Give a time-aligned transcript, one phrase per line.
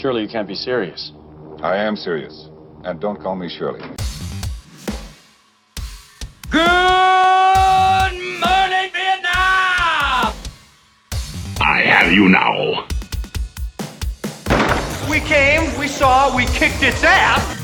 [0.00, 1.12] Surely you can't be serious.
[1.62, 2.48] I am serious.
[2.84, 3.80] And don't call me Shirley.
[6.48, 6.62] Good
[8.40, 10.32] morning, Vietnam!
[11.60, 12.86] I have you now.
[15.10, 17.58] We came, we saw, we kicked its ass.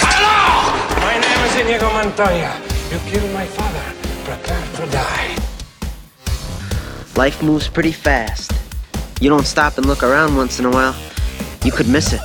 [0.00, 0.72] Hello!
[1.02, 2.58] My name is Inigo Montoya.
[2.90, 3.94] You killed my father.
[4.24, 5.36] Prepare to die.
[7.14, 8.57] Life moves pretty fast.
[9.20, 10.94] You don't stop and look around once in a while,
[11.64, 12.20] you could miss it.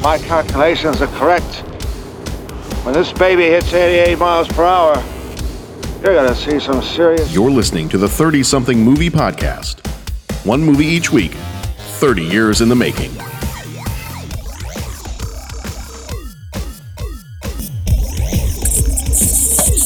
[0.00, 1.56] My calculations are correct.
[2.84, 5.02] When this baby hits 88 miles per hour,
[6.02, 7.32] you're gonna see some serious.
[7.34, 9.84] You're listening to the 30 something movie podcast.
[10.46, 11.32] One movie each week,
[11.98, 13.12] 30 years in the making.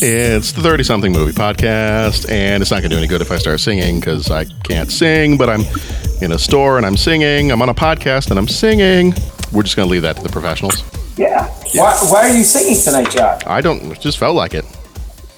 [0.03, 3.33] It's the 30 something movie podcast, and it's not going to do any good if
[3.33, 5.63] I start singing because I can't sing, but I'm
[6.21, 7.51] in a store and I'm singing.
[7.51, 9.15] I'm on a podcast and I'm singing.
[9.53, 10.83] We're just going to leave that to the professionals.
[11.17, 11.47] Yeah.
[11.75, 13.41] Why, why are you singing tonight, John?
[13.47, 14.67] I don't, it just felt like it.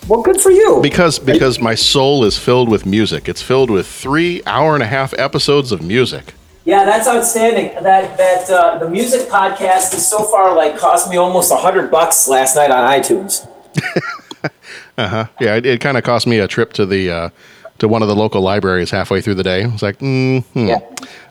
[0.09, 0.81] Well, good for you.
[0.83, 3.29] Because because my soul is filled with music.
[3.29, 6.35] It's filled with three hour and a half episodes of music.
[6.65, 7.81] Yeah, that's outstanding.
[7.83, 11.91] That that uh, the music podcast is so far like cost me almost a hundred
[11.91, 13.47] bucks last night on iTunes.
[14.99, 15.27] Uh huh.
[15.41, 17.31] Yeah, it, it kind of cost me a trip to the uh,
[17.79, 19.63] to one of the local libraries halfway through the day.
[19.63, 20.67] I was like, mm, hmm.
[20.67, 20.79] Yeah.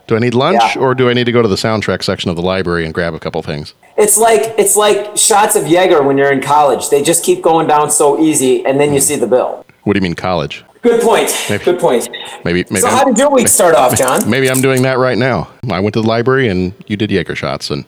[0.06, 0.80] do I need lunch Yeah.
[0.80, 3.12] or do I need to go to the soundtrack section of the library and grab
[3.12, 3.74] a couple things?
[3.98, 6.88] It's like it's like shots of Jaeger when you're in college.
[6.88, 9.66] They just keep going down so easy, and then you see the bill.
[9.84, 10.64] What do you mean college?
[10.80, 11.30] Good point.
[11.50, 11.64] Maybe.
[11.64, 12.08] Good point.
[12.44, 12.80] Maybe maybe.
[12.80, 14.28] So I'm- how did your week start off, John?
[14.30, 15.50] Maybe I'm doing that right now.
[15.70, 17.84] I went to the library and you did Jaeger shots, and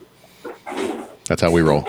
[1.27, 1.87] that's how we roll.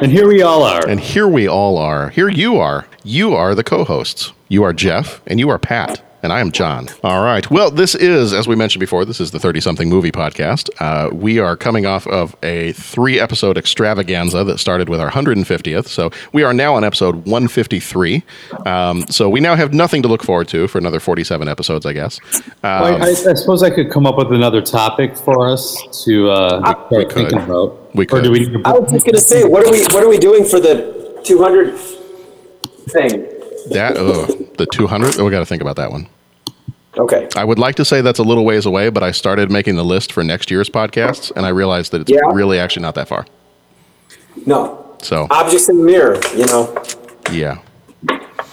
[0.00, 0.86] And here we all are.
[0.88, 2.10] And here we all are.
[2.10, 2.86] Here you are.
[3.04, 4.32] You are the co hosts.
[4.48, 6.02] You are Jeff, and you are Pat.
[6.24, 6.88] And I am John.
[7.02, 7.50] All right.
[7.50, 10.70] Well, this is, as we mentioned before, this is the 30 something movie podcast.
[10.78, 15.88] Uh, we are coming off of a three episode extravaganza that started with our 150th.
[15.88, 18.22] So we are now on episode 153.
[18.66, 21.92] Um, so we now have nothing to look forward to for another 47 episodes, I
[21.92, 22.20] guess.
[22.62, 26.30] Well, Um, I, I suppose I could come up with another topic for us to
[26.30, 27.12] uh, start could.
[27.12, 27.96] thinking about.
[27.96, 28.22] We Or could.
[28.24, 30.60] do we I was just gonna say, what are we what are we doing for
[30.60, 31.76] the 200
[32.90, 33.26] thing?
[33.70, 34.26] That, oh,
[34.58, 35.18] the 200.
[35.18, 36.08] Oh, we got to think about that one.
[36.98, 37.26] Okay.
[37.36, 39.84] I would like to say that's a little ways away, but I started making the
[39.84, 42.20] list for next year's podcasts, and I realized that it's Yeah.
[42.32, 43.24] really actually not that far.
[44.46, 44.96] No.
[45.02, 46.82] So, Objects in the mirror, you know.
[47.32, 47.58] yeah.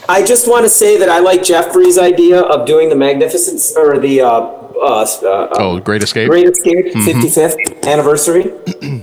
[0.08, 4.00] I just want to say that I like Jeffrey's idea of doing the magnificent or
[4.00, 6.30] the uh, uh, uh, Oh, Great Escape.
[6.30, 8.52] Great Escape 55th anniversary.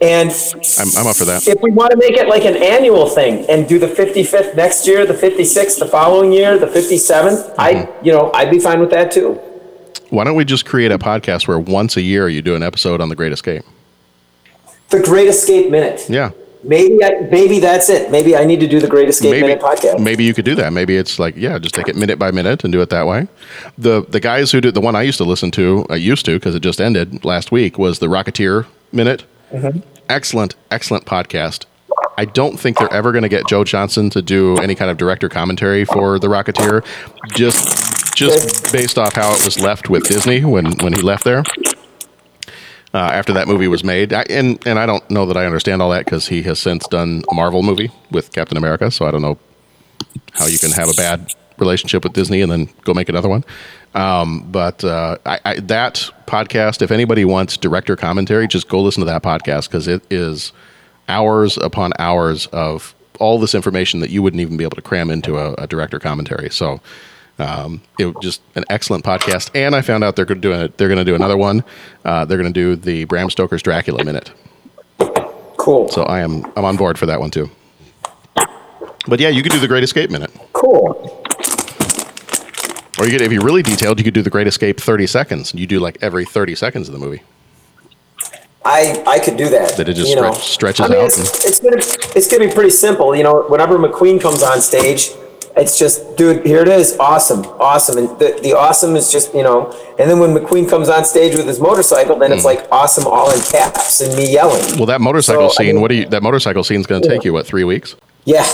[0.00, 0.30] and
[0.78, 1.46] I'm, I'm up for that.
[1.48, 4.86] if we want to make it like an annual thing and do the 55th next
[4.86, 8.04] year, the 56th the following year, the 57th, I Mm-hmm.
[8.06, 9.34] you know I'd be fine with that too.
[10.10, 13.00] Why don't we just create a podcast where once a year you do an episode
[13.00, 13.62] on the Great Escape?
[14.90, 16.06] The Great Escape Minute.
[16.08, 16.30] Yeah.
[16.64, 18.10] Maybe I, maybe that's it.
[18.10, 20.02] Maybe I need to do the Great Escape Maybe, Minute podcast.
[20.02, 20.72] maybe you could do that.
[20.72, 23.28] Maybe it's like, yeah, just take it minute by minute and do it that way.
[23.76, 26.34] The the guys who did the one I used to listen to, I used to
[26.34, 29.24] because it just ended last week, was the Rocketeer Minute.
[29.50, 29.80] Mm-hmm.
[30.08, 31.66] Excellent, excellent podcast.
[32.16, 34.96] I don't think they're ever going to get Joe Johnston to do any kind of
[34.96, 36.84] director commentary for the Rocketeer,
[37.34, 41.44] just just based off how it was left with Disney when when he left there.
[42.94, 45.82] Uh, after that movie was made, I, and and I don't know that I understand
[45.82, 49.10] all that because he has since done a Marvel movie with Captain America, so I
[49.10, 49.38] don't know
[50.32, 53.44] how you can have a bad relationship with Disney and then go make another one.
[53.94, 59.00] Um, but uh, I, I, that podcast, if anybody wants director commentary, just go listen
[59.00, 60.52] to that podcast because it is
[61.08, 65.10] hours upon hours of all this information that you wouldn't even be able to cram
[65.10, 66.50] into a, a director commentary.
[66.50, 66.80] So
[67.38, 69.50] um, it was just an excellent podcast.
[69.54, 71.64] And I found out they're going to they're going to do another one.
[72.04, 74.32] Uh, they're going to do the Bram Stoker's Dracula minute.
[75.56, 75.88] Cool.
[75.88, 77.50] So I am I'm on board for that one too.
[79.06, 80.30] But yeah, you could do the Great Escape minute.
[80.52, 81.17] Cool.
[82.98, 85.52] Or you could, if you're really detailed, you could do the Great Escape 30 seconds.
[85.52, 87.22] And you do like every 30 seconds of the movie.
[88.64, 89.76] I I could do that.
[89.76, 90.32] That it just you know.
[90.32, 91.76] stretch- stretches I mean, out It's, it's gonna
[92.16, 93.16] it's gonna be pretty simple.
[93.16, 95.10] You know, whenever McQueen comes on stage,
[95.56, 99.42] it's just, dude, here it is, awesome, awesome, and the, the awesome is just you
[99.42, 99.72] know.
[99.98, 102.48] And then when McQueen comes on stage with his motorcycle, then it's hmm.
[102.48, 104.76] like awesome, all in caps, and me yelling.
[104.76, 105.74] Well, that motorcycle So, I scene.
[105.74, 106.06] mean- what do you?
[106.06, 107.96] That motorcycle scene's going to take you what three weeks?
[108.24, 108.44] Yeah,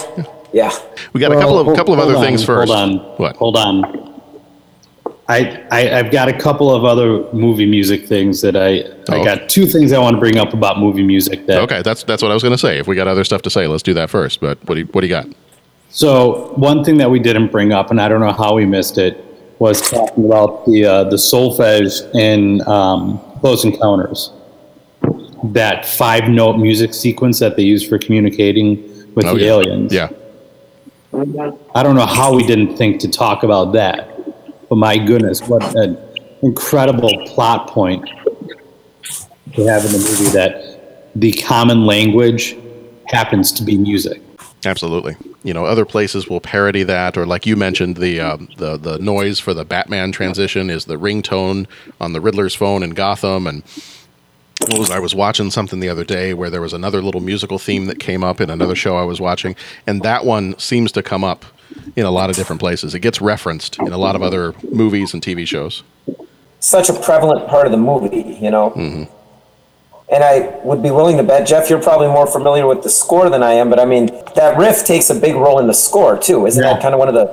[0.52, 0.70] yeah.
[1.12, 2.72] We got a couple of hold- couple of other on, things first.
[2.72, 2.98] Hold on.
[3.16, 3.36] What?
[3.36, 4.13] Hold on.
[5.26, 9.20] I, I I've got a couple of other movie music things that I Oh.
[9.20, 12.02] I got two things I want to bring up about movie music that Okay, that's
[12.04, 12.78] that's what I was going to say.
[12.78, 14.40] If we got other stuff to say, let's do that first.
[14.40, 15.26] But what do you, what do you got?
[15.90, 18.98] So one thing that we didn't bring up, and I don't know how we missed
[18.98, 19.22] it,
[19.60, 24.30] was talking about the uh, the solfege in um, Close Encounters.
[25.44, 28.82] That five note music sequence that they use for communicating
[29.14, 29.50] with Oh, the yeah.
[29.52, 29.92] aliens.
[29.92, 30.08] Yeah.
[31.74, 34.13] I don't know how we didn't think to talk about that.
[34.74, 35.96] But my goodness, what an
[36.42, 38.04] incredible plot point
[39.52, 42.56] to have in the movie that the common language
[43.06, 44.20] happens to be music.
[44.66, 45.14] Absolutely.
[45.44, 48.98] You know, other places will parody that, or like you mentioned, the um, the the
[48.98, 51.68] noise for the Batman transition is the ringtone
[52.00, 53.46] on the Riddler's phone in Gotham.
[53.46, 53.62] And
[54.66, 57.60] what was I was watching something the other day where there was another little musical
[57.60, 59.54] theme that came up in another show I was watching,
[59.86, 61.44] and that one seems to come up
[61.96, 62.94] in a lot of different places.
[62.94, 65.82] It gets referenced in a lot of other movies and TV shows.
[66.60, 68.70] Such a prevalent part of the movie, you know.
[68.70, 69.12] Mm-hmm.
[70.12, 73.30] And I would be willing to bet, Jeff, you're probably more familiar with the score
[73.30, 74.06] than I am, but I mean,
[74.36, 76.46] that riff takes a big role in the score too.
[76.46, 76.74] Isn't Yeah.
[76.74, 77.24] that kind of one of the,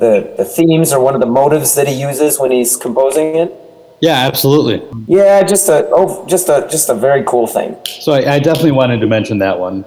[0.00, 3.52] the, the themes or one of the motives that he uses when he's composing it?
[4.00, 4.82] Yeah, absolutely.
[5.06, 7.76] Yeah, just a oh, just a just a very cool thing.
[8.00, 9.84] So I, I definitely wanted to mention that one.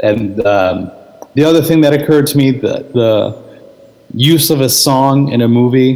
[0.00, 0.92] And um,
[1.34, 3.60] the other thing that occurred to me, the, the
[4.14, 5.94] use of a song in a movie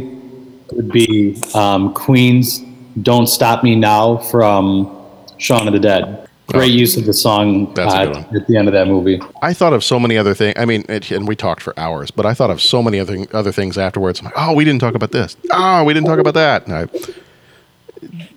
[0.71, 2.59] would be um, Queen's
[3.01, 4.95] "Don't Stop Me Now" from
[5.37, 6.27] Shaun of the Dead.
[6.47, 9.19] Great use of the song That's a uh, good at the end of that movie.
[9.41, 10.53] I thought of so many other things.
[10.57, 13.25] I mean, it, and we talked for hours, but I thought of so many other
[13.33, 14.19] other things afterwards.
[14.19, 15.35] I'm like, oh, we didn't talk about this.
[15.51, 16.65] Oh, we didn't talk about that.
[16.65, 16.87] And I,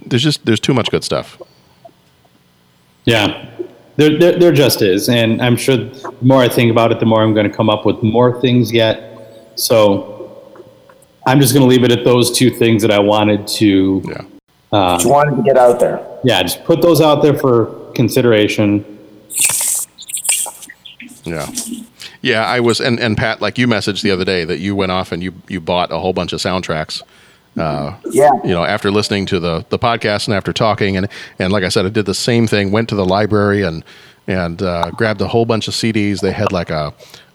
[0.05, 1.41] there's just there's too much good stuff.
[3.05, 3.49] Yeah,
[3.97, 5.09] there, there, there just is.
[5.09, 7.69] And I'm sure the more I think about it, the more I'm going to come
[7.71, 9.53] up with more things yet.
[9.57, 10.65] So
[11.27, 14.23] I'm just going to leave it at those two things that I wanted to, Yeah.
[14.73, 16.01] Uh, just wanted to get out there.
[16.23, 18.85] yeah, just put those out there for consideration.
[21.25, 21.51] Yeah.
[22.23, 24.93] Yeah, I was and, and Pat, like you messaged the other day that you went
[24.93, 27.03] off and you you bought a whole bunch of soundtracks.
[27.59, 28.31] Uh, Yeah.
[28.45, 31.09] you know, after listening to the the podcast and after talking and
[31.39, 32.71] and like I said, I did the same thing.
[32.71, 33.85] Went to the library and
[34.27, 36.21] and uh, grabbed a whole bunch of CDs.
[36.21, 36.93] They had like a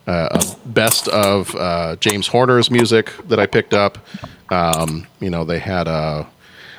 [0.08, 3.98] a a best of uh, James Horner's music that I picked up.
[4.50, 6.28] Um, you know, they had a.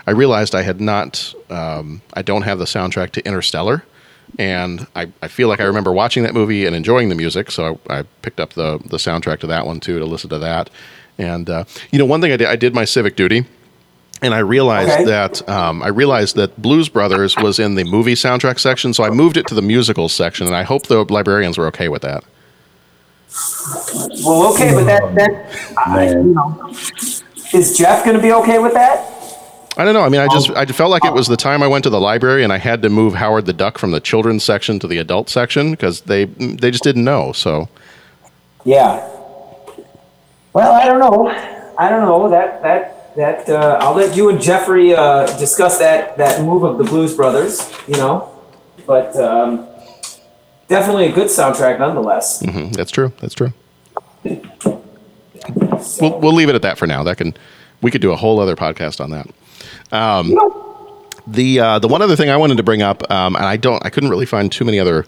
[0.06, 1.34] I realized I had not.
[1.50, 3.82] Um, I don't have the soundtrack to Interstellar,
[4.38, 7.78] and I, I feel like I remember watching that movie and enjoying the music, so
[7.90, 10.70] I, I picked up the the soundtrack to that one too to listen to that.
[11.18, 13.46] And uh, you know, one thing I did, I did my civic duty,
[14.22, 15.04] and I realized Okay.
[15.04, 19.10] that um, I realized that Blues Brothers was in the movie soundtrack section, so I
[19.10, 22.22] moved it to the musicals section, and I hope the librarians were okay with that.
[24.24, 26.68] Well, okay, but that that I, you know,
[27.52, 29.12] is Jeff going to be okay with that?
[29.78, 30.00] I don't know.
[30.02, 32.00] I mean, I just I felt like it was the time I went to the
[32.00, 34.96] library and I had to move Howard the Duck from the children's section to the
[34.98, 37.32] adult section because they they just didn't know.
[37.32, 37.68] So
[38.64, 39.06] Yeah.
[40.56, 41.28] Well, I don't know.
[41.76, 43.46] I don't know that that that.
[43.46, 47.70] Uh, I'll let you and Jeffrey uh, discuss that that move of the Blues Brothers.
[47.86, 48.32] You know,
[48.86, 49.68] but um,
[50.66, 52.42] definitely a good soundtrack nonetheless.
[52.42, 53.12] mhm, that's true.
[53.20, 53.52] That's true.
[56.00, 57.02] We'll we'll leave it at that for now.
[57.02, 57.36] That can
[57.82, 59.26] we could do a whole other podcast on that.
[59.92, 60.38] Um,
[61.26, 63.84] the uh, the one other thing I wanted to bring up, um, and I don't,
[63.84, 65.04] I couldn't really find too many other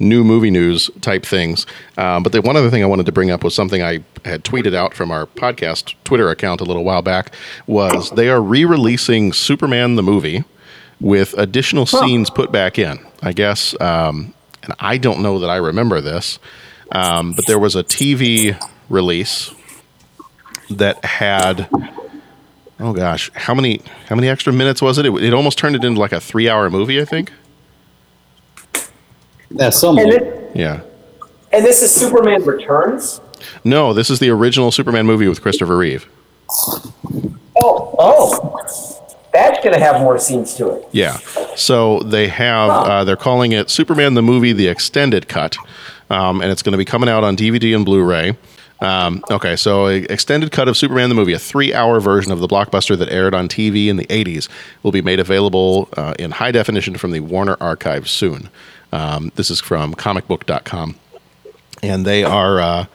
[0.00, 1.66] new movie news type things.
[1.96, 4.44] Um, but the one other thing I wanted to bring up was something I had
[4.44, 7.34] tweeted out from our podcast Twitter account a little while back.
[7.66, 10.44] Was they are re-releasing Superman the movie
[11.00, 12.98] with additional scenes put back in.
[13.22, 16.38] I guess, um, and I don't know that I remember this,
[16.92, 19.52] um, but there was a TV release
[20.70, 21.68] that had
[22.78, 25.84] oh gosh how many how many extra minutes was it it, it almost turned it
[25.84, 27.32] into like a three hour movie i think
[29.50, 29.98] That's some.
[29.98, 30.80] And this, yeah
[31.52, 33.20] and this is Superman Returns.
[33.64, 36.06] no this is the original superman movie with christopher reeve
[37.62, 38.56] Oh, oh,
[39.32, 40.88] that's going to have more scenes to it.
[40.92, 41.18] yeah
[41.56, 45.56] so they have uh, they're calling it superman the movie the extended cut
[46.10, 48.36] um, and it's going to be coming out on dvd and blu-ray
[48.82, 52.48] um, okay, so a extended cut of Superman the movie, a three-hour version of the
[52.48, 54.48] blockbuster that aired on TV in the '80s,
[54.82, 58.48] will be made available uh, in high definition from the Warner Archive soon.
[58.92, 60.96] Um, this is from ComicBook.com,
[61.82, 62.86] and they are uh,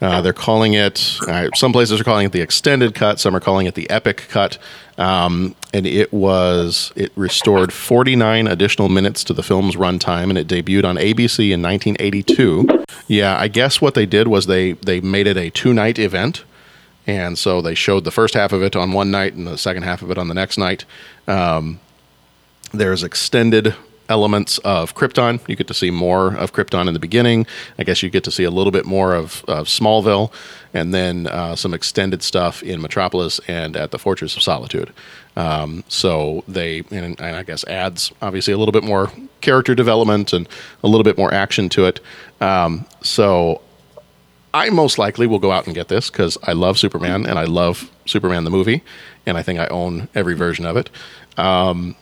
[0.00, 1.18] uh, they're calling it.
[1.26, 3.18] Uh, some places are calling it the extended cut.
[3.18, 4.58] Some are calling it the epic cut.
[4.98, 10.46] Um, and it was it restored 49 additional minutes to the film's runtime, and it
[10.46, 12.84] debuted on ABC in 1982.
[13.08, 16.44] Yeah, I guess what they did was they they made it a two night event,
[17.06, 19.84] and so they showed the first half of it on one night and the second
[19.84, 20.84] half of it on the next night.
[21.26, 21.80] Um,
[22.72, 23.74] there's extended
[24.08, 25.46] elements of Krypton.
[25.48, 27.46] You get to see more of Krypton in the beginning.
[27.78, 30.32] I guess you get to see a little bit more of, of Smallville,
[30.72, 34.92] and then uh, some extended stuff in Metropolis and at the Fortress of Solitude.
[35.36, 40.32] Um, so they, and, and I guess adds obviously a little bit more character development
[40.32, 40.48] and
[40.82, 42.00] a little bit more action to it.
[42.40, 43.60] Um, so
[44.52, 47.44] I most likely will go out and get this because I love Superman and I
[47.44, 48.82] love Superman the movie,
[49.26, 50.90] and I think I own every version of it.
[51.36, 51.96] Um,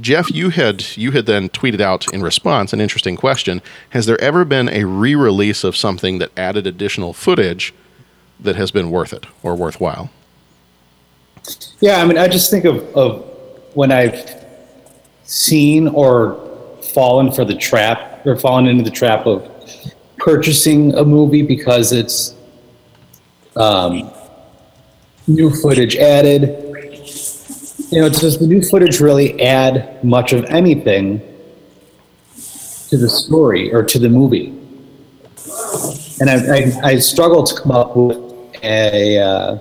[0.00, 4.20] Jeff, you had you had then tweeted out in response an interesting question: Has there
[4.20, 7.74] ever been a re-release of something that added additional footage
[8.40, 10.10] that has been worth it or worthwhile?
[11.80, 13.24] Yeah, I mean, I just think of, of
[13.74, 14.44] when I've
[15.24, 16.34] seen or
[16.94, 19.48] fallen for the trap or fallen into the trap of
[20.18, 22.34] purchasing a movie because it's
[23.56, 24.10] um,
[25.26, 26.67] new footage added.
[27.90, 31.20] You know, does the new footage really add much of anything
[32.88, 34.48] to the story or to the movie?
[36.20, 38.18] And I, I, I struggle to come up with
[38.62, 39.58] a uh,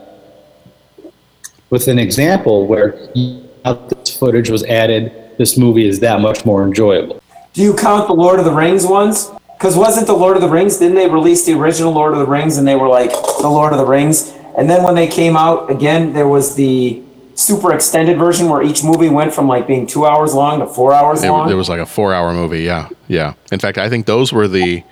[1.69, 5.13] with an example where this footage was added.
[5.37, 7.21] This movie is that much more enjoyable.
[7.53, 9.31] Do you count the Lord of the Rings ones?
[9.53, 10.77] Because wasn't the Lord of the Rings?
[10.77, 13.71] Didn't they release the original Lord of the Rings and they were like the Lord
[13.71, 14.33] of the Rings?
[14.57, 17.03] And then when they came out again, there was the
[17.37, 20.91] super extended version where each movie went from like being two hours long to four
[20.93, 21.49] hours It, long.
[21.49, 22.61] it was like a four-hour movie.
[22.63, 23.33] Yeah, yeah.
[23.51, 24.83] In fact, I think those were the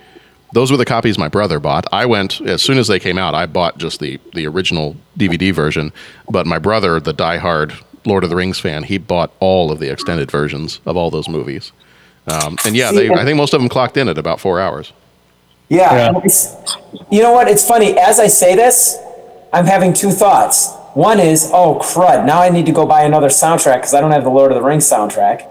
[0.52, 1.86] those were the copies my brother bought.
[1.92, 3.34] I went as soon as they came out.
[3.34, 5.92] I bought just the the original DVD version,
[6.30, 7.74] but my brother, the diehard
[8.06, 11.28] Lord of the Rings fan, he bought all of the extended versions of all those
[11.28, 11.72] movies.
[12.28, 14.92] Um, and yeah, they, I think most of them clocked in at about four hours.
[15.68, 16.12] Yeah.
[16.24, 16.46] Yeah.
[17.10, 17.48] You know what?
[17.48, 17.98] It's funny.
[17.98, 18.96] As I say this,
[19.52, 20.70] I'm having two thoughts.
[20.96, 22.24] One is, oh, crud.
[22.24, 24.56] Now I need to go buy another soundtrack because I don't have the Lord of
[24.56, 25.46] the Rings soundtrack.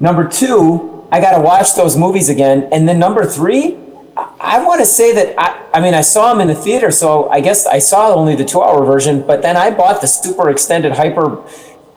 [0.00, 2.70] Number two, I got to watch those movies again.
[2.72, 3.76] And then number three,
[4.16, 6.90] I, I want to say that, I, I mean, I saw them in the theater,
[6.90, 10.06] so I guess I saw only the two hour version, but then I bought the
[10.06, 11.44] super extended hyper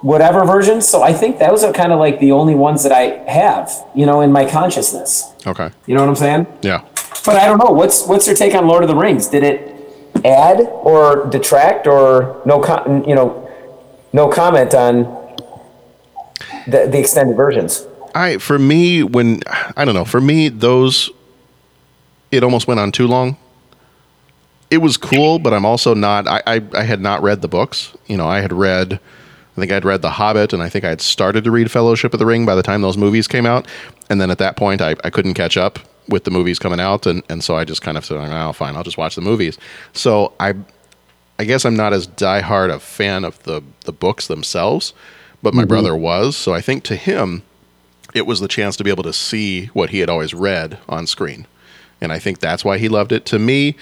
[0.01, 0.82] whatever version.
[0.82, 4.05] So I think those are kind of like the only ones that I have, you
[4.05, 5.32] know, in my consciousness.
[5.48, 5.70] Okay.
[5.88, 6.48] You know what I'm saying?
[6.62, 6.86] Yeah.
[7.25, 7.72] But I don't know.
[7.72, 9.27] What's what's your take on Lord of the Rings?
[9.27, 9.75] Did it
[10.25, 13.41] add or detract or no com- you know
[14.12, 15.03] no comment on
[16.67, 17.86] the, the extended versions?
[18.13, 19.41] I for me when
[19.77, 21.10] I don't know for me those
[22.32, 23.38] it almost went on too long.
[24.72, 26.27] It was cool, but I'm also not.
[26.27, 27.96] I, I I had not read the books.
[28.08, 28.94] You know, I had read.
[29.55, 32.13] I think I'd read The Hobbit, and I think I had started to read Fellowship
[32.13, 33.65] of the Ring by the time those movies came out.
[34.10, 37.06] And then at that point, I, I couldn't catch up with the movies coming out,
[37.06, 39.58] and, and so I just kind of said, "Oh, fine, I'll just watch the movies."
[39.94, 40.54] So I
[41.38, 44.94] I guess I'm not as diehard a fan of the the books themselves,
[45.42, 46.38] but my brother was.
[46.38, 47.44] So I think to him,
[48.14, 51.08] it was the chance to be able to see what he had always read on
[51.08, 51.48] screen,
[52.02, 53.26] and I think that's why he loved it.
[53.28, 53.76] To me,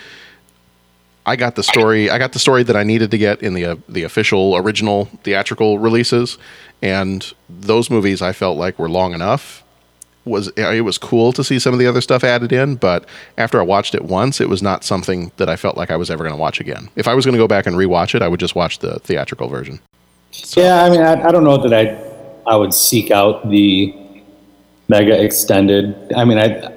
[1.25, 2.09] I got the story.
[2.09, 5.05] I got the story that I needed to get in the uh, the official original
[5.23, 6.37] theatrical releases,
[6.81, 9.62] and those movies I felt like were long enough.
[10.25, 13.05] Was it was cool to see some of the other stuff added in, but
[13.37, 16.09] after I watched it once, it was not something that I felt like I was
[16.09, 16.89] ever going to watch again.
[16.95, 18.99] If I was going to go back and rewatch it, I would just watch the
[18.99, 19.81] theatrical version.
[20.55, 23.93] Yeah, I mean, I, I don't know that I I would seek out the
[24.87, 26.13] mega extended.
[26.15, 26.71] I mean, I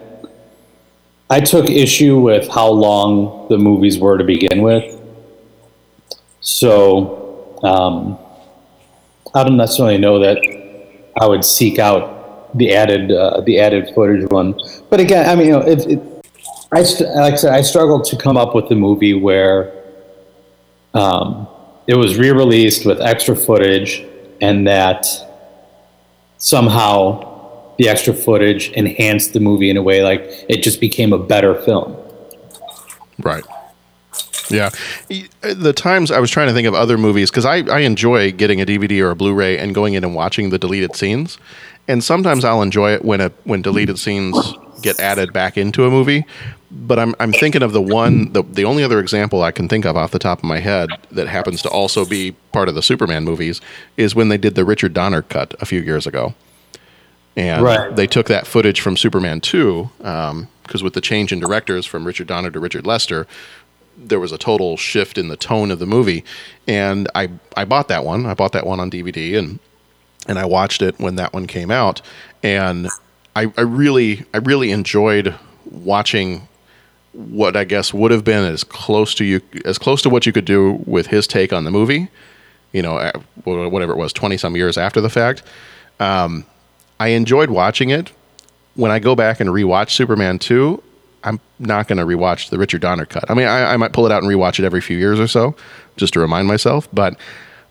[1.28, 5.00] I took issue with how long the movies were to begin with.
[6.40, 8.18] So um,
[9.34, 10.38] I don't necessarily know that
[11.20, 12.15] I would seek out
[12.56, 14.58] the added uh, the added footage one.
[14.90, 16.00] But again, I mean, you know, it, it,
[16.72, 19.72] I like I said, I struggled to come up with a movie where
[20.94, 21.46] um,
[21.86, 24.04] it was re-released with extra footage,
[24.40, 25.06] and that
[26.38, 27.34] somehow
[27.78, 31.54] the extra footage enhanced the movie in a way like it just became a better
[31.62, 31.96] film.
[33.18, 33.44] Right.
[34.50, 34.70] Yeah.
[35.40, 38.60] The times I was trying to think of other movies because I, I enjoy getting
[38.60, 41.38] a DVD or a Blu-ray and going in and watching the deleted scenes,
[41.88, 44.36] and sometimes I'll enjoy it when a when deleted scenes
[44.82, 46.24] get added back into a movie.
[46.70, 49.84] But I'm I'm thinking of the one the the only other example I can think
[49.86, 52.82] of off the top of my head that happens to also be part of the
[52.82, 53.60] Superman movies
[53.96, 56.34] is when they did the Richard Donner cut a few years ago
[57.36, 57.94] and Right.
[57.94, 62.04] they took that footage from Superman 2 um, because with the change in directors from
[62.04, 63.26] Richard Donner to Richard Lester,
[63.96, 66.24] there was a total shift in the tone of the movie.
[66.66, 68.26] And I I bought that one.
[68.26, 69.60] I bought that one on DVD and
[70.28, 72.02] and I watched it when that one came out.
[72.42, 72.88] And
[73.34, 75.34] I, I really I really enjoyed
[75.70, 76.48] watching
[77.12, 80.32] what I guess would have been as close to you as close to what you
[80.32, 82.08] could do with his take on the movie.
[82.72, 83.10] You know,
[83.44, 85.42] whatever it was, twenty some years after the fact.
[85.98, 86.44] Um,
[87.00, 88.12] I enjoyed watching it,
[88.76, 90.82] when I go back and rewatch Superman 2,
[91.24, 93.28] I'm not going to rewatch the Richard Donner cut.
[93.30, 95.26] I mean, I, I might pull it out and rewatch it every few years or
[95.26, 95.56] so,
[95.96, 96.88] just to remind myself.
[96.92, 97.18] But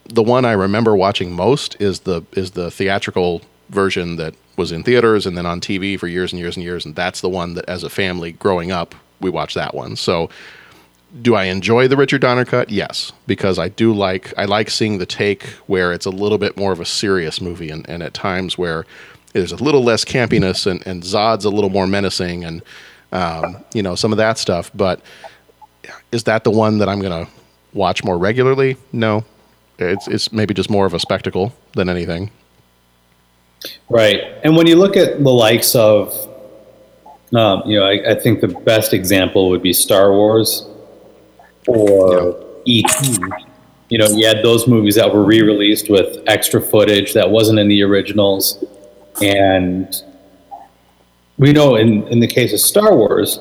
[0.07, 4.83] the one I remember watching most is the is the theatrical version that was in
[4.83, 7.55] theaters and then on TV for years and years and years, and that's the one
[7.55, 9.95] that, as a family growing up, we watched that one.
[9.95, 10.29] So,
[11.21, 12.69] do I enjoy the Richard Donner cut?
[12.69, 16.57] Yes, because I do like I like seeing the take where it's a little bit
[16.57, 18.85] more of a serious movie, and, and at times where
[19.33, 22.61] there's a little less campiness and, and Zod's a little more menacing and
[23.11, 24.71] um, you know some of that stuff.
[24.73, 25.01] But
[26.11, 27.27] is that the one that I'm gonna
[27.73, 28.77] watch more regularly?
[28.91, 29.23] No,
[29.77, 32.31] it's it's maybe just more of a spectacle than anything.
[33.89, 34.21] Right.
[34.43, 36.13] And when you look at the likes of,
[37.33, 40.67] um, you know, I, I, think the best example would be Star Wars
[41.67, 42.83] or yeah.
[42.83, 43.17] E.T.
[43.89, 47.59] You know, you had those movies that were re released with extra footage that wasn't
[47.59, 48.63] in the originals.
[49.21, 49.93] And
[51.37, 53.39] we know in, in the case of Star Wars,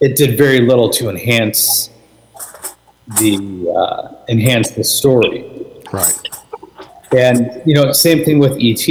[0.00, 1.90] it did very little to enhance
[3.08, 5.44] the uh, enhance the story.
[5.92, 6.28] Right.
[7.16, 8.86] And you know, same thing with ET.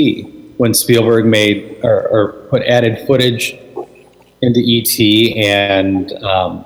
[0.57, 3.57] When Spielberg made or, or put added footage
[4.43, 6.65] into ET and um,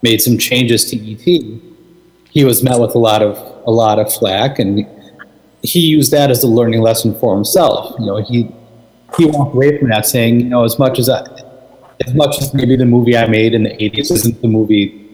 [0.00, 1.24] made some changes to ET,
[2.30, 4.86] he was met with a lot of a lot of flack, and
[5.62, 7.94] he used that as a learning lesson for himself.
[7.98, 8.50] You know, he
[9.18, 11.20] he walked away from that saying, you know, as much as I,
[12.06, 15.05] as much as maybe the movie I made in the '80s isn't the movie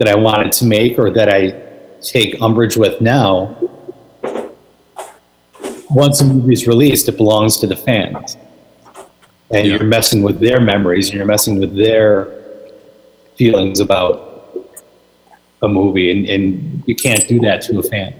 [0.00, 1.54] that I wanted to make or that I
[2.00, 3.54] take umbrage with now,
[5.90, 8.38] once a movie's released, it belongs to the fans.
[9.50, 9.76] And yeah.
[9.76, 12.32] you're messing with their memories and you're messing with their
[13.36, 14.26] feelings about
[15.62, 18.14] a movie, and, and you can't do that to a fan.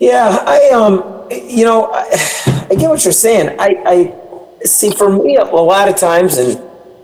[0.00, 3.54] Yeah, I um, you know, I, I get what you're saying.
[3.60, 4.90] I, I see.
[4.90, 6.60] For me, a lot of times, and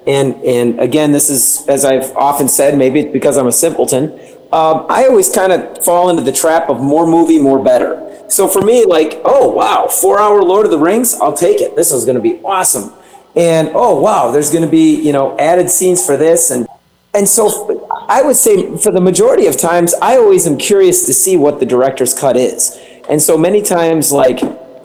[0.06, 2.76] and and again, this is as I've often said.
[2.76, 4.12] Maybe it's because I'm a simpleton.
[4.52, 8.25] Um, I always kind of fall into the trap of more movie, more better.
[8.28, 11.76] So for me, like, oh wow, four hour Lord of the Rings, I'll take it.
[11.76, 12.92] This is going to be awesome.
[13.35, 16.66] And oh wow, there's going to be you know added scenes for this and
[17.14, 21.12] and so I would say for the majority of times, I always am curious to
[21.12, 22.79] see what the director's cut is.
[23.09, 24.40] And so many times, like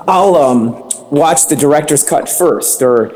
[0.08, 0.72] I'll um,
[1.10, 3.14] watch the director's cut first, or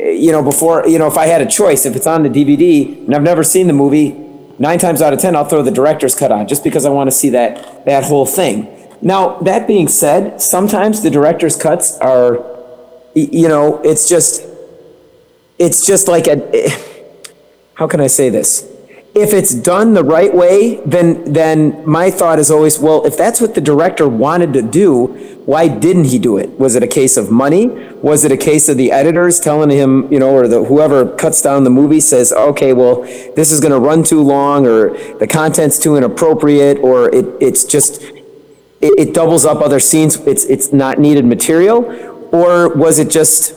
[0.00, 3.04] you know before you know if I had a choice, if it's on the DVD
[3.06, 4.12] and I've never seen the movie,
[4.58, 7.08] nine times out of ten I'll throw the director's cut on just because I want
[7.08, 8.74] to see that that whole thing.
[9.04, 12.36] Now, that being said, sometimes the director's cuts are,
[13.14, 14.46] you know, it's just,
[15.58, 16.70] it's just like a,
[17.74, 18.66] how can I say this?
[19.14, 23.40] If it's done the right way, then then my thought is always, well, if that's
[23.40, 26.58] what the director wanted to do, why didn't he do it?
[26.58, 27.68] Was it a case of money?
[28.02, 31.42] Was it a case of the editors telling him, you know, or the whoever cuts
[31.42, 35.26] down the movie says, okay, well, this is going to run too long, or the
[35.26, 40.72] content's too inappropriate, or it, it's just it, it doubles up other scenes, it's, it's
[40.72, 41.84] not needed material?
[42.32, 43.54] Or was it just,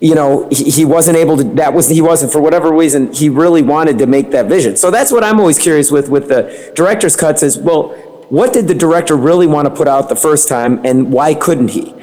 [0.00, 3.28] you know, he, he wasn't able to, that was, he wasn't, for whatever reason, he
[3.28, 4.76] really wanted to make that vision.
[4.76, 7.94] So that's what I'm always curious with, with the director's cuts is, well,
[8.30, 11.68] what did the director really want to put out the first time and why couldn't
[11.68, 11.94] he?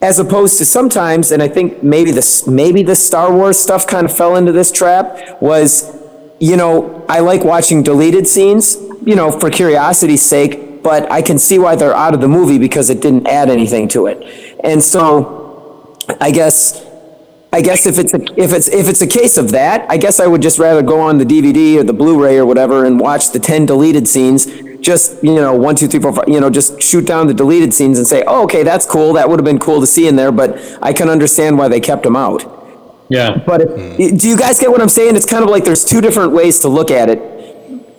[0.00, 4.04] As opposed to sometimes, and I think maybe this, maybe the Star Wars stuff kind
[4.04, 5.94] of fell into this trap, was,
[6.40, 11.38] you know, I like watching deleted scenes, you know, for curiosity's sake, but I can
[11.38, 14.56] see why they're out of the movie because it didn't add anything to it.
[14.64, 16.84] And so I guess
[17.54, 20.18] I guess if it's a, if it's if it's a case of that, I guess
[20.18, 23.30] I would just rather go on the DVD or the Blu-ray or whatever and watch
[23.32, 24.46] the ten deleted scenes.
[24.82, 26.28] Just you know, one, two, three, four, five.
[26.28, 29.14] You know, just shoot down the deleted scenes and say, "Oh, okay, that's cool.
[29.14, 31.80] That would have been cool to see in there." But I can understand why they
[31.80, 32.44] kept them out.
[33.08, 33.42] Yeah.
[33.46, 34.16] But if, hmm.
[34.16, 35.16] do you guys get what I'm saying?
[35.16, 37.32] It's kind of like there's two different ways to look at it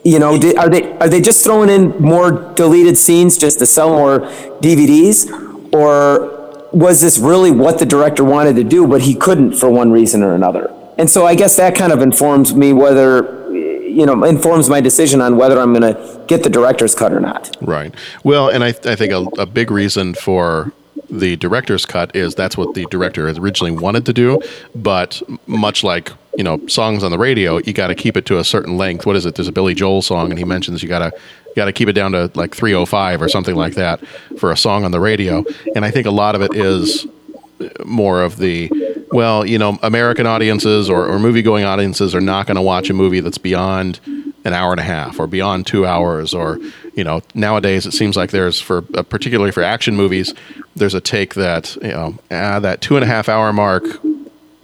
[0.04, 3.66] you know, did, are they are they just throwing in more deleted scenes just to
[3.66, 4.20] sell more
[4.60, 5.30] DVDs,
[5.74, 9.92] or was this really what the director wanted to do, but he couldn't for one
[9.92, 10.74] reason or another?
[10.98, 15.22] And so I guess that kind of informs me whether you know informs my decision
[15.22, 17.56] on whether I'm going to get the director's cut or not.
[17.62, 17.94] Right.
[18.24, 20.72] Well, and I, I think a, a big reason for
[21.10, 24.42] the director's cut is that's what the director originally wanted to do,
[24.76, 28.40] but much like you know songs on the radio, you got to keep it to
[28.40, 29.06] a certain length.
[29.06, 29.36] What is it?
[29.36, 31.20] There's a Billy Joel song, and he mentions you got to
[31.56, 34.06] got to keep it down to like 305 or something like that
[34.38, 35.46] for a song on the radio.
[35.76, 37.06] And I think a lot of it is
[37.86, 38.70] more of the
[39.12, 42.90] well, you know, American audiences or, or movie going audiences are not going to watch
[42.90, 44.00] a movie that's beyond
[44.46, 46.60] an hour and a half or beyond two hours or
[46.96, 50.34] you know nowadays it seems like there's for uh, particularly for action movies
[50.76, 53.84] there's a take that you know ah, that two and a half hour mark.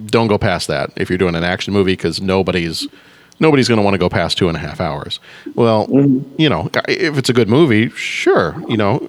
[0.06, 2.88] Don't go past that if you're doing an action movie because nobody's
[3.40, 5.20] nobody's going to want to go past two and a half hours.
[5.56, 5.88] Well,
[6.38, 9.00] you know, if it's a good movie, sure, you know,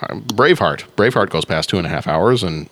[0.00, 0.84] Braveheart.
[0.96, 2.68] Braveheart goes past two and a half hours, and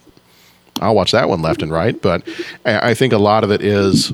[0.81, 2.01] I'll watch that one left and right.
[2.01, 2.27] But
[2.65, 4.13] I, think a lot of it is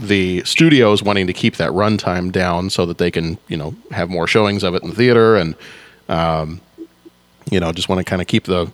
[0.00, 4.08] the studios wanting to keep that runtime down so that they can, you know, have
[4.08, 5.54] more showings of it in the theater, and
[6.08, 6.60] um,
[7.50, 8.72] you know, just want to kind of keep the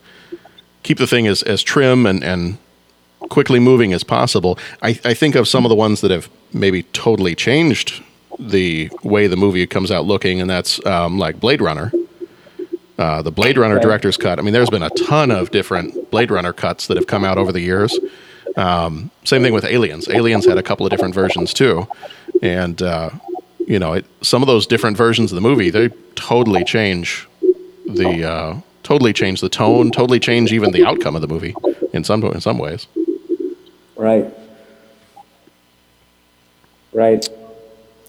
[0.83, 2.59] keep the thing as as trim and and
[3.31, 4.59] quickly moving as possible.
[4.83, 8.03] I, I think of some of the ones that have maybe totally changed
[8.39, 11.93] the way the movie comes out looking, and that's um, like Blade Runner.
[12.99, 14.41] Uh, the Blade Runner director's cut.
[14.41, 17.39] I mean, there's been a ton of different Blade Runner cuts that have come out
[17.39, 17.97] over the years.
[18.57, 20.09] Um, same thing with Aliens.
[20.09, 21.87] Aliens had a couple of different versions too,
[22.43, 23.11] and uh,
[23.69, 27.29] you know, it, some of those different versions of the movie they totally change
[27.87, 31.55] the uh, totally change the tone, totally change even the outcome of the movie
[31.93, 32.89] in some in some ways.
[33.97, 34.27] Right.
[36.93, 37.29] Right.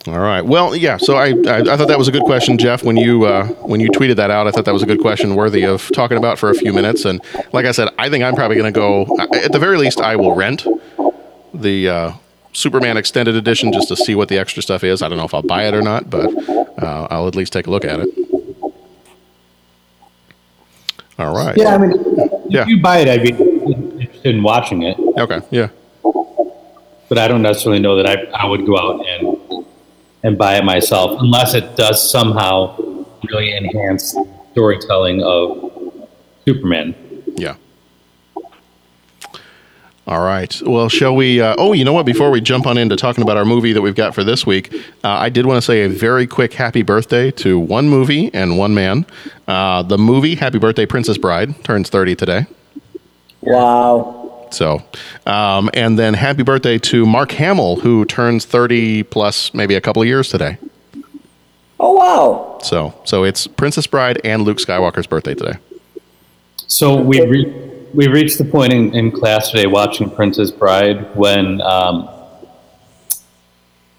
[0.08, 0.42] All right.
[0.42, 0.98] Well, yeah.
[0.98, 2.84] So I, I, I thought that was a good question, Jeff.
[2.84, 5.36] When you uh, when you tweeted that out, I thought that was a good question,
[5.36, 7.04] worthy of talking about for a few minutes.
[7.06, 9.18] And like I said, I think I'm probably going to go.
[9.20, 10.66] At the very least, I will rent
[11.54, 12.12] the uh,
[12.54, 15.02] Superman extended edition just to see what the extra stuff is.
[15.02, 16.32] I don't know if I'll buy it or not, but
[16.82, 18.10] uh, I'll at least take a look at it.
[21.20, 21.58] All right.
[21.58, 22.66] Yeah, I mean, if Yeah.
[22.68, 24.98] you buy it, I'd be interested in watching it.
[25.18, 25.42] Okay.
[25.52, 25.68] Yeah.
[27.10, 29.38] but I don't necessarily know that I, I would go out and
[30.24, 32.76] and buy it myself unless it does somehow
[33.30, 34.16] really enhance
[34.52, 35.72] storytelling of
[36.46, 36.96] Superman.
[37.36, 37.56] Yeah.
[40.10, 40.60] All right.
[40.66, 41.40] Well, shall we?
[41.40, 42.06] Uh, oh, you know what?
[42.08, 44.74] Before we jump on into talking about our movie that we've got for this week,
[45.04, 48.58] uh, I did want to say a very quick happy birthday to one movie and
[48.58, 49.06] one man.
[49.48, 52.48] Uh, the movie Happy Birthday Princess Bride turns 30 today.
[53.42, 54.19] Wow.
[54.52, 54.82] So,
[55.26, 60.02] um, and then happy birthday to Mark Hamill, who turns 30 plus maybe a couple
[60.02, 60.58] of years today.
[61.80, 62.58] Oh wow.
[62.62, 65.58] So, so it's Princess Bride and Luke Skywalker's birthday today.
[66.68, 71.62] So we re- we reached the point in, in class today watching Princess Bride when
[71.62, 72.08] um,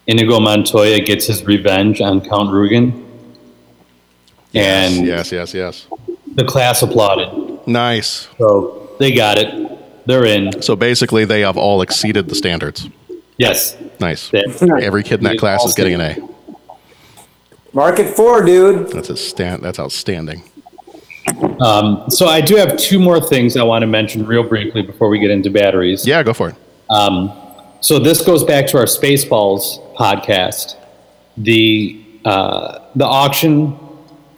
[0.07, 3.05] Inigo Montoya gets his revenge on Count Rugen,
[4.55, 5.87] and Yes, yes, yes.
[6.35, 7.67] the class applauded.
[7.67, 8.29] Nice.
[8.39, 9.79] So they got it.
[10.07, 10.63] They're in.
[10.63, 12.89] So basically, they have all exceeded the standards.
[13.39, 13.77] Yes.
[14.01, 14.29] Nice.
[14.31, 14.45] They-
[14.83, 16.17] Every kid in that class is getting an A.
[17.73, 18.89] Market four, dude.
[18.89, 19.63] That's a stand.
[19.63, 20.43] That's outstanding.
[21.61, 25.09] Um, so I do have two more things I want to mention real briefly before
[25.09, 26.05] we get into batteries.
[26.07, 26.57] Yeah, go for it.
[26.91, 27.33] Um,
[27.81, 30.77] so this goes back to our Spaceballs podcast.
[31.37, 33.79] The uh, the auction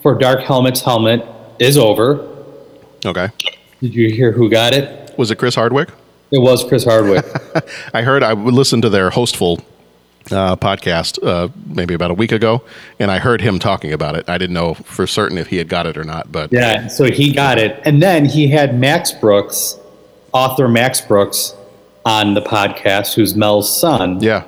[0.02, 1.24] for Dark Helmet's helmet
[1.58, 2.28] is over.
[3.06, 3.28] Okay.
[3.80, 5.01] Did you hear who got it?
[5.16, 5.88] Was it Chris Hardwick?
[6.30, 7.24] It was Chris Hardwick.
[7.94, 8.22] I heard.
[8.22, 9.60] I listened to their hostful
[10.30, 12.62] uh, podcast uh, maybe about a week ago,
[12.98, 14.28] and I heard him talking about it.
[14.28, 17.10] I didn't know for certain if he had got it or not, but yeah, so
[17.10, 19.78] he got it, and then he had Max Brooks,
[20.32, 21.54] author Max Brooks,
[22.04, 24.20] on the podcast, who's Mel's son.
[24.20, 24.44] yeah.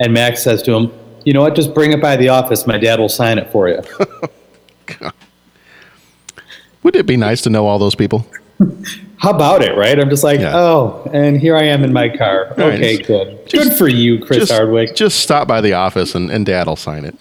[0.00, 0.92] And Max says to him,
[1.24, 1.54] "You know what?
[1.54, 2.66] Just bring it by the office.
[2.66, 3.80] My dad will sign it for you."
[6.82, 8.26] Would it be nice to know all those people?
[9.18, 9.98] How about it, right?
[9.98, 10.52] I'm just like, Yeah.
[10.56, 12.48] oh, and here I am in my car.
[12.56, 13.46] Right, Okay, good.
[13.46, 14.94] just- good for you, Chris just, Hardwick.
[14.96, 17.16] Just stop by the office and, and Dad will sign it.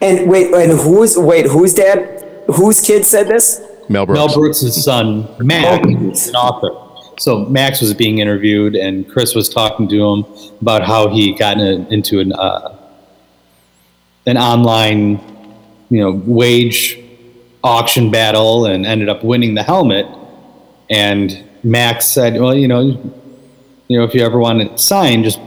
[0.00, 2.22] And wait, and who's wait, whose dad?
[2.54, 3.60] Whose kid said this?
[3.88, 4.18] Mel Brooks.
[4.18, 6.70] Mel Brooks' son, Max, is an author.
[7.18, 10.24] So Max was being interviewed, and Chris was talking to him
[10.60, 12.76] about how he got in, into an uh,
[14.26, 15.12] an online,
[15.88, 16.98] you know, wage
[17.64, 20.06] auction battle and ended up winning the helmet.
[20.90, 22.80] And Max said, "Well, you know,
[23.88, 25.40] you know, if you ever want it signed, just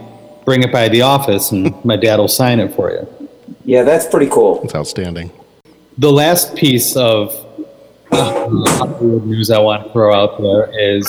[0.46, 3.30] bring it by the office, and my dad will sign it for you."
[3.66, 4.62] Yeah, that's pretty cool.
[4.64, 5.32] It's outstanding.
[5.98, 7.34] The last piece of
[8.12, 11.06] uh, Hollywood news I want to throw out there is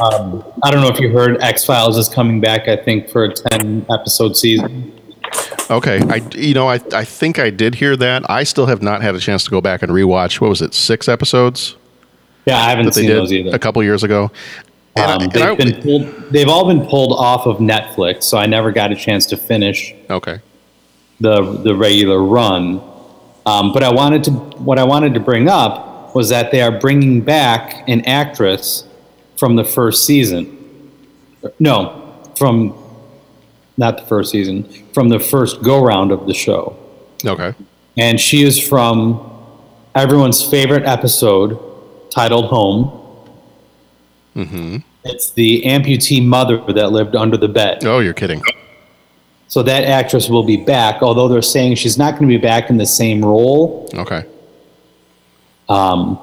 [0.00, 2.68] um, I don't know if you heard X Files is coming back.
[2.68, 4.92] I think for a ten episode season.
[5.70, 8.28] Okay, I you know I I think I did hear that.
[8.30, 10.40] I still have not had a chance to go back and rewatch.
[10.40, 10.74] What was it?
[10.74, 11.76] Six episodes
[12.46, 13.50] Yeah, I haven't seen those either.
[13.54, 14.30] a couple years ago.
[14.96, 18.36] And I- Um, they've I- been pulled, they've all been pulled off of Netflix, so
[18.36, 20.38] I never got a chance to finish okay.
[21.20, 22.80] the the regular run.
[23.46, 26.70] Um, but I wanted to what I wanted to bring up was that they are
[26.78, 28.84] bringing back an actress
[29.36, 30.58] from the first season.
[31.58, 31.92] No,
[32.36, 32.74] from
[33.78, 36.76] not the first season, from the first go round of the show,
[37.24, 37.54] Okay.
[37.96, 39.18] and she is from
[39.94, 41.58] everyone's favorite episode,
[42.12, 42.98] titled Home.
[44.36, 44.76] Mm-hmm.
[45.04, 47.84] It's the amputee mother that lived under the bed.
[47.84, 48.42] Oh, you're kidding.
[49.48, 52.70] So that actress will be back, although they're saying she's not going to be back
[52.70, 54.24] in the same role, Okay.
[55.68, 56.16] um,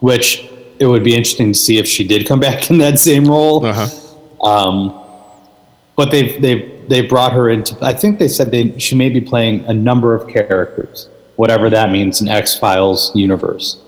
[0.00, 0.46] which
[0.78, 3.64] it would be interesting to see if she did come back in that same role.
[3.64, 4.46] Uh-huh.
[4.46, 5.02] Um,
[5.96, 7.76] but they've they've they brought her into.
[7.82, 11.90] I think they said they she may be playing a number of characters, whatever that
[11.90, 13.82] means in X Files universe.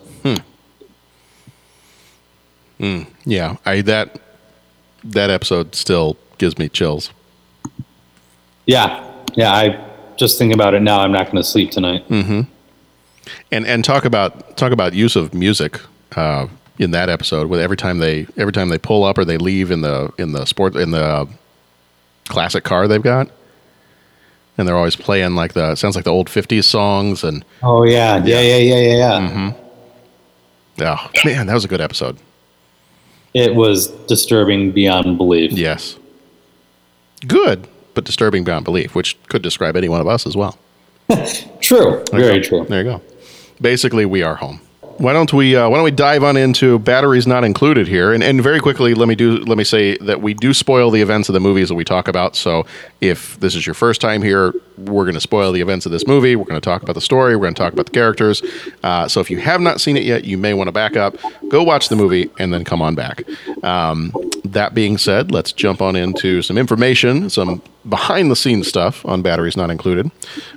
[3.25, 4.21] Yeah, I that
[5.05, 7.11] that episode still gives me chills.
[8.67, 9.53] Yeah, yeah.
[9.53, 9.85] I
[10.17, 11.01] just think about it now.
[11.01, 12.09] I'm not going to sleep tonight.
[12.09, 12.43] Mm-hmm.
[13.51, 15.81] And and talk about talk about use of music
[16.17, 17.49] uh, in that episode.
[17.49, 20.33] With every time they every time they pull up or they leave in the in
[20.33, 21.29] the sport in the
[22.29, 23.31] classic car they've got,
[24.57, 28.25] and they're always playing like the sounds like the old '50s songs and Oh yeah,
[28.25, 29.53] yeah, yeah, yeah, yeah, yeah.
[30.81, 32.19] oh man, that was a good episode.
[33.35, 35.53] It was disturbing beyond belief.
[35.53, 35.97] Yes,
[37.27, 40.57] good but disturbing beyond belief, which could describe any one of us as well.
[41.61, 42.65] True, There very true.
[42.69, 43.03] There you go.
[43.61, 44.61] Basically, we are home.
[44.99, 45.55] Why don't we?
[45.55, 48.13] Uh, why don't we dive on into batteries not included here?
[48.13, 49.37] And, and very quickly, let me do.
[49.45, 52.09] Let me say that we do spoil the events of the movies that we talk
[52.09, 52.35] about.
[52.35, 52.67] So
[53.01, 56.05] if this is your first time here, we're going to spoil the events of this
[56.05, 56.35] movie.
[56.35, 57.37] We're going to talk about the story.
[57.37, 58.43] We're going to talk about the characters.
[58.83, 61.17] Uh, so if you have not seen it yet, you may want to back up,
[61.49, 63.23] go watch the movie, and then come on back.
[63.63, 64.13] Um,
[64.45, 69.23] that being said, let's jump on into some information, some behind the scenes stuff on
[69.23, 70.11] batteries not included.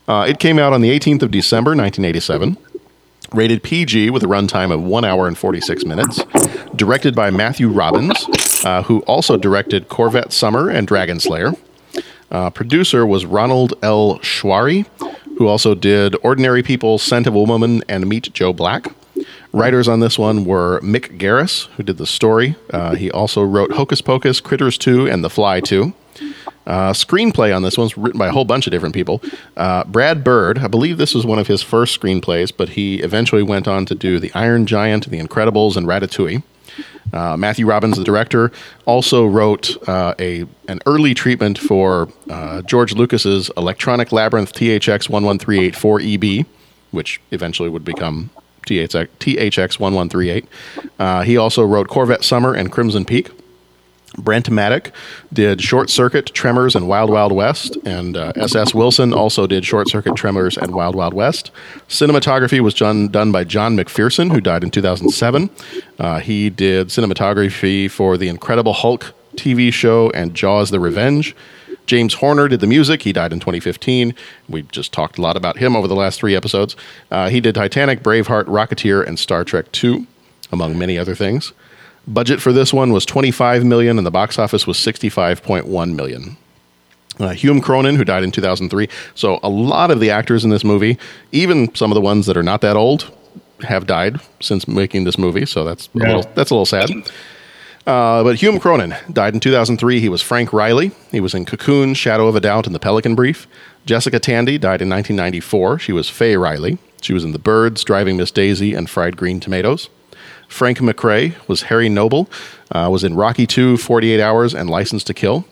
[0.08, 2.58] Uh, it came out on the 18th of December, 1987
[3.34, 6.24] rated PG with a runtime of one hour and 46 minutes,
[6.76, 8.26] directed by Matthew Robbins,
[8.66, 11.54] uh, who also directed Corvette Summer and Dragon Slayer.
[12.30, 14.20] Uh, producer was Ronald L.
[14.20, 14.86] Schwary,
[15.38, 18.88] who also did Ordinary People, Scent of a Woman, and Meet Joe Black.
[19.54, 22.56] Writers on this one were Mick Garris, who did the story.
[22.70, 25.94] Uh, he also wrote Hocus Pocus, Critters 2, and The Fly 2.
[26.68, 29.22] Uh, screenplay on this one's written by a whole bunch of different people.
[29.58, 33.44] Uh, Brad Bird, I believe this was one of his first screenplays, but he eventually
[33.44, 36.44] went on to do The Iron Giant, The Incredibles, and Ratatouille.
[37.14, 38.52] Uh, Matthew Robbins, the director,
[38.86, 46.46] also wrote uh, a an early treatment for uh, George Lucas's Electronic Labyrinth THX 11384EB,
[46.92, 48.30] which eventually would become
[48.68, 50.46] THX, THX 1138.
[51.00, 53.30] Uh, he also wrote Corvette Summer and Crimson Peak.
[54.18, 54.92] Brent Maddock
[55.32, 58.74] did Short Circuit, Tremors, and Wild Wild West, and uh, S.S.
[58.74, 61.52] Wilson also did Short Circuit, Tremors, and Wild Wild West.
[61.88, 65.50] Cinematography was done, done by John McPherson, who died in 2007.
[65.98, 71.36] Uh, he did cinematography for The Incredible Hulk TV show and Jaws the Revenge.
[71.88, 73.02] James Horner did the music.
[73.02, 74.14] He died in 2015.
[74.48, 76.76] We just talked a lot about him over the last three episodes.
[77.10, 80.08] Uh, he did Titanic, Braveheart, Rocketeer, and Star Trek II,
[80.52, 81.54] among many other things.
[82.08, 86.38] Budget for this one was 25 million, and the box office was 65.1 million.
[87.20, 88.90] Uh, Hume Cronyn, who died in 2003.
[89.16, 90.98] So a lot of the actors in this movie,
[91.32, 93.12] even some of the ones that are not that old,
[93.62, 95.46] have died since making this movie.
[95.46, 96.90] So that's a little, that's a little sad.
[97.86, 100.00] Uh, but Hume Cronyn died in 2003.
[100.00, 100.92] He was Frank Riley.
[101.12, 103.48] He was in Cocoon, Shadow of a Doubt, and The Pelican Brief.
[103.86, 105.80] Jessica Tandy died in 1994.
[105.80, 106.78] She was Faye Riley.
[107.02, 109.90] She was in The Birds, Driving Miss Daisy, and Fried Green Tomatoes.
[110.52, 112.30] Frank McRae was Harry Noble,
[112.72, 115.46] uh, was in Rocky II, 48 Hours, and License to Kill.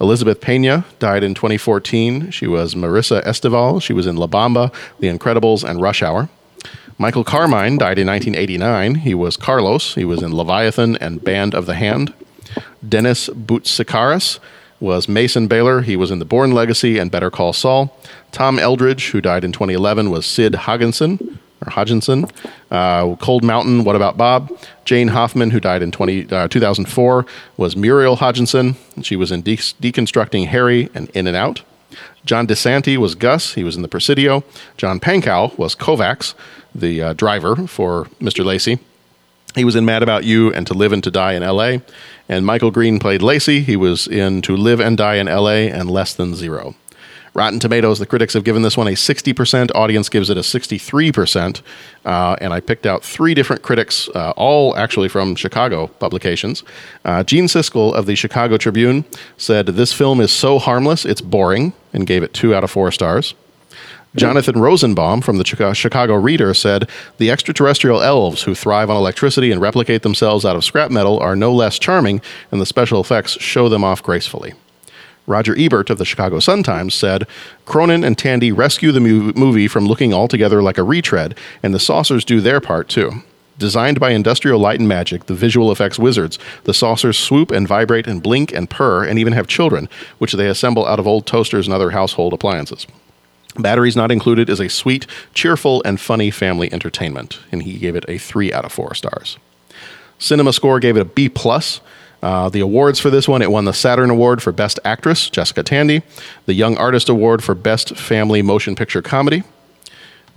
[0.00, 2.32] Elizabeth Pena died in 2014.
[2.32, 3.80] She was Marisa Esteval.
[3.80, 6.28] She was in La Bamba, The Incredibles, and Rush Hour.
[6.98, 8.96] Michael Carmine died in 1989.
[8.96, 9.94] He was Carlos.
[9.94, 12.12] He was in Leviathan and Band of the Hand.
[12.86, 14.40] Dennis Boutsikaris
[14.80, 15.82] was Mason Baylor.
[15.82, 17.96] He was in The Bourne Legacy and Better Call Saul.
[18.32, 22.30] Tom Aldredge, who died in 2011, was Sid Hogginson or Hodginson.
[22.70, 24.50] Uh, Cold Mountain, What About Bob?
[24.84, 28.76] Jane Hoffman, who died in 20, uh, 2004, was Muriel Hodginson.
[29.02, 31.62] She was in De- Deconstructing Harry and In and Out.
[32.24, 33.54] John DiSanti was Gus.
[33.54, 34.44] He was in The Presidio.
[34.76, 36.34] John Pankow was Kovacs,
[36.74, 38.44] the uh, driver for Mr.
[38.44, 38.78] Lacey.
[39.54, 41.82] He was in Mad About You and To Live and to Die in L.A.
[42.28, 43.60] And Michael Greene played Lacey.
[43.60, 45.70] He was in To Live and Die in L.A.
[45.70, 46.74] and Less Than Zero.
[47.34, 49.70] Rotten Tomatoes, the critics have given this one a 60%.
[49.74, 51.62] Audience gives it a 63%.
[52.04, 56.62] Uh, and I picked out three different critics, uh, all actually from Chicago publications.
[57.04, 59.04] Uh, Gene Siskel of the Chicago Tribune
[59.38, 62.92] said, This film is so harmless, it's boring, and gave it two out of four
[62.92, 63.34] stars.
[64.14, 69.60] Jonathan Rosenbaum from the Chicago Reader said, The extraterrestrial elves who thrive on electricity and
[69.60, 73.70] replicate themselves out of scrap metal are no less charming, and the special effects show
[73.70, 74.52] them off gracefully.
[75.26, 77.26] Roger Ebert of the Chicago Sun-Times said,
[77.64, 82.24] Cronyn and Tandy rescue the movie from looking altogether like a retread, and the saucers
[82.24, 83.22] do their part too.
[83.58, 88.08] Designed by Industrial Light and Magic, the visual effects wizards, the saucers swoop and vibrate
[88.08, 91.66] and blink and purr and even have children, which they assemble out of old toasters
[91.66, 92.86] and other household appliances.
[93.56, 98.06] Batteries Not Included is a sweet, cheerful, and funny family entertainment, and he gave it
[98.08, 99.38] a 3 out of 4 stars.
[100.18, 101.80] Cinema Score gave it a B plus.
[102.22, 105.62] Uh, the awards for this one, it won the Saturn Award for Best Actress, Jessica
[105.62, 106.02] Tandy,
[106.46, 109.42] the Young Artist Award for Best Family Motion Picture Comedy.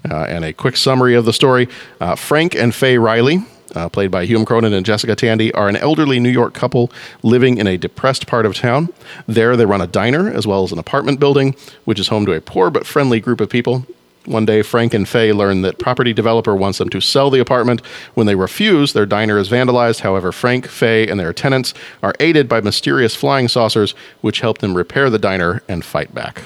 [0.09, 1.67] Uh, and a quick summary of the story
[1.99, 3.39] uh, Frank and Faye Riley,
[3.75, 6.91] uh, played by Hume Cronyn and Jessica Tandy, are an elderly New York couple
[7.23, 8.89] living in a depressed part of town.
[9.27, 12.33] There, they run a diner as well as an apartment building, which is home to
[12.33, 13.85] a poor but friendly group of people.
[14.25, 17.85] One day, Frank and Faye learn that property developer wants them to sell the apartment.
[18.15, 19.99] When they refuse, their diner is vandalized.
[19.99, 24.75] However, Frank, Faye, and their tenants are aided by mysterious flying saucers, which help them
[24.75, 26.41] repair the diner and fight back.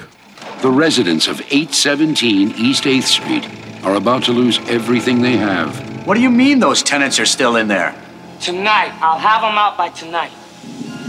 [0.60, 3.48] The residents of 817 East 8th Street
[3.82, 6.06] are about to lose everything they have.
[6.06, 7.94] What do you mean those tenants are still in there?
[8.40, 8.92] Tonight.
[9.00, 10.32] I'll have them out by tonight.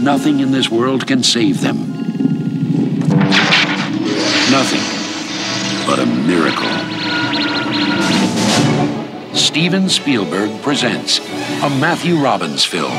[0.00, 1.76] Nothing in this world can save them.
[4.50, 5.01] Nothing
[5.94, 6.70] but a miracle.
[9.34, 12.90] Steven Spielberg presents a Matthew Robbins film.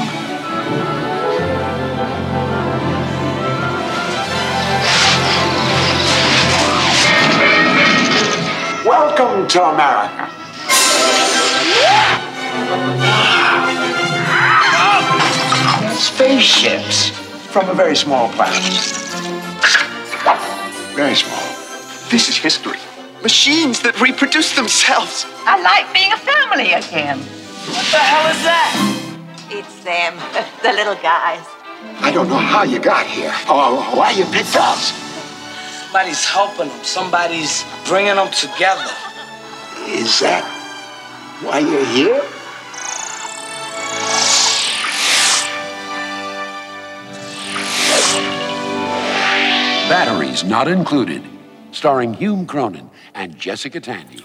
[8.86, 10.29] Welcome to America.
[15.95, 17.10] Spaceships
[17.49, 18.62] from a very small planet.
[20.95, 21.62] Very small.
[22.13, 22.78] This is history.
[23.23, 25.26] Machines that reproduce themselves.
[25.49, 27.17] I like being a family again.
[27.17, 28.69] What the hell is that?
[29.49, 30.13] It's them,
[30.62, 31.41] the little guys.
[32.06, 34.93] I don't know how you got here or why you picked us.
[35.82, 36.84] Somebody's helping them.
[36.86, 38.93] Somebody's bringing them together.
[39.89, 40.45] Is that
[41.41, 42.21] why you're here?
[49.89, 51.33] Batteries Not Included,
[51.73, 54.23] starring Hume Cronyn and Jessica Tandy.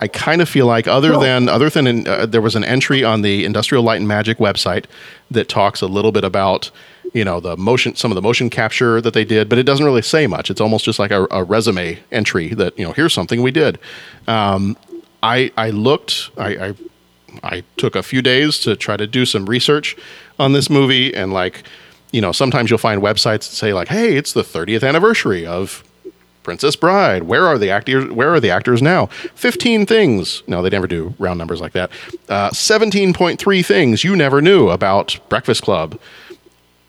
[0.00, 3.04] I kind of feel like other than other than in, uh, there was an entry
[3.04, 4.86] on the Industrial Light and Magic website
[5.30, 6.70] that talks a little bit about
[7.12, 9.84] you know the motion some of the motion capture that they did, but it doesn't
[9.84, 10.50] really say much.
[10.50, 13.78] It's almost just like a, a resume entry that you know here's something we did.
[14.26, 14.76] Um,
[15.22, 16.74] I I looked I, I
[17.42, 19.96] I took a few days to try to do some research
[20.38, 21.62] on this movie and like
[22.10, 25.84] you know sometimes you'll find websites that say like hey it's the 30th anniversary of
[26.42, 27.24] Princess Bride.
[27.24, 28.10] Where are the actors?
[28.10, 29.06] Where are the actors now?
[29.34, 30.42] Fifteen things.
[30.46, 31.90] No, they never do round numbers like that.
[32.28, 35.98] Uh, Seventeen point three things you never knew about Breakfast Club.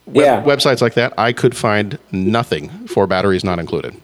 [0.05, 0.43] Web- Yeah.
[0.43, 3.95] websites like that, I could find nothing for batteries not included.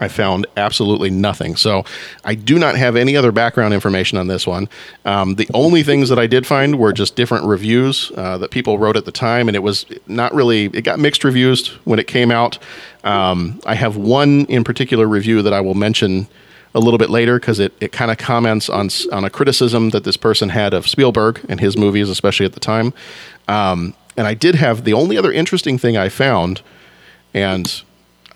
[0.00, 1.56] I found absolutely nothing.
[1.56, 1.84] So
[2.24, 4.68] I do not have any other background information on this one.
[5.04, 8.78] Um, the only things that I did find were just different reviews uh, that people
[8.78, 12.06] wrote at the time, and it was not really, it got mixed reviews when it
[12.06, 12.58] came out.
[13.04, 16.26] Um, I have one in particular review that I will mention
[16.74, 20.04] a little bit later because it, it kind of comments on, on a criticism that
[20.04, 22.94] this person had of Spielberg and his movies, especially at the time.
[23.48, 26.62] Um, and I did have the only other interesting thing I found,
[27.34, 27.82] and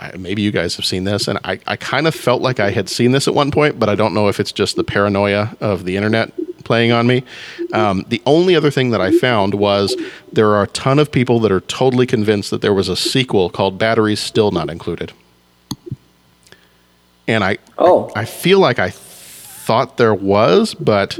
[0.05, 2.71] I, maybe you guys have seen this, and I, I kind of felt like I
[2.71, 5.57] had seen this at one point, but I don't know if it's just the paranoia
[5.61, 6.33] of the internet
[6.64, 7.25] playing on me.
[7.73, 9.97] Um, the only other thing that I found was
[10.33, 13.51] there are a ton of people that are totally convinced that there was a sequel
[13.51, 15.12] called Batteries Still Not Included.
[17.27, 18.11] And I, oh.
[18.14, 21.19] I feel like I thought there was, but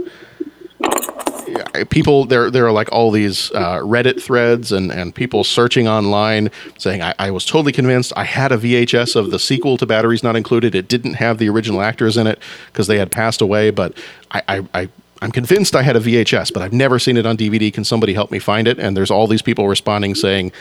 [1.91, 6.51] people there there are like all these uh, Reddit threads and and people searching online
[6.79, 10.23] saying I, I was totally convinced I had a VHS of the sequel to Batteries
[10.23, 10.75] Not Included.
[10.75, 13.97] It didn't have the original actors in it because they had passed away, but
[14.31, 14.89] I, I, I
[15.23, 17.73] I'm convinced I had a VHS, but I've never seen it on DVD.
[17.73, 18.79] Can somebody help me find it?
[18.79, 20.53] And there's all these people responding saying,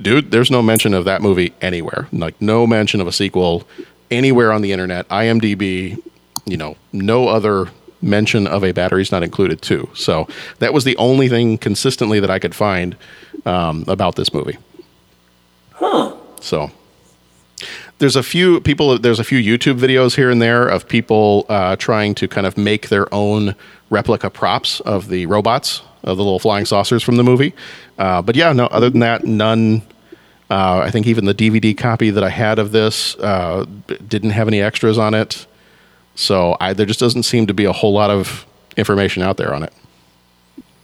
[0.00, 2.08] "Dude, there's no mention of that movie anywhere.
[2.12, 3.66] Like no mention of a sequel
[4.10, 5.08] anywhere on the internet.
[5.08, 6.00] IMDb,
[6.46, 7.68] you know, no other
[8.04, 9.88] mention of a batteries not included too.
[9.94, 12.96] So that was the only thing consistently that I could find
[13.46, 14.58] um, about this movie.
[15.72, 16.14] Huh.
[16.40, 16.70] So
[17.98, 18.98] there's a few people.
[18.98, 22.56] There's a few YouTube videos here and there of people uh, trying to kind of
[22.56, 23.54] make their own
[23.90, 27.54] replica props of the robots of the little flying saucers from the movie.
[27.98, 28.66] Uh, but yeah, no.
[28.66, 29.82] Other than that, none.
[30.50, 33.64] Uh, I think even the DVD copy that I had of this uh,
[34.06, 35.46] didn't have any extras on it.
[36.14, 38.46] So I, there just doesn't seem to be a whole lot of
[38.76, 39.72] information out there on it.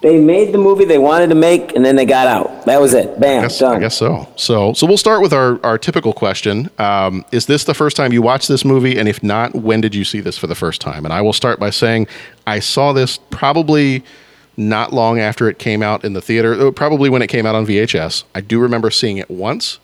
[0.02, 2.64] They made the movie they wanted to make, and then they got out.
[2.64, 3.20] That was it.
[3.20, 3.76] Bam, I guess, done.
[3.76, 4.26] I guess so.
[4.34, 6.70] So, so we'll start with our, our typical question.
[6.78, 8.98] Um, is this the first time you watched this movie?
[8.98, 11.04] And if not, when did you see this for the first time?
[11.04, 12.06] And I will start by saying
[12.46, 14.02] I saw this probably
[14.56, 17.54] not long after it came out in the theater, uh, probably when it came out
[17.54, 18.24] on VHS.
[18.34, 19.80] I do remember seeing it once.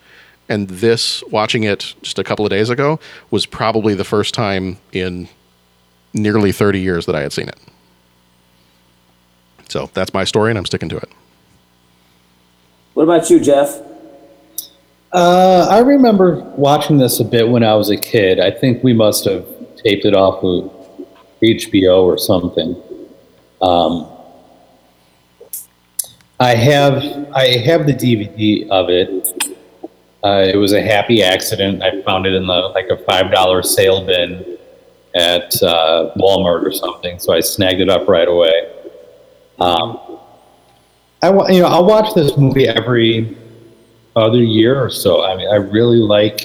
[0.49, 4.77] And this, watching it just a couple of days ago, was probably the first time
[4.93, 5.27] in
[6.13, 7.59] nearly 30 years that I had seen it.
[9.69, 11.09] So that's my story, and I'm sticking to it.
[12.93, 13.81] What about you, Jeff?
[15.11, 18.39] Uh, I remember watching this a bit when I was a kid.
[18.39, 19.45] I think we must have
[19.75, 20.71] taped it off of
[21.41, 22.75] HBO or something.
[23.61, 24.11] Um,
[26.39, 27.03] I have
[27.33, 29.57] I have the DVD of it.
[30.23, 31.81] Uh, it was a happy accident.
[31.81, 34.56] I found it in the like a five dollar sale bin
[35.17, 38.71] at uh, Walmart or something, so I snagged it up right away.
[39.59, 39.99] Um,
[41.21, 43.35] I you know I'll watch this movie every
[44.15, 45.23] other year or so.
[45.25, 46.41] I mean, I really like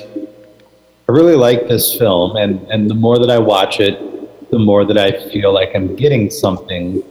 [1.09, 4.85] I really like this film, and and the more that I watch it, the more
[4.85, 7.03] that I feel like I'm getting something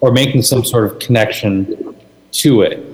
[0.00, 1.94] or making some sort of connection
[2.32, 2.86] to it.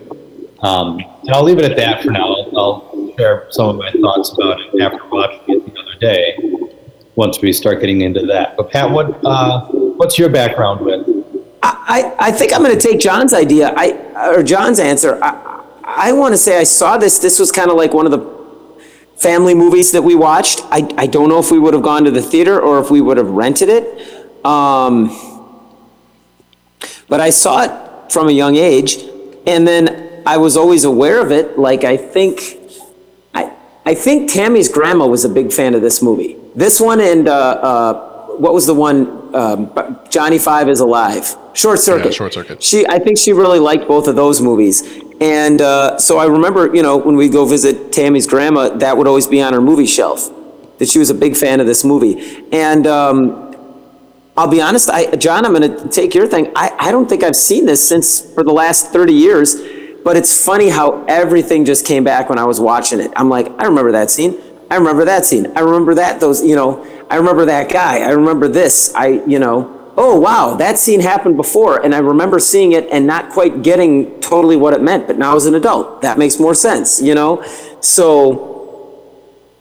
[0.63, 2.35] Um, and I'll leave it at that for now.
[2.35, 6.66] I'll, I'll share some of my thoughts about it after watching it the other day.
[7.17, 11.07] Once we start getting into that, but Pat, what uh, what's your background with?
[11.63, 13.73] I, I think I'm going to take John's idea.
[13.77, 15.19] I or John's answer.
[15.23, 17.19] I, I want to say I saw this.
[17.19, 18.37] This was kind of like one of the
[19.17, 20.61] family movies that we watched.
[20.65, 23.01] I, I don't know if we would have gone to the theater or if we
[23.01, 24.45] would have rented it.
[24.45, 25.09] Um,
[27.09, 28.99] but I saw it from a young age,
[29.47, 31.59] and then I was always aware of it.
[31.59, 32.56] Like I think,
[33.87, 36.37] I think Tammy's grandma was a big fan of this movie.
[36.57, 39.35] This one and uh, uh, what was the one?
[39.35, 39.71] Um,
[40.11, 41.37] Johnny Five is alive.
[41.55, 42.07] Short Circuit.
[42.07, 42.63] Yeah, Short Circuit.
[42.63, 44.83] She, I think she really liked both of those movies,
[45.21, 49.07] and uh, so I remember, you know, when we go visit Tammy's grandma, that would
[49.07, 50.31] always be on her movie shelf.
[50.79, 53.55] That she was a big fan of this movie, and um,
[54.37, 56.53] I'll be honest, I, John, I'm going to take your thing.
[56.57, 59.55] I, I don't think I've seen this since for the last 30 years,
[60.07, 63.13] but it's funny how everything just came back when I was watching it.
[63.17, 64.41] I'm like, I remember that scene.
[64.71, 65.51] I remember that scene.
[65.57, 68.03] I remember that, those, you know, I remember that guy.
[68.03, 68.95] I remember this.
[68.95, 71.85] I, you know, oh, wow, that scene happened before.
[71.85, 75.09] And I remember seeing it and not quite getting totally what it meant.
[75.09, 77.43] But now as an adult, that makes more sense, you know?
[77.81, 79.03] So,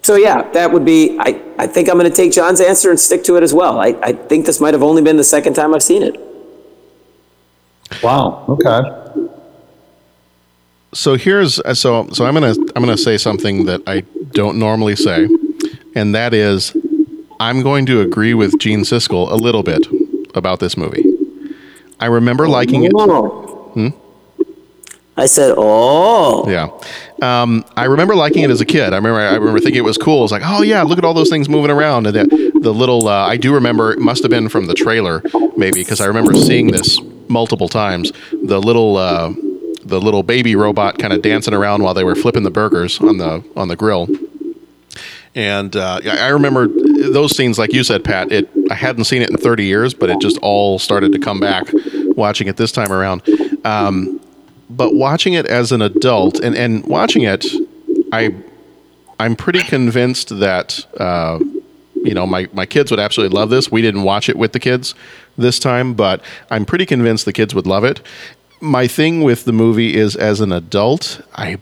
[0.03, 2.99] so yeah, that would be, I, I think I'm going to take John's answer and
[2.99, 3.79] stick to it as well.
[3.79, 6.19] I, I think this might have only been the second time I've seen it.
[8.03, 8.45] Wow.
[8.47, 9.24] Okay.
[10.95, 15.27] So here's so so I'm gonna I'm gonna say something that I don't normally say,
[15.93, 16.75] and that is
[17.39, 19.85] I'm going to agree with Gene Siskel a little bit
[20.33, 21.03] about this movie.
[21.99, 22.91] I remember liking it.
[22.91, 23.89] Hmm?
[25.17, 26.49] I said, oh.
[26.49, 26.69] Yeah.
[27.21, 28.91] Um, I remember liking it as a kid.
[28.91, 30.19] I remember I remember thinking it was cool.
[30.19, 32.07] I was like, oh yeah, look at all those things moving around.
[32.07, 35.21] And the, the little uh, I do remember it must have been from the trailer
[35.57, 38.11] maybe because I remember seeing this multiple times.
[38.31, 39.33] The little uh,
[39.85, 43.17] the little baby robot kind of dancing around while they were flipping the burgers on
[43.17, 44.07] the on the grill.
[45.35, 48.31] And uh, I remember those scenes, like you said, Pat.
[48.31, 51.39] It I hadn't seen it in 30 years, but it just all started to come
[51.39, 51.67] back
[52.15, 53.21] watching it this time around.
[53.65, 54.21] Um,
[54.69, 57.45] but watching it as an adult and, and watching it,
[58.11, 58.33] I
[59.19, 61.39] I'm pretty convinced that uh,
[61.95, 63.71] you know my, my kids would absolutely love this.
[63.71, 64.95] We didn't watch it with the kids
[65.37, 68.01] this time, but I'm pretty convinced the kids would love it.
[68.61, 71.57] My thing with the movie is as an adult, I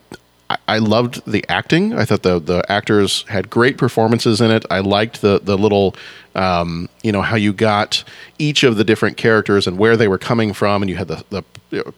[0.68, 1.94] I- loved the acting.
[1.98, 4.66] I thought the the actors had great performances in it.
[4.70, 5.96] I liked the the little,
[6.36, 8.04] um, you know, how you got
[8.38, 11.24] each of the different characters and where they were coming from, and you had the
[11.32, 11.44] the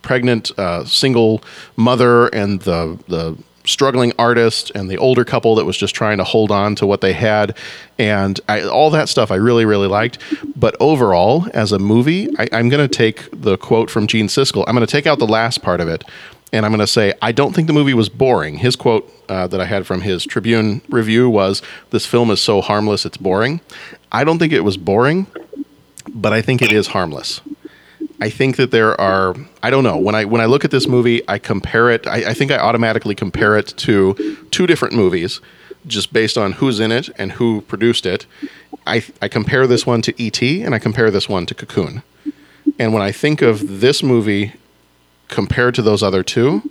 [0.02, 1.44] pregnant uh, single
[1.76, 3.36] mother and the the
[3.66, 7.02] struggling artist and the older couple that was just trying to hold on to what
[7.02, 7.58] they had
[7.98, 10.18] and I, all that stuff i really really liked
[10.56, 14.64] but overall as a movie I, i'm going to take the quote from gene siskel
[14.68, 16.04] i'm going to take out the last part of it
[16.54, 18.58] and I'm going to say I don't think the movie was boring.
[18.58, 22.62] His quote uh, that I had from his Tribune review was, "This film is so
[22.62, 23.60] harmless, it's boring."
[24.12, 25.28] I don't think it was boring,
[26.08, 27.42] but I think it is harmless.
[28.22, 30.88] I think that there are I don't know when I when I look at this
[30.88, 35.42] movie I compare it I, I think I automatically compare it to two different movies
[35.88, 38.26] just based on who's in it and who produced it.
[38.88, 40.64] I I compare this one to E.T.
[40.64, 42.04] and I compare this one to Cocoon.
[42.80, 44.54] And when I think of this movie
[45.28, 46.62] compared to those other two,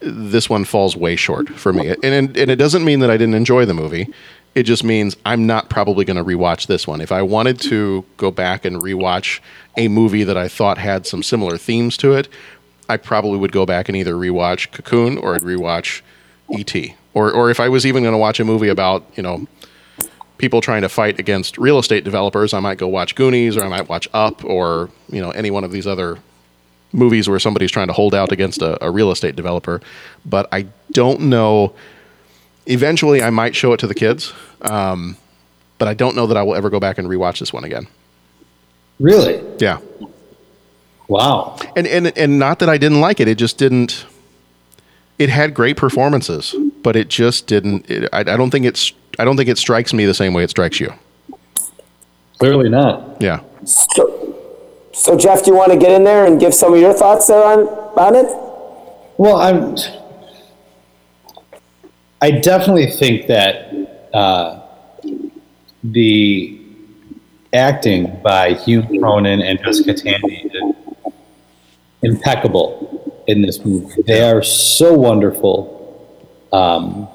[0.00, 1.94] this one falls way short for me.
[2.02, 4.12] And and it doesn't mean that I didn't enjoy the movie.
[4.58, 7.00] It just means I'm not probably going to rewatch this one.
[7.00, 9.38] If I wanted to go back and rewatch
[9.76, 12.28] a movie that I thought had some similar themes to it,
[12.88, 16.00] I probably would go back and either rewatch Cocoon or I'd rewatch
[16.50, 16.96] E.T.
[17.14, 19.46] Or, or if I was even going to watch a movie about, you know,
[20.38, 23.68] people trying to fight against real estate developers, I might go watch Goonies or I
[23.68, 26.18] might watch Up or, you know, any one of these other
[26.92, 29.80] movies where somebody's trying to hold out against a, a real estate developer.
[30.26, 31.74] But I don't know.
[32.68, 35.16] Eventually, I might show it to the kids, um,
[35.78, 37.86] but I don't know that I will ever go back and rewatch this one again.
[39.00, 39.42] Really?
[39.58, 39.80] Yeah.
[41.08, 41.56] Wow.
[41.74, 43.28] And and and not that I didn't like it.
[43.28, 44.04] It just didn't.
[45.18, 47.90] It had great performances, but it just didn't.
[47.90, 48.92] It, I, I don't think it's.
[49.18, 50.92] I don't think it strikes me the same way it strikes you.
[52.38, 53.20] Clearly not.
[53.20, 53.40] Yeah.
[53.64, 54.36] So,
[54.92, 57.26] so Jeff, do you want to get in there and give some of your thoughts
[57.26, 57.66] there on
[57.96, 58.26] on it?
[59.16, 59.76] Well, I'm.
[62.20, 64.62] I definitely think that uh,
[65.84, 66.60] the
[67.52, 70.74] acting by Hugh Cronyn and Jessica Tandy is
[72.02, 74.02] impeccable in this movie.
[74.02, 75.76] They are so wonderful
[76.52, 77.08] um,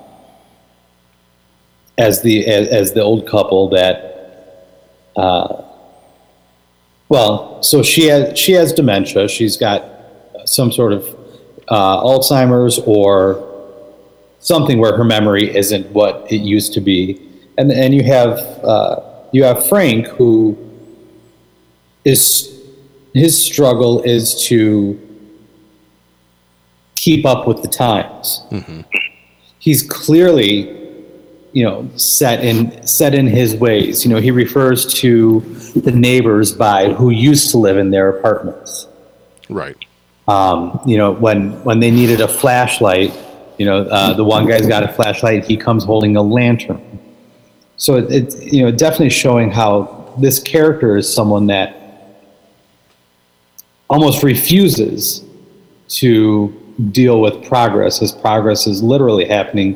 [1.97, 4.09] as the as, as the old couple that.
[5.17, 5.63] Uh,
[7.09, 9.27] well, so she has she has dementia.
[9.27, 9.83] She's got
[10.45, 11.05] some sort of
[11.67, 13.52] uh, Alzheimer's or
[14.43, 17.19] something where her memory isn't what it used to be,
[17.57, 18.99] and and you have uh,
[19.31, 20.57] you have Frank who
[22.05, 22.49] is
[23.13, 24.99] his struggle is to
[26.95, 28.41] keep up with the times.
[29.59, 30.81] He's clearly
[31.53, 35.39] you know set in set in his ways you know he refers to
[35.75, 38.87] the neighbors by who used to live in their apartments
[39.49, 39.77] Right.
[40.27, 43.13] um, you know when when they needed a flashlight
[43.63, 46.99] you know uh, the one guy's got a flashlight he comes holding a lantern.
[47.77, 51.69] So it, it's you know definitely showing how this character is someone that
[53.89, 55.23] almost refuses
[55.87, 56.51] to
[56.91, 58.01] deal with progress.
[58.01, 59.71] As progress is literally happening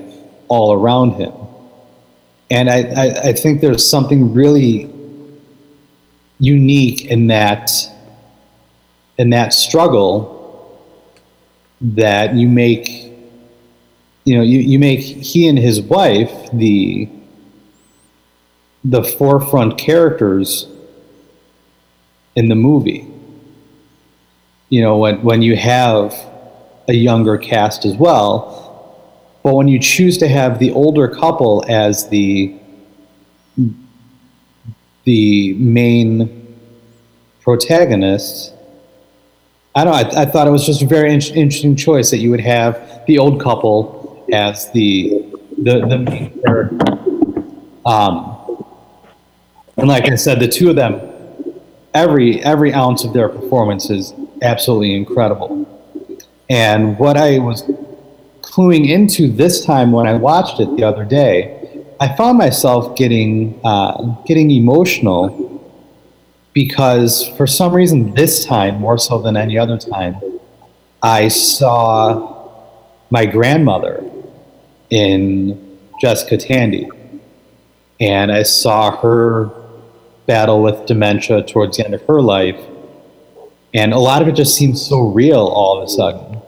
[0.49, 1.31] all around him.
[2.51, 4.93] And I, I, I think there's something really
[6.39, 7.71] unique in that
[9.17, 10.35] in that struggle
[11.79, 13.06] that you make
[14.27, 17.09] you know you, you make he and his wife the
[18.83, 20.67] the forefront characters
[22.35, 23.07] in the movie
[24.69, 26.13] you know when when you have
[26.87, 28.57] a younger cast as well
[29.43, 32.53] but when you choose to have the older couple as the
[35.05, 36.57] the main
[37.39, 38.51] protagonists,
[39.73, 39.93] I don't.
[39.93, 43.05] I, I thought it was just a very in- interesting choice that you would have
[43.07, 43.96] the old couple
[44.33, 45.25] as the
[45.57, 46.85] the, the main character.
[47.85, 48.37] Um,
[49.77, 51.01] and like I said, the two of them,
[51.93, 55.65] every every ounce of their performance is absolutely incredible.
[56.49, 57.63] And what I was
[58.41, 63.59] cluing into this time when I watched it the other day, I found myself getting
[63.63, 65.45] uh, getting emotional
[66.53, 70.19] because for some reason this time more so than any other time,
[71.03, 72.49] I saw
[73.11, 74.03] my grandmother
[74.89, 76.89] in Jessica Tandy,
[77.99, 79.49] and I saw her
[80.25, 82.59] battle with dementia towards the end of her life,
[83.73, 86.41] and a lot of it just seemed so real all of a sudden.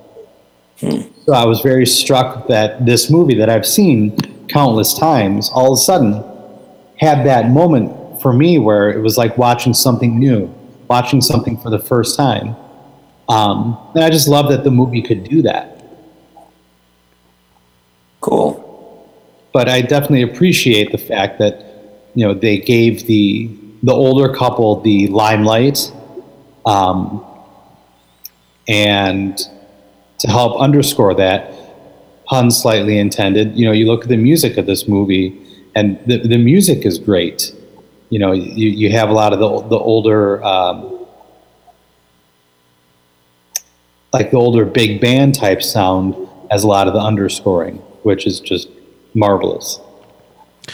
[1.26, 4.18] So I was very struck that this movie that I've seen
[4.48, 6.24] countless times, all of a sudden,
[6.98, 10.54] had that moment for me where it was like watching something new,
[10.88, 12.56] watching something for the first time.
[13.28, 15.79] Um, and I just love that the movie could do that.
[18.22, 18.66] Cool.
[19.54, 21.66] But I definitely appreciate the fact that
[22.16, 23.50] you know they gave the
[23.84, 25.92] the older couple the limelight,
[26.66, 27.26] um,
[28.68, 29.38] and
[30.20, 31.54] to help underscore that,
[32.26, 33.58] pun slightly intended.
[33.58, 35.40] You know, you look at the music of this movie,
[35.76, 37.54] and the the music is great.
[38.10, 41.06] You know, you, you have a lot of the the older, um,
[44.14, 46.16] like the older big band type sound
[46.52, 48.70] as a lot of the underscoring, which is just
[49.14, 49.80] marvelous.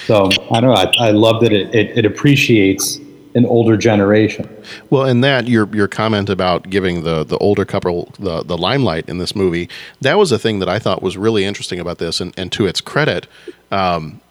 [0.06, 0.74] So I don't know.
[0.74, 3.00] I, I love that it, it, it appreciates
[3.36, 4.50] an older generation.
[4.90, 9.08] Well, in that your your comment about giving the the older couple the the limelight
[9.08, 9.70] in this movie,
[10.02, 12.66] that was a thing that I thought was really interesting about this, and, and to
[12.66, 13.28] its credit,
[13.72, 14.22] um,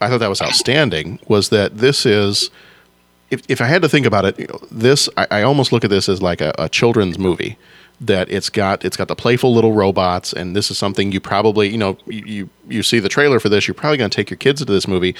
[0.00, 1.18] I thought that was outstanding.
[1.28, 2.50] Was that this is,
[3.30, 5.84] if if I had to think about it, you know, this I, I almost look
[5.84, 7.56] at this as like a, a children's movie.
[8.02, 11.68] That it's got it's got the playful little robots, and this is something you probably
[11.68, 14.28] you know you you, you see the trailer for this, you're probably going to take
[14.28, 15.14] your kids into this movie,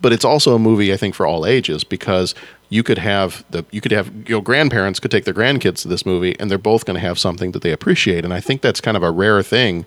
[0.00, 2.34] but it's also a movie I think for all ages because
[2.70, 6.06] you could have the you could have your grandparents could take their grandkids to this
[6.06, 8.80] movie and they're both going to have something that they appreciate and I think that's
[8.80, 9.84] kind of a rare thing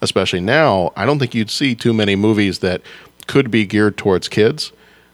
[0.00, 2.80] especially now I don't think you'd see too many movies that
[3.26, 4.72] could be geared towards kids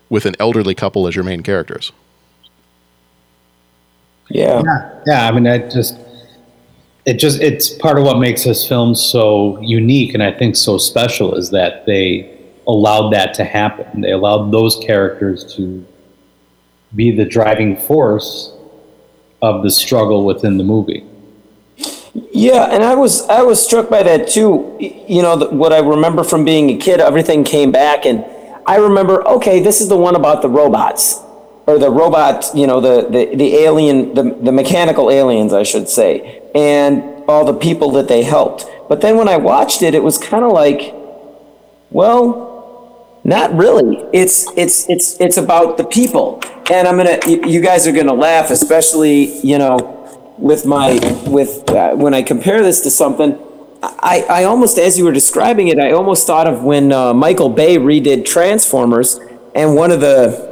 [0.09, 1.91] with an elderly couple as your main characters
[4.29, 4.63] Yeah.
[4.65, 5.29] yeah, yeah.
[5.29, 5.99] I mean, I just
[7.07, 10.79] it just it's part of what makes this film so unique and I think so
[10.79, 14.01] special is that they allowed that to happen.
[14.01, 15.85] They allowed those characters to
[16.95, 18.53] be the driving force
[19.43, 21.07] of the struggle within the movie.
[22.33, 24.77] Yeah, and I was I was struck by that too.
[24.81, 28.25] You know, what I remember from being a kid, everything came back, and
[28.67, 31.21] I remember, okay, this is the one about the robots,
[31.71, 35.89] or the robot, you know, the the, the alien, the the mechanical aliens, I should
[35.89, 38.67] say, and all the people that they helped.
[38.89, 40.95] But then when I watched it, it was kind of like,
[41.91, 43.97] well, not really.
[44.13, 46.41] It's it's it's it's about the people,
[46.71, 47.19] and I'm gonna.
[47.27, 49.77] You you guys are gonna laugh, especially you know,
[50.39, 53.39] with my with uh, when I compare this to something.
[53.83, 57.49] I I almost, as you were describing it, I almost thought of when uh, Michael
[57.49, 59.21] Bay redid Transformers,
[59.55, 60.50] and one of the,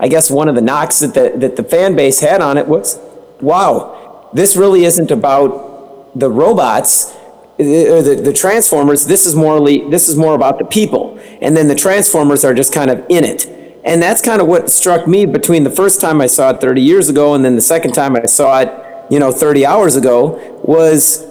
[0.00, 2.66] I guess one of the knocks that the that the fan base had on it
[2.66, 2.98] was,
[3.40, 7.14] wow, this really isn't about the robots
[7.58, 9.06] or the, the transformers.
[9.06, 11.18] This is morely this is more about the people.
[11.42, 13.46] And then the transformers are just kind of in it.
[13.84, 16.82] And that's kind of what struck me between the first time i saw it 30
[16.82, 18.68] years ago and then the second time i saw it
[19.10, 21.26] you know 30 hours ago was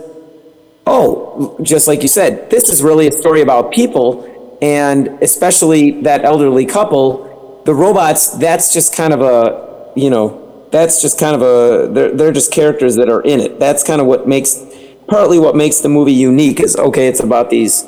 [0.88, 4.26] oh just like you said this is really a story about people
[4.64, 7.29] and especially that elderly couple
[7.66, 12.12] the robots that's just kind of a you know that's just kind of a they're,
[12.12, 13.60] they're just characters that are in it.
[13.60, 14.64] That's kind of what makes
[15.08, 17.86] partly what makes the movie unique is okay it's about these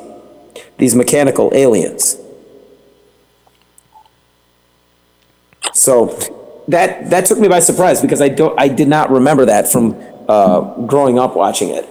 [0.77, 2.17] these mechanical aliens.
[5.73, 6.17] So
[6.67, 9.95] that that took me by surprise because i don't i did not remember that from
[10.29, 11.85] uh, growing up watching it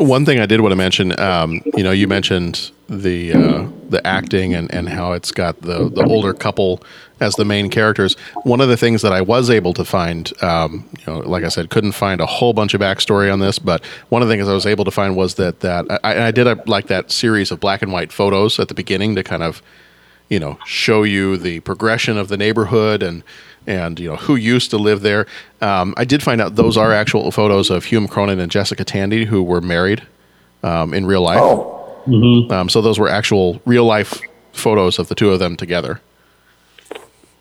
[0.00, 4.04] One thing I did want to mention, um, you know, you mentioned the uh, the
[4.06, 6.82] acting and, and how it's got the the older couple
[7.20, 8.14] as the main characters.
[8.44, 11.48] One of the things that I was able to find, um, you know, like I
[11.48, 14.48] said, couldn't find a whole bunch of backstory on this, but one of the things
[14.48, 17.50] I was able to find was that that I, I did a, like that series
[17.50, 19.60] of black and white photos at the beginning to kind of,
[20.30, 23.22] you know, show you the progression of the neighborhood and
[23.66, 25.26] and you know who used to live there.
[25.60, 29.24] Um, I did find out those are actual photos of Hume Cronyn and Jessica Tandy
[29.24, 30.02] who were married
[30.62, 31.40] um, in real life.
[31.40, 31.76] Oh.
[32.50, 34.20] Um, so those were actual real life
[34.52, 36.00] photos of the two of them together.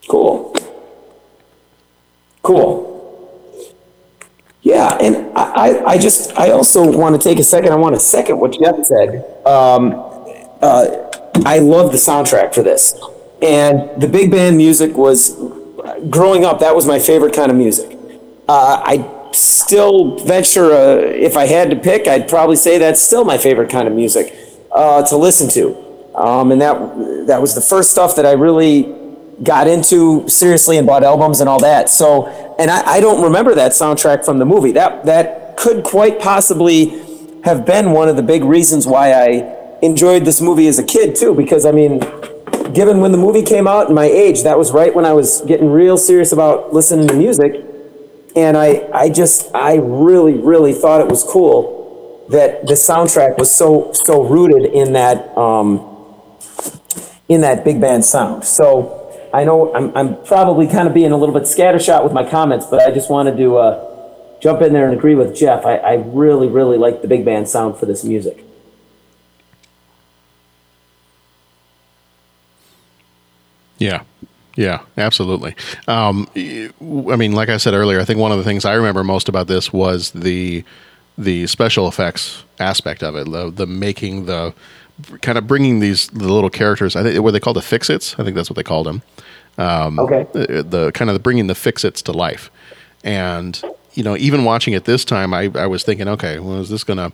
[0.08, 0.56] Cool.
[2.44, 2.90] Cool.
[4.62, 7.72] Yeah, and I, I, I just I also want to take a second.
[7.72, 9.26] I want to second what Jeff said.
[9.46, 9.94] Um,
[10.62, 11.10] uh,
[11.46, 12.94] I love the soundtrack for this,
[13.42, 15.36] and the big band music was
[16.10, 16.60] growing up.
[16.60, 17.98] That was my favorite kind of music.
[18.48, 23.24] Uh, I still venture uh, if I had to pick, I'd probably say that's still
[23.24, 24.36] my favorite kind of music
[24.72, 25.90] uh, to listen to.
[26.16, 28.96] Um, and that that was the first stuff that I really
[29.44, 31.90] got into seriously and bought albums and all that.
[31.90, 32.28] So,
[32.60, 34.72] and I, I don't remember that soundtrack from the movie.
[34.74, 36.88] That that could quite possibly
[37.44, 41.16] have been one of the big reasons why I enjoyed this movie as a kid
[41.16, 41.34] too.
[41.34, 42.02] Because I mean,
[42.74, 45.42] given when the movie came out and my age, that was right when I was
[45.42, 47.66] getting real serious about listening to music.
[48.36, 53.50] And I, I just, I really, really thought it was cool that the soundtrack was
[53.52, 55.80] so, so rooted in that, um,
[57.28, 58.44] in that big band sound.
[58.44, 62.28] So I know I'm, I'm probably kind of being a little bit scattershot with my
[62.30, 65.66] comments, but I just wanted to uh, jump in there and agree with Jeff.
[65.66, 68.44] I, I really, really like the big band sound for this music.
[73.80, 74.04] Yeah.
[74.56, 75.56] Yeah, absolutely.
[75.88, 79.04] Um, I mean, like I said earlier, I think one of the things I remember
[79.04, 80.64] most about this was the
[81.18, 84.54] the special effects aspect of it, the, the making the
[85.22, 86.96] kind of bringing these the little characters.
[86.96, 88.20] I think were they called the fix-its?
[88.20, 89.02] I think that's what they called them.
[89.58, 90.26] Um, Okay.
[90.34, 92.52] The, the kind of the bringing the fix-its to life,
[93.04, 93.62] and
[93.94, 96.84] you know, even watching it this time, I, I was thinking, okay, well, is this
[96.84, 97.12] gonna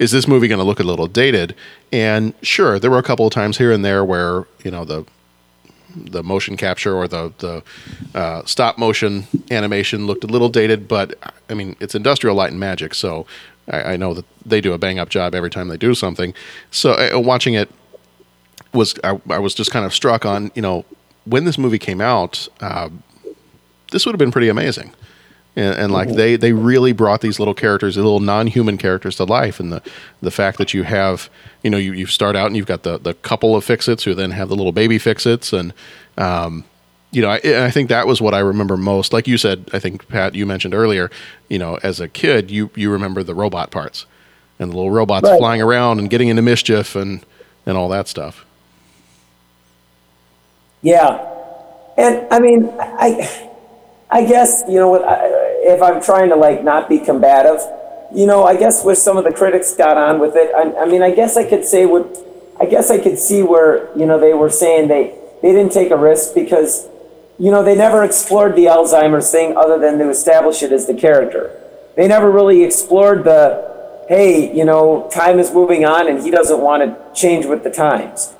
[0.00, 1.54] is this movie going to look a little dated?
[1.92, 5.04] And sure, there were a couple of times here and there where you know the
[5.96, 7.62] the motion capture or the the
[8.18, 11.14] uh, stop motion animation looked a little dated, but
[11.48, 13.26] I mean it's Industrial Light and Magic, so
[13.68, 16.34] I, I know that they do a bang up job every time they do something.
[16.70, 17.70] So uh, watching it
[18.72, 20.84] was I, I was just kind of struck on you know
[21.24, 22.88] when this movie came out, uh,
[23.92, 24.92] this would have been pretty amazing.
[25.56, 26.16] And, and like Mhm.
[26.16, 29.82] they they really brought these little characters, the little non-human characters to life, and the
[30.22, 31.28] the fact that you have
[31.62, 34.14] you know you, you start out and you've got the the couple of fix-its who
[34.14, 35.72] then have the little baby fix-its, and
[36.18, 36.64] um,
[37.10, 39.12] you know I, I think that was what I remember most.
[39.12, 41.10] Like you said, I think Pat, you mentioned earlier,
[41.48, 44.06] you know, as a kid, you you remember the robot parts
[44.58, 45.38] and the little robots Right.
[45.38, 47.24] flying around and getting into mischief and
[47.66, 48.44] and all that stuff.
[50.82, 51.18] Yeah,
[51.98, 53.50] and I mean, I,
[54.10, 55.04] I guess you know what?
[55.04, 55.26] I,
[55.70, 57.60] if I'm trying to like not be combative,
[58.14, 60.86] you know, I guess where some of the critics got on with it, I, I
[60.86, 62.16] mean, I guess I could say what,
[62.60, 65.90] I guess I could see where you know they were saying they they didn't take
[65.90, 66.88] a risk because,
[67.38, 70.94] you know, they never explored the Alzheimer's thing other than to establish it as the
[70.94, 71.56] character.
[71.96, 76.60] They never really explored the, hey, you know, time is moving on and he doesn't
[76.60, 78.34] want to change with the times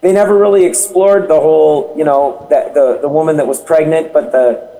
[0.00, 4.12] they never really explored the whole, you know, that the, the woman that was pregnant,
[4.12, 4.75] but the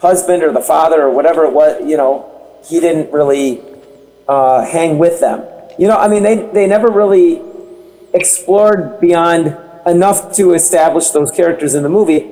[0.00, 2.26] husband or the father or whatever it was, you know,
[2.64, 3.62] he didn't really
[4.28, 5.44] uh, hang with them.
[5.78, 7.42] You know, I mean, they, they never really
[8.12, 12.30] explored beyond enough to establish those characters in the movie.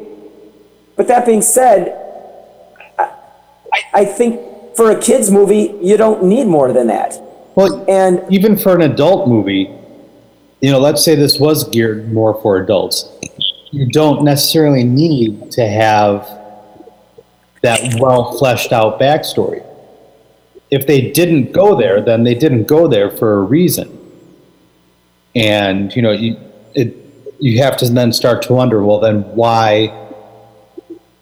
[0.96, 1.96] But that being said,
[2.98, 3.12] I,
[3.94, 7.20] I think for a kid's movie, you don't need more than that.
[7.54, 9.70] Well, and even for an adult movie,
[10.60, 13.08] you know, let's say this was geared more for adults.
[13.70, 16.28] You don't necessarily need to have
[17.62, 19.64] that well fleshed out backstory.
[20.70, 23.94] If they didn't go there, then they didn't go there for a reason.
[25.34, 26.36] And you know, you
[26.74, 26.94] it
[27.40, 29.86] you have to then start to wonder, well, then why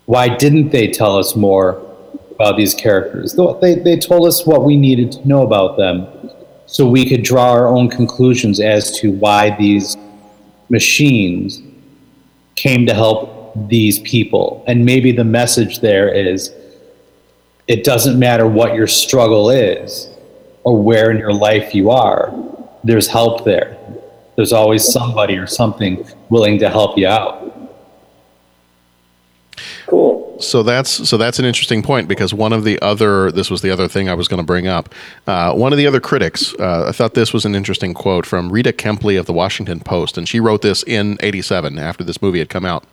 [0.06, 1.82] why didn't they tell us more
[2.30, 3.34] about these characters?
[3.60, 6.06] They they told us what we needed to know about them,
[6.66, 9.96] so we could draw our own conclusions as to why these
[10.68, 11.62] machines
[12.56, 13.35] came to help
[13.68, 14.64] these people.
[14.66, 16.52] And maybe the message there is
[17.66, 20.08] it doesn't matter what your struggle is
[20.62, 22.32] or where in your life you are,
[22.84, 23.76] there's help there.
[24.36, 27.45] There's always somebody or something willing to help you out.
[30.40, 33.70] So that's so that's an interesting point because one of the other this was the
[33.70, 34.94] other thing I was going to bring up.
[35.26, 38.50] Uh, one of the other critics, uh, I thought this was an interesting quote from
[38.52, 42.38] Rita Kempley of the Washington Post, and she wrote this in '87 after this movie
[42.38, 42.84] had come out,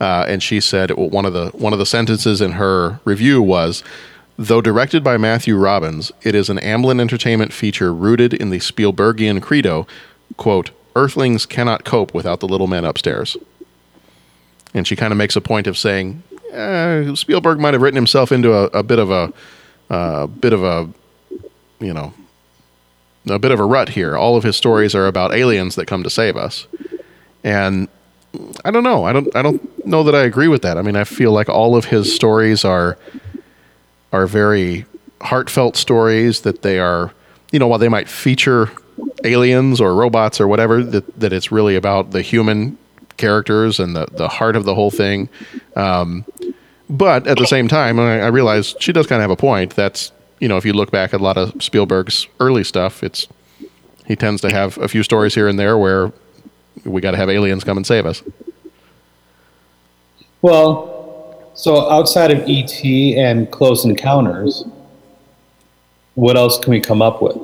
[0.00, 3.82] uh, and she said one of the one of the sentences in her review was.
[4.36, 9.42] Though directed by Matthew Robbins, it is an Amblin Entertainment feature rooted in the Spielbergian
[9.42, 9.86] credo,
[10.38, 13.36] quote, Earthlings cannot cope without the little men upstairs.
[14.72, 16.22] And she kind of makes a point of saying,
[16.52, 19.32] eh, Spielberg might have written himself into a, a bit of a,
[19.88, 20.88] uh, bit of a,
[21.80, 22.12] you know,
[23.28, 24.16] a bit of a rut here.
[24.16, 26.66] All of his stories are about aliens that come to save us,
[27.44, 27.88] and
[28.64, 29.04] I don't know.
[29.04, 29.34] I don't.
[29.34, 30.78] I don't know that I agree with that.
[30.78, 32.96] I mean, I feel like all of his stories are
[34.12, 34.86] are very
[35.20, 36.42] heartfelt stories.
[36.42, 37.12] That they are,
[37.52, 38.70] you know, while they might feature
[39.24, 42.78] aliens or robots or whatever, that that it's really about the human
[43.16, 45.28] characters and the the heart of the whole thing.
[45.76, 46.24] Um,
[46.90, 49.76] but at the same time, I, I realize she does kind of have a point.
[49.76, 53.28] That's you know, if you look back at a lot of Spielberg's early stuff, it's
[54.06, 56.12] he tends to have a few stories here and there where
[56.84, 58.22] we got to have aliens come and save us.
[60.42, 64.64] Well, so outside of ET and Close Encounters,
[66.14, 67.36] what else can we come up with?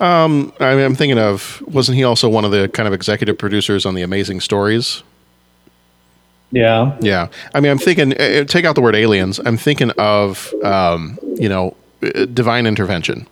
[0.00, 3.36] Um, I mean, I'm thinking of wasn't he also one of the kind of executive
[3.36, 5.02] producers on the Amazing Stories?
[6.54, 6.96] Yeah.
[7.00, 7.28] Yeah.
[7.52, 9.40] I mean, I'm thinking, uh, uh, take out the word aliens.
[9.44, 13.26] I'm thinking of, um, you know, uh, divine intervention.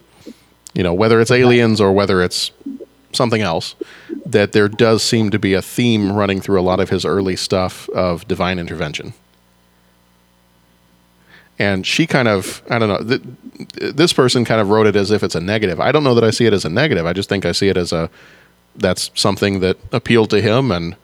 [0.74, 2.50] You know, whether it's aliens or whether it's
[3.12, 3.76] something else,
[4.26, 7.36] that there does seem to be a theme running through a lot of his early
[7.36, 9.12] stuff of divine intervention.
[11.58, 15.12] And she kind of, I don't know, th- this person kind of wrote it as
[15.12, 15.78] if it's a negative.
[15.78, 17.06] I don't know that I see it as a negative.
[17.06, 18.10] I just think I see it as a,
[18.74, 20.96] that's something that appealed to him and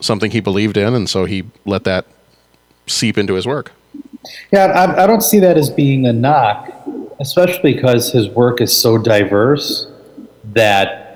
[0.00, 2.06] something he believed in, and so he let that
[2.86, 3.72] seep into his work.
[4.52, 6.72] Yeah, I, I don't see that as being a knock,
[7.20, 9.86] especially because his work is so diverse
[10.52, 11.06] that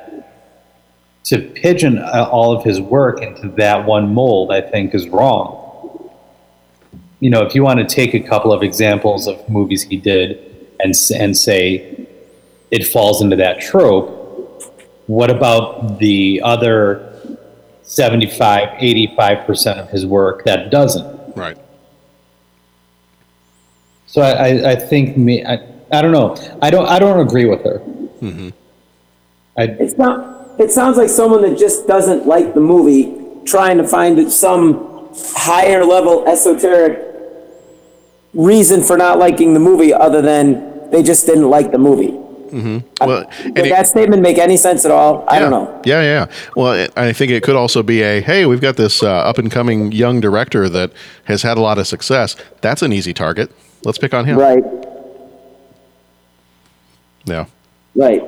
[1.24, 5.58] to pigeon uh, all of his work into that one mold, I think, is wrong.
[7.20, 10.68] You know, if you want to take a couple of examples of movies he did
[10.80, 12.08] and and say
[12.70, 14.16] it falls into that trope,
[15.06, 17.09] what about the other
[17.90, 21.36] 75, 85% of his work that doesn't?
[21.36, 21.58] Right.
[24.06, 25.54] So I, I, I think me, I,
[25.90, 26.36] I don't know.
[26.62, 27.80] I don't, I don't agree with her.
[27.80, 28.50] Mm-hmm.
[29.58, 30.60] I, It's not.
[30.60, 35.84] It sounds like someone that just doesn't like the movie, trying to find some higher
[35.84, 37.06] level esoteric
[38.34, 42.16] reason for not liking the movie other than they just didn't like the movie.
[42.50, 43.06] Mm-hmm.
[43.06, 45.24] Well, Did that statement make any sense at all?
[45.28, 45.80] I don't know.
[45.84, 46.26] Yeah, yeah.
[46.56, 49.38] Well, it, I think it could also be a hey, we've got this uh, up
[49.38, 50.92] and coming young director that
[51.24, 52.36] has had a lot of success.
[52.60, 53.50] That's an easy target.
[53.84, 54.38] Let's pick on him.
[54.38, 54.64] Right.
[57.24, 57.46] Yeah.
[57.94, 58.22] Right.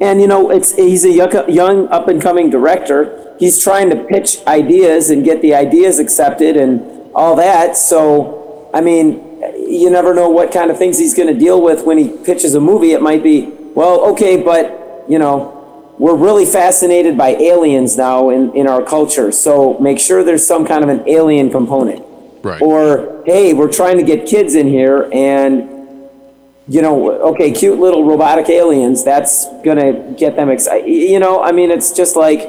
[0.00, 3.36] And you know, it's he's a young up and coming director.
[3.38, 6.82] He's trying to pitch ideas and get the ideas accepted and
[7.14, 7.76] all that.
[7.76, 8.43] So,
[8.74, 11.96] I mean, you never know what kind of things he's going to deal with when
[11.96, 12.90] he pitches a movie.
[12.90, 18.52] It might be, well, okay, but you know, we're really fascinated by aliens now in,
[18.56, 19.30] in our culture.
[19.30, 22.04] So make sure there's some kind of an alien component.
[22.42, 22.60] Right.
[22.60, 25.70] Or, hey, we're trying to get kids in here and
[26.66, 30.88] you know, okay, cute little robotic aliens, that's gonna get them excited.
[30.88, 32.40] You know, I mean, it's just like,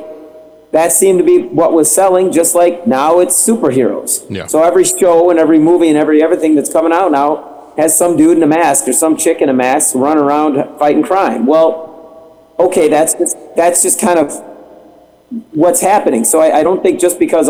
[0.75, 4.25] that seemed to be what was selling, just like now it's superheroes.
[4.29, 4.47] Yeah.
[4.47, 8.17] So every show and every movie and every everything that's coming out now has some
[8.17, 11.45] dude in a mask or some chick in a mask running around fighting crime.
[11.45, 14.31] Well, okay, that's just, that's just kind of
[15.51, 16.23] what's happening.
[16.25, 17.49] So I, I don't think just because,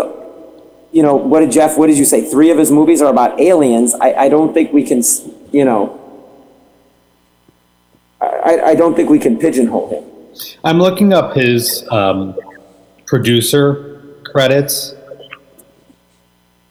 [0.91, 2.30] you know, what did Jeff, what did you say?
[2.30, 3.93] Three of his movies are about aliens.
[3.95, 5.01] I, I don't think we can,
[5.51, 6.01] you know,
[8.21, 10.03] I, I don't think we can pigeonhole him.
[10.63, 12.36] I'm looking up his um,
[13.06, 14.95] producer credits,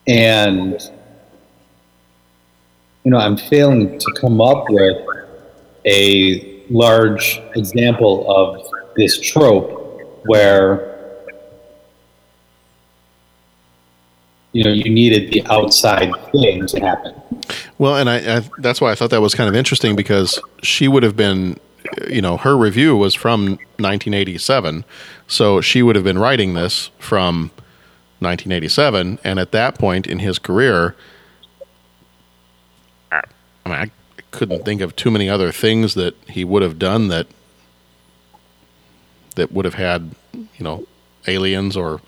[0.07, 0.81] and
[3.05, 4.97] you know, I'm failing to come up with
[5.85, 8.67] a large example of
[8.97, 10.91] this trope where
[14.53, 17.15] you know you needed the outside thing to happen.
[17.79, 20.89] Well, and I, I that's why I thought that was kind of interesting because she
[20.89, 21.59] would have been,
[22.09, 23.47] you know, her review was from
[23.79, 24.85] 1987,
[25.27, 27.51] so she would have been writing this from
[28.21, 30.95] 1987, and at that point in his career,
[33.13, 33.23] I
[33.67, 33.91] mean, I
[34.31, 37.27] couldn't think of too many other things that he would have done that
[39.37, 40.87] that would have had, you know,
[41.27, 42.01] aliens or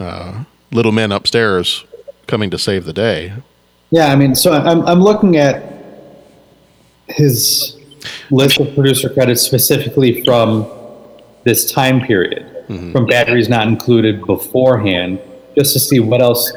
[0.00, 1.84] uh, little men upstairs
[2.26, 3.32] coming to save the day.
[3.90, 5.62] Yeah, I mean, so I'm I'm looking at
[7.08, 7.77] his
[8.30, 10.66] list of producer credits specifically from
[11.44, 15.20] this time period, from batteries not included beforehand,
[15.56, 16.52] just to see what else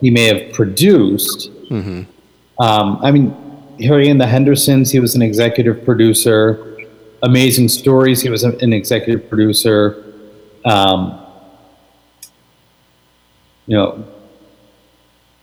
[0.00, 1.50] he may have produced.
[1.70, 2.02] Mm-hmm.
[2.62, 3.34] Um, I mean,
[3.80, 6.76] Harry and the Hendersons, he was an executive producer.
[7.22, 10.12] Amazing Stories, he was an executive producer.
[10.64, 11.24] Um,
[13.66, 14.04] you know,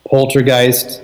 [0.06, 1.02] Poltergeist,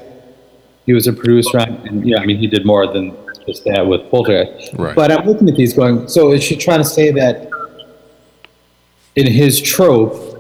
[0.86, 3.16] he was a producer on, and yeah, I mean, he did more than
[3.46, 4.74] just that with Poltergeist.
[4.74, 4.96] Right.
[4.96, 7.50] But I'm looking at these going, so is she trying to say that
[9.16, 10.34] in his trope,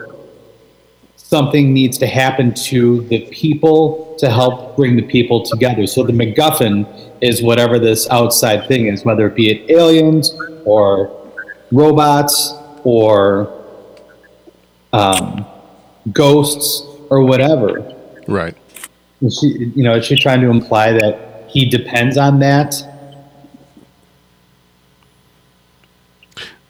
[1.15, 5.87] something needs to happen to the people to help bring the people together?
[5.87, 10.35] So the MacGuffin is whatever this outside thing is, whether it be it aliens
[10.65, 11.31] or
[11.71, 12.53] robots
[12.83, 13.63] or
[14.93, 15.45] um,
[16.11, 17.93] ghosts or whatever.
[18.27, 18.55] Right.
[19.21, 22.75] Is she, you know, is she trying to imply that he depends on that?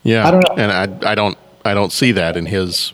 [0.06, 0.56] Yeah, I don't know.
[0.64, 2.94] and I I don't I don't see that in his.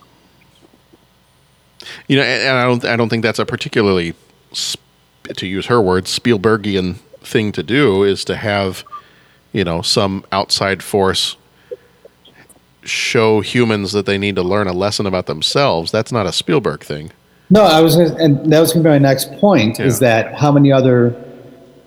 [2.08, 4.14] You know, and, and I don't I don't think that's a particularly,
[5.36, 8.84] to use her words, Spielbergian thing to do is to have,
[9.52, 11.36] you know, some outside force
[12.84, 15.92] show humans that they need to learn a lesson about themselves.
[15.92, 17.12] That's not a Spielberg thing.
[17.50, 19.80] No, I was, gonna, and that was going to be my next point.
[19.80, 21.14] Is that how many other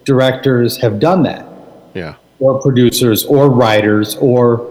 [0.05, 1.47] directors have done that,
[1.95, 2.17] Yeah.
[2.39, 4.71] or producers, or writers, or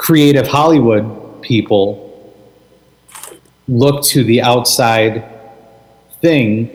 [0.00, 1.84] creative Hollywood people
[3.68, 5.22] look to the outside
[6.22, 6.70] thing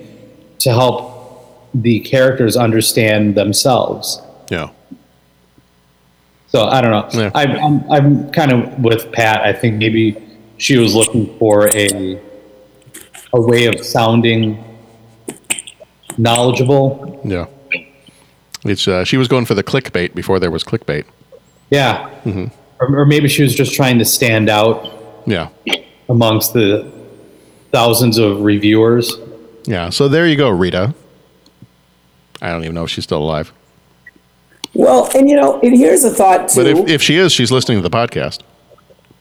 [0.59, 4.21] to help the characters understand themselves.
[4.51, 4.69] Yeah.
[6.49, 7.31] So I don't know.
[7.33, 9.41] I, I'm I'm kind of with Pat.
[9.41, 10.15] I think maybe
[10.57, 12.21] she was looking for a
[13.33, 14.63] a way of sounding
[16.15, 17.19] knowledgeable.
[17.25, 17.47] Yeah.
[18.63, 21.05] It's uh, she was going for the clickbait before there was clickbait.
[21.71, 22.07] Yeah.
[22.19, 22.45] hmm
[22.79, 24.91] Or, or maybe she was just trying to stand out
[25.25, 25.49] Yeah.
[26.09, 26.91] amongst the
[27.71, 29.13] thousands of reviewers.
[29.65, 29.89] Yeah.
[29.89, 30.93] So there you go, Rita.
[32.41, 33.51] I don't even know if she's still alive.
[34.73, 36.61] Well, and you know, and here's a thought too.
[36.63, 38.41] But if, if she is, she's listening to the podcast.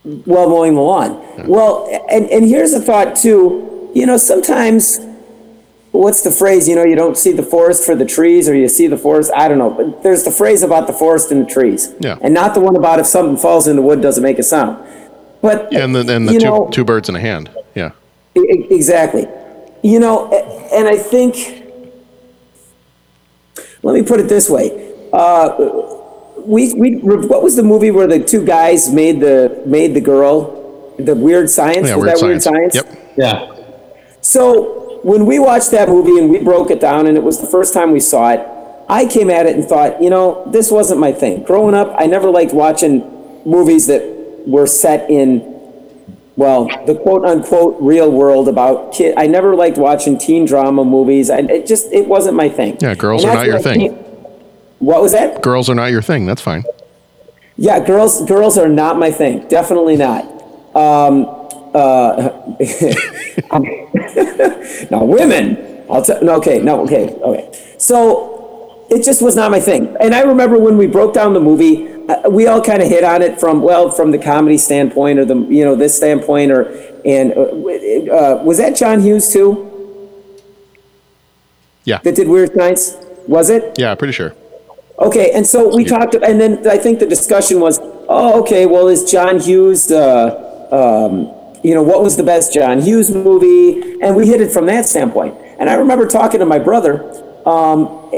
[0.04, 1.46] well mowing the lawn.
[1.46, 3.90] Well, and and here's a thought too.
[3.94, 4.98] You know, sometimes
[6.00, 6.68] what's the phrase?
[6.68, 9.30] You know, you don't see the forest for the trees, or you see the forest.
[9.34, 12.18] I don't know, but there's the phrase about the forest and the trees, Yeah.
[12.20, 14.78] and not the one about if something falls in the wood doesn't make a sound.
[15.40, 17.50] But Yeah, and the, and the two, know- two birds in a hand.
[17.74, 17.90] Yeah.
[18.36, 19.26] E- Exactly.
[19.82, 20.32] you know,
[20.72, 21.62] and I think,
[23.82, 24.92] let me put it this way.
[25.12, 25.54] Uh,
[26.38, 30.94] we, we, what was the movie where the two guys made the, made the girl,
[30.98, 31.88] the weird science?
[31.88, 32.74] Yeah, was Weird that weird Science.
[32.74, 32.96] science?
[32.96, 33.14] Yep.
[33.16, 33.50] Yeah.
[34.20, 37.46] So when we watched that movie and we broke it down, and it was the
[37.46, 38.40] first time we saw it,
[38.88, 41.42] I came at it and thought, you know, this wasn't my thing.
[41.44, 43.00] Growing up, I never liked watching
[43.46, 44.02] movies that
[44.46, 45.40] were set in,
[46.36, 49.14] well, the quote unquote real world about kid.
[49.16, 51.30] I never liked watching teen drama movies.
[51.30, 52.76] I, it just it wasn't my thing.
[52.80, 53.80] Yeah, girls And are not your I thing.
[53.80, 53.94] came-
[54.80, 55.42] What was that?
[55.42, 56.26] Girls are not your thing.
[56.26, 56.64] That's fine.
[57.56, 59.46] Yeah, girls girls are not my thing.
[59.48, 60.24] Definitely not.
[60.74, 61.33] Um,
[61.74, 62.30] uh,
[64.90, 66.22] now women, I'll tell.
[66.22, 67.50] No, okay, no, okay, okay.
[67.78, 69.96] So it just was not my thing.
[70.00, 73.04] And I remember when we broke down the movie, uh, we all kind of hit
[73.04, 76.62] on it from well, from the comedy standpoint or the you know this standpoint or
[77.04, 79.70] and uh, uh, was that John Hughes too
[81.84, 81.98] Yeah.
[81.98, 82.96] that did Weird Science?
[83.26, 83.78] Was it?
[83.78, 84.34] Yeah, pretty sure.
[84.98, 88.86] Okay, and so we talked, and then I think the discussion was, oh, okay, well,
[88.86, 91.26] is John Hughes, uh, um,
[91.64, 94.00] you know, what was the best John Hughes movie?
[94.02, 95.34] And we hit it from that standpoint.
[95.58, 97.02] And I remember talking to my brother,
[97.46, 98.10] um,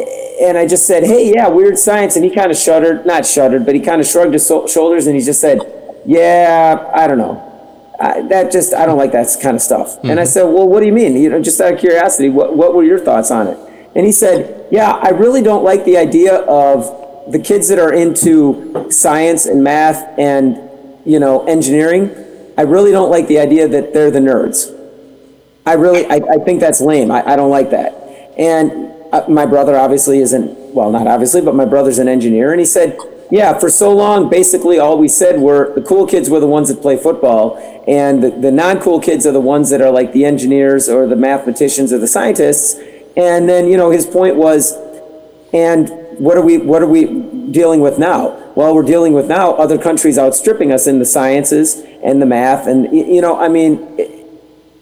[0.42, 3.64] and I just said, hey, yeah, Weird Science, and he kind of shuddered, not shuddered,
[3.64, 5.60] but he kind of shrugged his so- shoulders, and he just said,
[6.04, 7.42] yeah, I don't know.
[8.00, 9.96] I, that just, I don't like that kind of stuff.
[10.04, 11.16] And I said, well, what do you mean?
[11.16, 13.58] You know, just out of curiosity, what, what were your thoughts on it?
[13.94, 17.94] And he said, yeah, I really don't like the idea of the kids that are
[17.94, 20.58] into science and math and,
[21.06, 22.10] you know, engineering.
[22.56, 24.72] I really don't like the idea that they're the nerds.
[25.66, 27.10] I really, I, I think that's lame.
[27.10, 27.92] I, I don't like that.
[28.38, 32.52] And uh, my brother obviously isn't, well, not obviously, but my brother's an engineer.
[32.52, 32.98] And he said,
[33.30, 36.68] yeah, for so long, basically all we said were the cool kids were the ones
[36.68, 37.56] that play football,
[37.88, 41.06] and the, the non cool kids are the ones that are like the engineers or
[41.08, 42.78] the mathematicians or the scientists.
[43.16, 44.74] And then, you know, his point was,
[45.52, 45.88] and
[46.18, 47.06] what are we what are we
[47.50, 48.45] dealing with now?
[48.56, 52.66] Well, we're dealing with now other countries outstripping us in the sciences and the math,
[52.66, 53.86] and you know, I mean,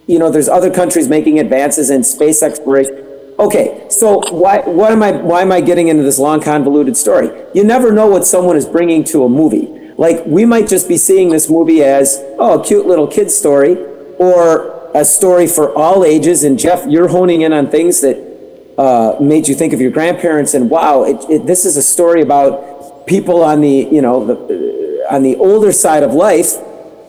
[0.07, 3.05] you know, there's other countries making advances in space exploration.
[3.37, 7.31] Okay, so why what am I why am I getting into this long convoluted story?
[7.53, 9.67] You never know what someone is bringing to a movie.
[9.99, 13.75] Like we might just be seeing this movie as oh, a cute little kid story,
[14.19, 16.45] or a story for all ages.
[16.45, 18.35] And Jeff, you're honing in on things that
[18.79, 20.55] uh, made you think of your grandparents.
[20.55, 22.74] And wow, it, it, this is a story about
[23.07, 26.55] people on the you know the on the older side of life.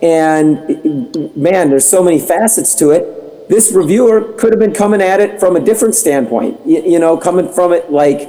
[0.02, 3.50] And man, there's so many facets to it.
[3.50, 6.60] This reviewer could have been coming at it from a different standpoint.
[6.66, 8.28] You, you know, coming from it like,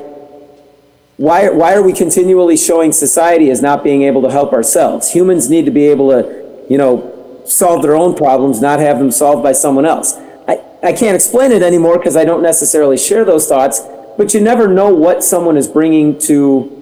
[1.17, 5.13] why why are we continually showing society as not being able to help ourselves?
[5.13, 9.11] Humans need to be able to, you know, solve their own problems, not have them
[9.11, 10.15] solved by someone else.
[10.49, 13.81] I, I can't explain it anymore because I don't necessarily share those thoughts,
[14.17, 16.76] but you never know what someone is bringing to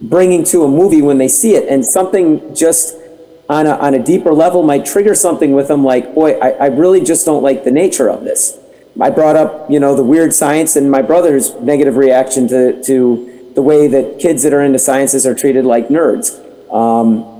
[0.00, 1.68] bringing to a movie when they see it.
[1.68, 2.96] And something just
[3.48, 6.66] on a, on a deeper level might trigger something with them like boy I, I
[6.66, 8.58] really just don't like the nature of this.
[9.00, 13.50] I brought up you know the weird science and my brother's negative reaction to, to
[13.54, 16.38] the way that kids that are into sciences are treated like nerds.
[16.72, 17.37] Um,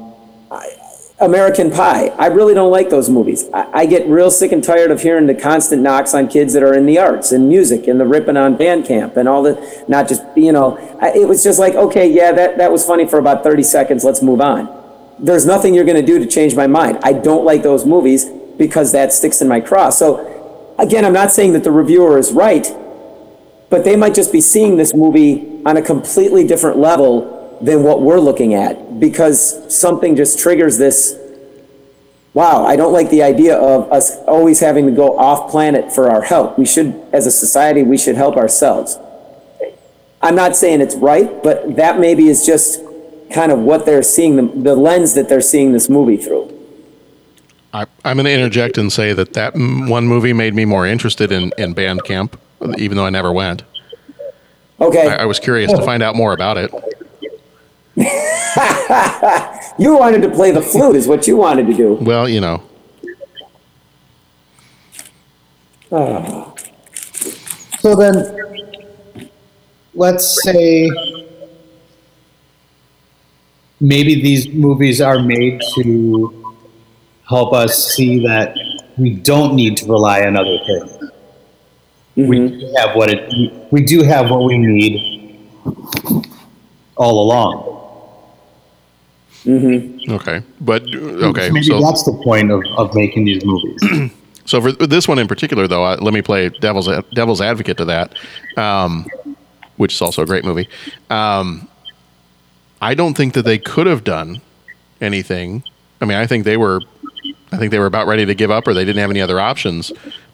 [1.21, 4.91] american pie i really don't like those movies I, I get real sick and tired
[4.91, 7.99] of hearing the constant knocks on kids that are in the arts and music and
[7.99, 11.43] the ripping on band camp and all the not just you know I, it was
[11.43, 14.79] just like okay yeah that, that was funny for about 30 seconds let's move on
[15.19, 16.99] there's nothing you're going to do to change my mind.
[17.03, 19.91] I don't like those movies because that sticks in my craw.
[19.91, 22.67] So, again, I'm not saying that the reviewer is right,
[23.69, 28.03] but they might just be seeing this movie on a completely different level than what
[28.03, 31.17] we're looking at because something just triggers this.
[32.35, 36.11] Wow, I don't like the idea of us always having to go off planet for
[36.11, 36.59] our help.
[36.59, 38.99] We should, as a society, we should help ourselves.
[40.21, 42.81] I'm not saying it's right, but that maybe is just
[43.33, 46.55] kind of what they're seeing, the, the lens that they're seeing this movie through.
[47.73, 50.87] I, I'm going to interject and say that that m- one movie made me more
[50.87, 52.41] interested in, in band camp,
[52.79, 53.63] even though I never went.
[54.81, 55.09] Okay.
[55.09, 56.73] I, I was curious to find out more about it.
[59.79, 61.95] you wanted to play the flute, is what you wanted to do.
[61.95, 62.63] Well, you know,
[65.91, 66.55] Oh.
[67.81, 69.31] So then,
[69.95, 70.91] let's say
[73.81, 76.57] maybe these movies are made to
[77.27, 78.55] help us see that
[78.99, 81.11] we don't need to rely on other things.
[82.17, 82.59] We mm-hmm.
[82.59, 83.73] do have what it.
[83.73, 85.39] We do have what we need
[86.97, 87.79] all along.
[89.49, 90.13] Mm-hmm.
[90.13, 94.13] okay, but okay, Maybe so that's the point of, of making these movies.
[94.49, 97.85] So for this one in particular, though, uh, let me play devil's devil's advocate to
[97.85, 98.15] that,
[98.57, 99.07] um,
[99.77, 100.67] which is also a great movie.
[101.11, 101.69] Um,
[102.81, 104.41] I don't think that they could have done
[105.03, 105.65] anything.
[106.01, 106.81] I mean, I think they were,
[107.53, 109.39] I think they were about ready to give up, or they didn't have any other
[109.39, 109.93] options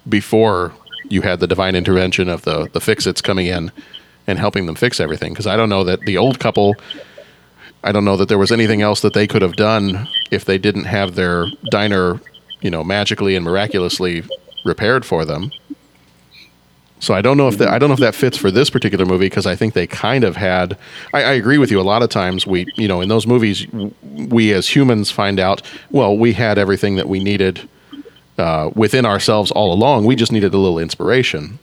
[0.08, 0.72] before
[1.08, 3.72] you had the divine intervention of the the fix-its coming in
[4.28, 5.32] and helping them fix everything.
[5.32, 6.76] Because I don't know that the old couple.
[7.85, 10.57] I don't know that there was anything else that they could have done if they
[10.57, 12.18] didn't have their diner,
[12.62, 14.24] you know, magically and miraculously
[14.64, 15.53] repaired for them.
[16.99, 19.05] So I don't know if that I don't know if that fits for this particular
[19.05, 20.78] movie because I think they kind of had.
[21.12, 21.78] I, I, agree with you.
[21.78, 23.66] A lot of times we, you know, in those movies,
[24.03, 25.61] we as humans find out.
[25.91, 27.68] Well, we had everything that we needed
[28.39, 30.07] uh, within ourselves all along.
[30.07, 31.59] We just needed a little inspiration.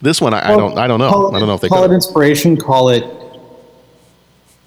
[0.00, 0.78] This one, I, I don't.
[0.78, 1.32] I don't know.
[1.32, 2.56] I don't know if they call it inspiration.
[2.56, 3.02] Call it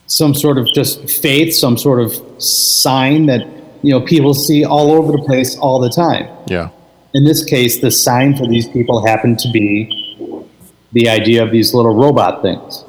[0.10, 3.42] some sort of just faith, some sort of sign that
[3.84, 6.28] you know people see all over the place all the time.
[6.48, 6.70] Yeah.
[7.14, 10.48] In this case, the sign for these people happened to be
[10.92, 12.84] the idea of these little robot things,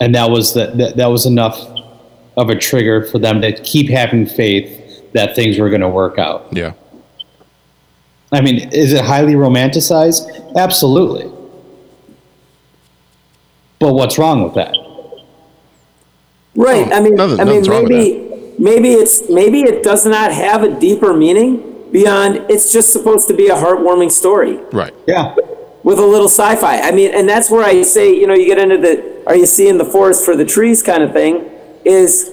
[0.00, 1.60] and that was the, that, that was enough
[2.36, 6.18] of a trigger for them to keep having faith that things were going to work
[6.18, 6.46] out.
[6.52, 6.72] Yeah.
[8.30, 10.56] I mean, is it highly romanticized?
[10.56, 11.30] Absolutely.
[13.78, 14.74] But what's wrong with that?
[16.54, 16.92] Right.
[16.92, 21.14] I mean, nothing, I mean, maybe maybe it's maybe it does not have a deeper
[21.14, 24.58] meaning beyond it's just supposed to be a heartwarming story.
[24.72, 24.94] Right.
[25.06, 25.34] Yeah.
[25.82, 26.80] With a little sci-fi.
[26.80, 29.46] I mean, and that's where I say, you know, you get into the are you
[29.46, 31.48] seeing the forest for the trees kind of thing
[31.84, 32.30] is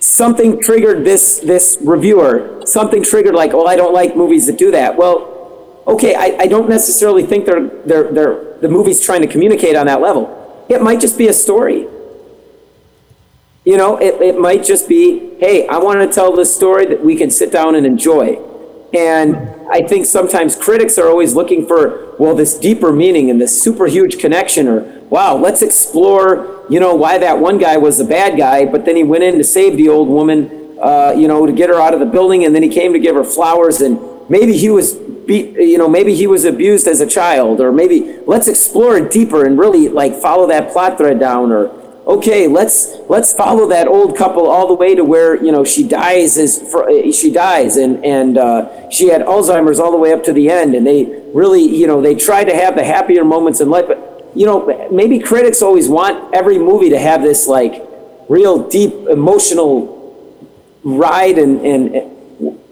[0.00, 2.62] something triggered this this reviewer.
[2.64, 6.46] Something triggered like, "Oh, I don't like movies that do that." Well, okay, I, I
[6.46, 10.66] don't necessarily think they're they're they're the movie's trying to communicate on that level.
[10.68, 11.86] It might just be a story
[13.64, 17.04] you know, it, it might just be, hey, I want to tell this story that
[17.04, 18.38] we can sit down and enjoy.
[18.92, 19.36] And
[19.70, 23.86] I think sometimes critics are always looking for, well, this deeper meaning and this super
[23.86, 24.80] huge connection, or
[25.10, 28.96] wow, let's explore, you know, why that one guy was the bad guy, but then
[28.96, 31.94] he went in to save the old woman, uh, you know, to get her out
[31.94, 34.94] of the building, and then he came to give her flowers, and maybe he was
[34.94, 39.12] beat, you know, maybe he was abused as a child, or maybe let's explore it
[39.12, 41.68] deeper and really like follow that plot thread down, or
[42.10, 45.86] okay, let's let's follow that old couple all the way to where you know she
[45.86, 46.74] dies as
[47.16, 50.74] she dies and and uh, she had Alzheimer's all the way up to the end,
[50.74, 54.30] and they really you know they try to have the happier moments in life, but
[54.34, 57.82] you know maybe critics always want every movie to have this like
[58.28, 59.96] real deep emotional
[60.82, 62.10] ride and and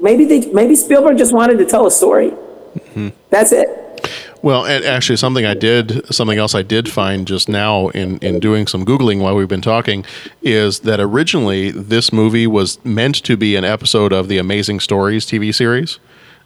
[0.00, 2.30] maybe they maybe Spielberg just wanted to tell a story.
[2.30, 3.08] Mm-hmm.
[3.30, 3.68] That's it.
[4.40, 8.38] Well, and actually, something I did, something else I did find just now in, in
[8.38, 10.04] doing some Googling while we've been talking
[10.42, 15.26] is that originally this movie was meant to be an episode of the Amazing Stories
[15.26, 15.98] TV series.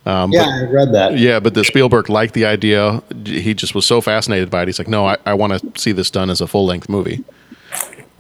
[0.07, 1.18] Um, yeah, but, I read that.
[1.18, 3.03] Yeah, but the Spielberg liked the idea.
[3.24, 4.68] He just was so fascinated by it.
[4.68, 7.24] He's like, no, I, I want to see this done as a full length movie.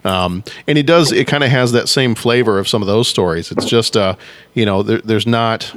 [0.04, 3.08] Um, and it does, it kind of has that same flavor of some of those
[3.08, 3.52] stories.
[3.52, 4.16] It's just, uh,
[4.52, 5.74] you know, there, there's not,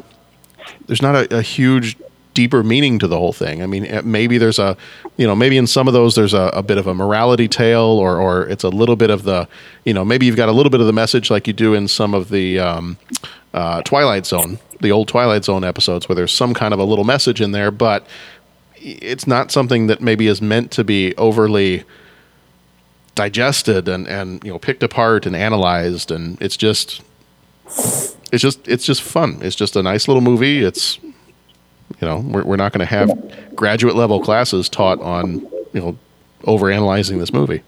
[0.88, 1.96] there's not a, a huge
[2.36, 3.64] deeper meaning to the whole thing.
[3.64, 4.78] I mean, maybe there's a,
[5.18, 7.82] you know, maybe in some of those there's a, a, bit of a morality tale,
[7.82, 9.48] or or it's a little bit of the,
[9.86, 11.88] you know, maybe you've got a little bit of the message like you do in
[11.88, 12.98] some of the um,
[13.56, 17.06] uh, Twilight Zone, the old Twilight Zone episodes, where there's some kind of a little
[17.06, 18.06] message in there, but
[18.76, 21.84] it's not something that maybe is meant to be overly
[23.16, 27.02] digested and and you know picked apart and analyzed, and it's just.
[28.32, 29.40] It's just it's just fun.
[29.42, 30.64] It's just a nice little movie.
[30.64, 31.00] It's
[32.02, 35.42] you know, we're, we're not going to have graduate level classes taught on,
[35.74, 35.98] you know,
[36.44, 37.64] over analyzing this movie.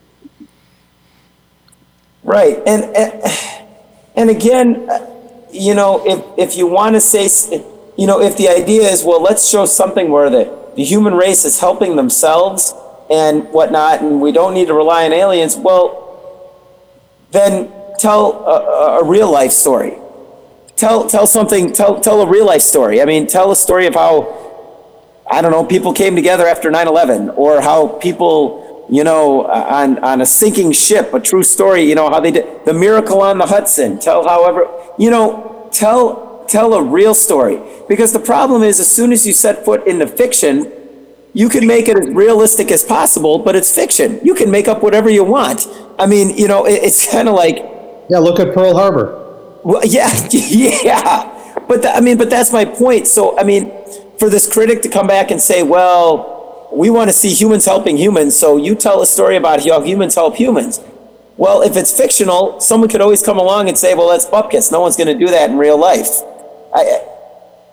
[2.23, 2.61] Right.
[2.67, 2.83] And,
[4.15, 4.89] and, again,
[5.51, 7.29] you know, if, if you want to say,
[7.97, 11.45] you know, if the idea is, well, let's show something where the, the human race
[11.45, 12.73] is helping themselves
[13.09, 16.03] and whatnot, and we don't need to rely on aliens, well,
[17.31, 19.97] then tell a, a real life story
[20.77, 23.01] tell tell something tell tell a real life story.
[23.01, 24.13] I mean, tell a story of how
[25.29, 30.21] I don't know people came together after 9/11 or how people you know on on
[30.21, 31.81] a sinking ship, a true story.
[31.83, 33.99] You know how they did the miracle on the Hudson.
[33.99, 34.67] Tell however
[34.97, 37.59] you know tell tell a real story
[37.89, 40.71] because the problem is as soon as you set foot into fiction.
[41.33, 44.19] You can make it as realistic as possible, but it's fiction.
[44.23, 45.67] You can make up whatever you want.
[45.99, 47.57] I mean, you know, it, it's kind of like
[48.09, 48.17] yeah.
[48.17, 49.26] Look at Pearl Harbor.
[49.67, 51.59] Well, yeah, yeah.
[51.67, 53.05] But I mean, but that's my point.
[53.05, 53.69] So I mean,
[54.17, 57.97] for this critic to come back and say, well, we want to see humans helping
[57.97, 60.79] humans, so you tell a story about how humans help humans.
[61.35, 64.71] Well, if it's fictional, someone could always come along and say, well, that's bupkis.
[64.71, 66.07] No one's going to do that in real life.
[66.73, 67.03] I,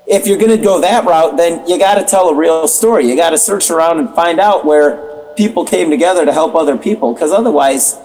[0.06, 3.08] if you're going to go that route, then you got to tell a real story.
[3.08, 6.76] You got to search around and find out where people came together to help other
[6.76, 7.96] people, because otherwise,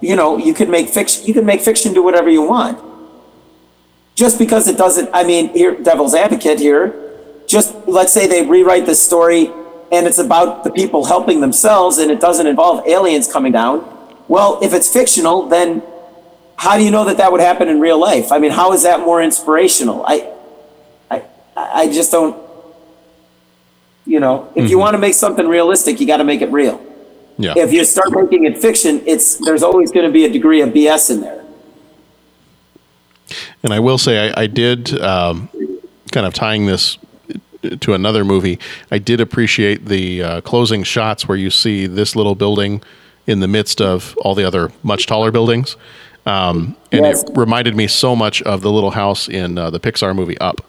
[0.00, 1.26] you know, you could make fiction.
[1.26, 2.93] You can make fiction do whatever you want.
[4.14, 6.94] Just because it doesn't, I mean, here, devil's advocate here.
[7.46, 9.50] Just let's say they rewrite the story
[9.92, 13.84] and it's about the people helping themselves and it doesn't involve aliens coming down.
[14.28, 15.82] Well, if it's fictional, then
[16.56, 18.32] how do you know that that would happen in real life?
[18.32, 20.04] I mean, how is that more inspirational?
[20.06, 20.30] I,
[21.10, 21.22] I,
[21.56, 22.42] I just don't.
[24.06, 24.80] You know, if you Mhm.
[24.80, 26.78] want to make something realistic, you got to make it real.
[27.38, 27.54] Yeah.
[27.56, 30.70] If you start making it fiction, it's there's always going to be a degree of
[30.74, 31.43] BS in there.
[33.64, 35.48] And I will say, I, I did um,
[36.12, 36.98] kind of tying this
[37.80, 38.58] to another movie.
[38.90, 42.82] I did appreciate the uh, closing shots where you see this little building
[43.26, 45.76] in the midst of all the other much taller buildings.
[46.26, 47.22] Um, and Yes.
[47.22, 50.60] it reminded me so much of the little house in uh, the Pixar movie Up.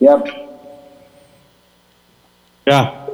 [0.00, 0.26] Yep.
[2.66, 3.06] Yeah.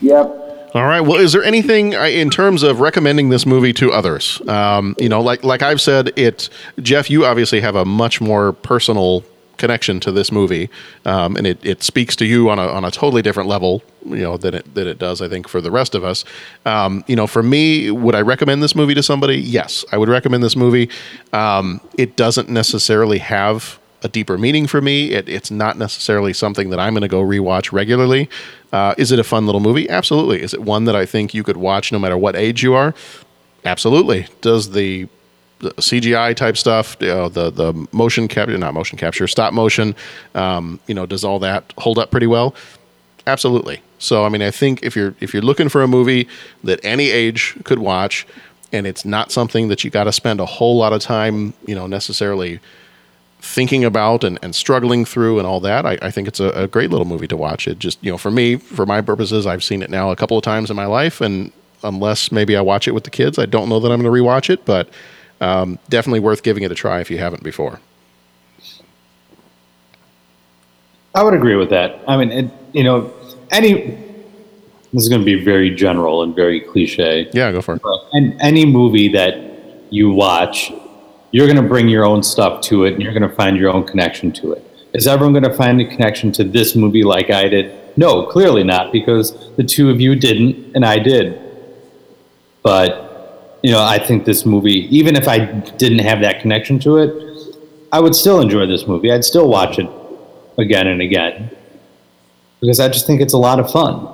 [0.00, 0.47] Yep.
[0.78, 1.00] All right.
[1.00, 4.40] Well, is there anything uh, in terms of recommending this movie to others?
[4.46, 6.48] Um, you know, like like I've said, it.
[6.80, 9.24] Jeff, you obviously have a much more personal
[9.56, 10.70] connection to this movie,
[11.04, 13.82] um, and it, it speaks to you on a on a totally different level.
[14.06, 16.24] You know than it than it does, I think, for the rest of us.
[16.64, 19.34] Um, you know, for me, would I recommend this movie to somebody?
[19.34, 20.90] Yes, I would recommend this movie.
[21.32, 25.10] Um, it doesn't necessarily have a deeper meaning for me.
[25.12, 28.28] It, it's not necessarily something that I'm going to go rewatch regularly.
[28.72, 29.88] Uh, is it a fun little movie?
[29.88, 30.42] Absolutely.
[30.42, 32.94] Is it one that I think you could watch no matter what age you are?
[33.64, 34.26] Absolutely.
[34.40, 35.08] Does the,
[35.58, 39.96] the CGI type stuff, you know, the the motion capture, not motion capture, stop motion,
[40.34, 42.54] um, you know, does all that hold up pretty well?
[43.26, 43.82] Absolutely.
[43.98, 46.28] So I mean, I think if you're if you're looking for a movie
[46.62, 48.26] that any age could watch,
[48.72, 51.74] and it's not something that you got to spend a whole lot of time, you
[51.74, 52.60] know, necessarily
[53.40, 56.66] thinking about and, and struggling through and all that, I, I think it's a, a
[56.66, 57.68] great little movie to watch.
[57.68, 60.36] It just, you know, for me, for my purposes, I've seen it now a couple
[60.36, 61.52] of times in my life, and
[61.82, 64.22] unless maybe I watch it with the kids, I don't know that I'm going to
[64.22, 64.88] rewatch it, but
[65.40, 67.80] um, definitely worth giving it a try if you haven't before.
[71.14, 72.00] I would agree with that.
[72.06, 73.12] I mean, it, you know,
[73.50, 74.04] any.
[74.92, 77.28] This is going to be very general and very cliche.
[77.34, 77.82] Yeah, go for it.
[78.12, 79.36] And any movie that
[79.90, 80.72] you watch,
[81.30, 83.70] you're going to bring your own stuff to it, and you're going to find your
[83.70, 84.64] own connection to it.
[84.94, 87.96] Is everyone going to find a connection to this movie like I did?
[87.96, 91.40] No, clearly not, because the two of you didn't, and I did.
[92.62, 93.08] But
[93.62, 97.56] you know, I think this movie, even if I didn't have that connection to it,
[97.90, 99.10] I would still enjoy this movie.
[99.10, 99.88] I'd still watch it
[100.58, 101.50] again and again
[102.60, 104.08] because I just think it's a lot of fun.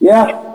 [0.00, 0.53] Yeah.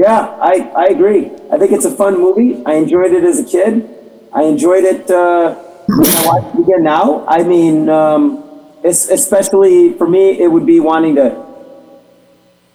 [0.00, 1.30] Yeah, I, I agree.
[1.52, 2.64] I think it's a fun movie.
[2.64, 3.86] I enjoyed it as a kid.
[4.32, 7.26] I enjoyed it uh, when I watch it again now.
[7.28, 8.42] I mean, um,
[8.82, 11.44] it's, especially for me, it would be wanting to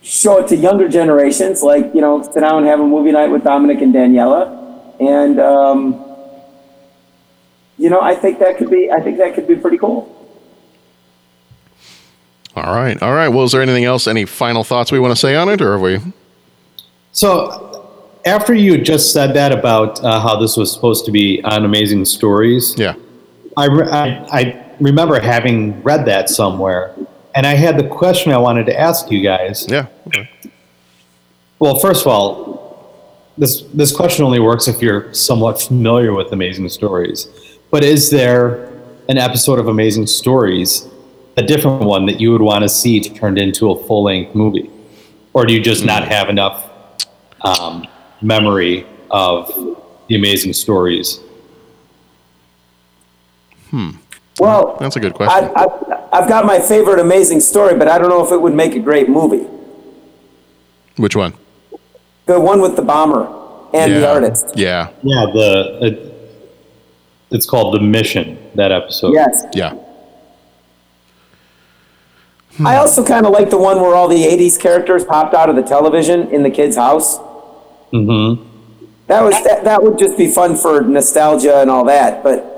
[0.04, 3.32] show it to younger generations, like, you know, sit down and have a movie night
[3.32, 4.94] with Dominic and Daniela.
[5.00, 6.06] And, um,
[7.80, 10.12] you know, I think that could be, I think that could be pretty cool.
[12.56, 13.02] All right.
[13.02, 13.30] All right.
[13.30, 14.06] Well, is there anything else?
[14.06, 16.00] Any final thoughts we want to say on it, or have we?
[17.16, 17.90] So,
[18.26, 22.04] after you just said that about uh, how this was supposed to be on Amazing
[22.04, 22.96] Stories, yeah,
[23.56, 24.08] I, re- I
[24.40, 26.94] I remember having read that somewhere,
[27.34, 29.66] and I had the question I wanted to ask you guys.
[29.70, 29.88] Yeah.
[31.58, 36.68] Well, first of all, this this question only works if you're somewhat familiar with Amazing
[36.68, 37.30] Stories.
[37.72, 38.74] But is there
[39.08, 40.86] an episode of Amazing Stories,
[41.38, 44.70] a different one that you would want to see turned into a full length movie,
[45.32, 46.75] or do you just not have enough
[47.46, 47.88] um,
[48.22, 49.48] memory of
[50.08, 51.20] the Amazing Stories?
[53.70, 53.92] Hmm.
[54.40, 55.52] Well, That's a good question.
[55.56, 58.54] I, I, I've got my favorite amazing story, but I don't know if it would
[58.54, 59.48] make a great movie.
[60.98, 61.34] Which one?
[62.26, 63.28] The one with the bomber
[63.74, 64.12] and the Yeah.
[64.12, 64.52] artist.
[64.56, 64.90] Yeah.
[65.04, 66.42] Yeah, the it,
[67.32, 68.38] it's called the Mission.
[68.56, 69.14] That episode.
[69.14, 69.44] Yes.
[69.54, 69.76] Yeah.
[72.64, 75.58] I also kind of like the one where all the '80s characters popped out of
[75.58, 77.20] the television in the kid's house.
[77.94, 78.44] Mm-hmm.
[79.08, 82.24] That was that, that would just be fun for nostalgia and all that.
[82.24, 82.52] But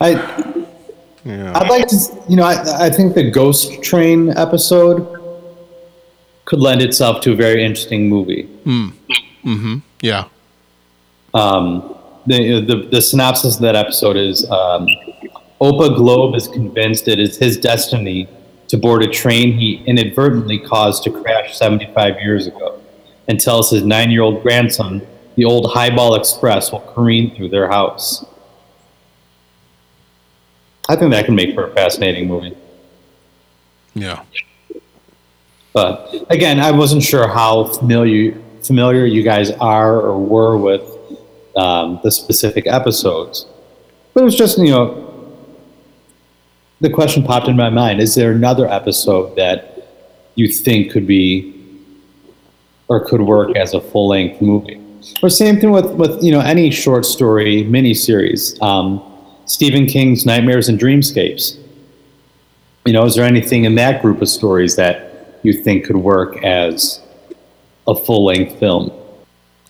[0.00, 0.10] I
[1.24, 1.56] yeah.
[1.56, 1.96] I'd like to,
[2.28, 5.20] you know, I, I think the Ghost Train episode
[6.44, 8.46] could lend itself to a very interesting movie.
[8.64, 8.88] Hmm.
[9.44, 9.78] Mm-hmm.
[10.00, 10.24] Yeah.
[11.34, 11.96] Um,
[12.26, 14.88] the, the the synopsis of that episode is um,
[15.60, 18.28] Opa Globe is convinced it is his destiny
[18.72, 22.80] to board a train he inadvertently caused to crash 75 years ago,
[23.28, 28.24] and tells his nine-year-old grandson the old Highball Express will careen through their house.
[30.88, 32.56] I think that can make for a fascinating movie.
[33.92, 34.24] Yeah.
[35.74, 40.82] But again, I wasn't sure how familiar familiar you guys are or were with
[41.56, 43.44] um, the specific episodes.
[44.14, 45.11] But it was just you know
[46.82, 49.88] the question popped in my mind: Is there another episode that
[50.34, 51.54] you think could be
[52.88, 54.80] or could work as a full length movie?
[55.22, 58.60] Or same thing with with you know any short story miniseries.
[58.60, 59.02] Um,
[59.46, 61.58] Stephen King's Nightmares and Dreamscapes.
[62.84, 66.42] You know, is there anything in that group of stories that you think could work
[66.44, 67.00] as
[67.86, 68.90] a full length film?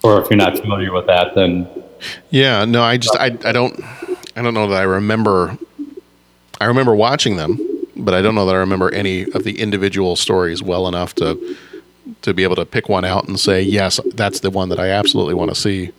[0.03, 1.67] Or if you're not familiar with that, then
[2.31, 3.79] Yeah, no, I just I, I don't
[4.35, 5.57] I don't know that I remember
[6.63, 7.59] I remember watching them,
[7.97, 11.57] but I don't know that I remember any of the individual stories well enough to
[12.21, 14.87] to be able to pick one out and say, yes, that's the one that I
[14.89, 15.91] absolutely want to see,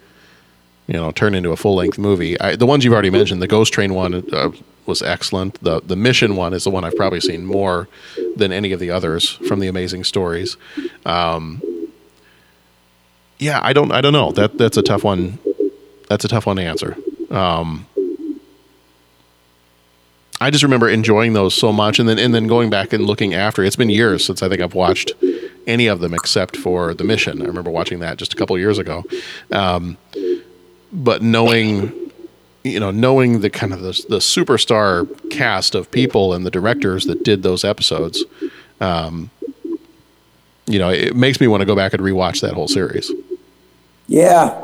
[0.87, 2.41] you know, turn into a full length movie.
[2.41, 4.53] I, the ones you've already mentioned, the Ghost Train one uh,
[4.87, 5.63] was excellent.
[5.63, 7.87] The the Mission one is the one I've probably seen more
[8.35, 10.57] than any of the others from the Amazing Stories.
[11.05, 11.61] Um,
[13.39, 14.33] yeah, I don't I don't know.
[14.33, 15.39] That that's a tough one.
[16.09, 16.97] That's a tough one to answer.
[17.31, 17.87] Um,
[20.45, 23.33] I just remember enjoying those so much, and then and then going back and looking
[23.33, 23.65] after.
[23.65, 25.13] It's been years since I think I've watched
[25.67, 27.41] any of them except for the mission.
[27.41, 29.05] I remember watching that just a couple years ago.
[29.51, 29.97] Um,
[30.93, 32.11] but knowing,
[32.63, 37.07] you know, knowing the kind of the, the superstar cast of people and the directors
[37.07, 38.23] that did those episodes,
[38.83, 39.31] um,
[40.67, 43.11] you know, it makes me want to go back and rewatch that whole series.
[44.09, 44.55] Yeah.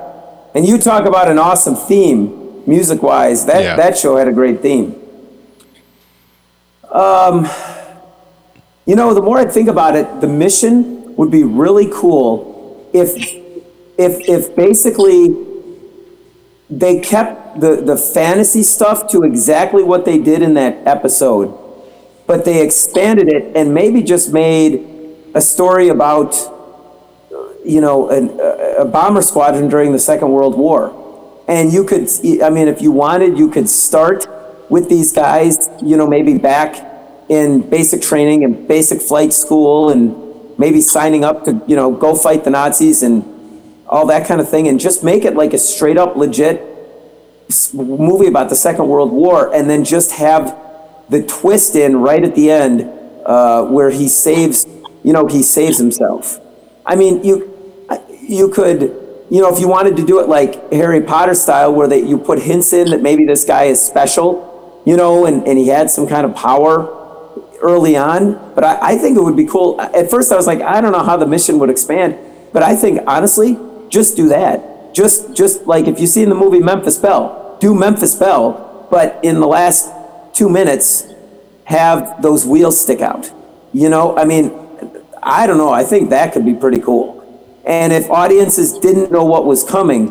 [0.54, 3.46] And you talk about an awesome theme, music wise.
[3.46, 3.76] That Yeah.
[3.76, 4.94] that show had a great theme.
[6.92, 7.48] Um,
[8.86, 13.14] you know, the more I think about it, the mission would be really cool if
[13.98, 15.36] if if basically
[16.68, 21.56] they kept the the fantasy stuff to exactly what they did in that episode,
[22.26, 24.86] but they expanded it and maybe just made
[25.34, 26.34] a story about
[27.64, 30.96] you know, an, a a bomber squadron during the Second World War.
[31.46, 32.08] And you could,
[32.42, 34.26] I mean, if you wanted, you could start
[34.70, 36.86] with these guys, you know, maybe back
[37.28, 42.14] in basic training and basic flight school and maybe signing up to, you know, go
[42.14, 43.24] fight the Nazis and
[43.86, 46.66] all that kind of thing and just make it like a straight up legit
[47.74, 50.56] movie about the Second World War and then just have
[51.08, 52.82] the twist in right at the end
[53.26, 54.64] uh, where he saves,
[55.02, 56.40] you know, he saves himself.
[56.86, 57.48] I mean, you
[58.20, 58.82] you could,
[59.28, 62.16] you know, if you wanted to do it like Harry Potter style, where they you
[62.16, 64.49] put hints in that maybe this guy is special,
[64.84, 66.96] you know, and, and he had some kind of power
[67.60, 68.54] early on.
[68.54, 69.80] But I, I think it would be cool.
[69.80, 72.18] At first, I was like, I don't know how the mission would expand,
[72.52, 73.58] but I think honestly,
[73.88, 74.94] just do that.
[74.94, 79.20] Just just like if you see in the movie Memphis Belle, do Memphis Belle, but
[79.22, 79.92] in the last
[80.32, 81.06] two minutes,
[81.64, 83.30] have those wheels stick out.
[83.72, 84.52] You know, I mean,
[85.22, 85.70] I don't know.
[85.70, 87.18] I think that could be pretty cool.
[87.64, 90.08] And if audiences didn't know what was coming,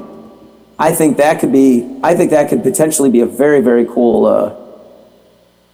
[0.80, 2.00] I think that could be.
[2.02, 4.56] I think that could potentially be a very, very cool, uh,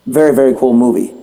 [0.07, 1.13] very, very cool movie.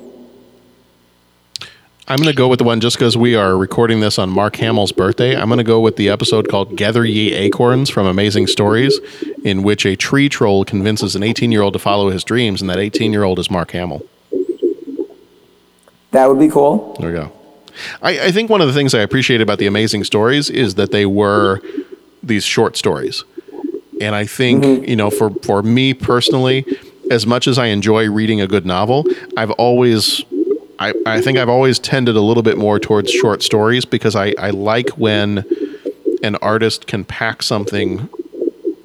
[2.07, 4.57] I'm going to go with the one just because we are recording this on Mark
[4.57, 5.35] Hamill's birthday.
[5.35, 9.01] I'm going to go with the episode called Gather Ye Acorns from Amazing Stories,
[9.45, 12.71] in which a tree troll convinces an 18 year old to follow his dreams, and
[12.71, 14.07] that 18 year old is Mark Hamill.
[16.13, 16.95] That would be cool.
[17.01, 17.33] There we go.
[18.01, 20.93] I, I think one of the things I appreciate about the Amazing Stories is that
[20.93, 21.61] they were
[22.23, 23.25] these short stories.
[24.03, 24.85] And I think, mm-hmm.
[24.85, 26.67] you know, for, for me personally,
[27.11, 29.07] as much as I enjoy reading a good novel,
[29.37, 30.25] I've always
[30.79, 34.35] I, I think I've always tended a little bit more towards short stories because I,
[34.37, 35.45] I like when
[36.25, 38.09] an artist can pack something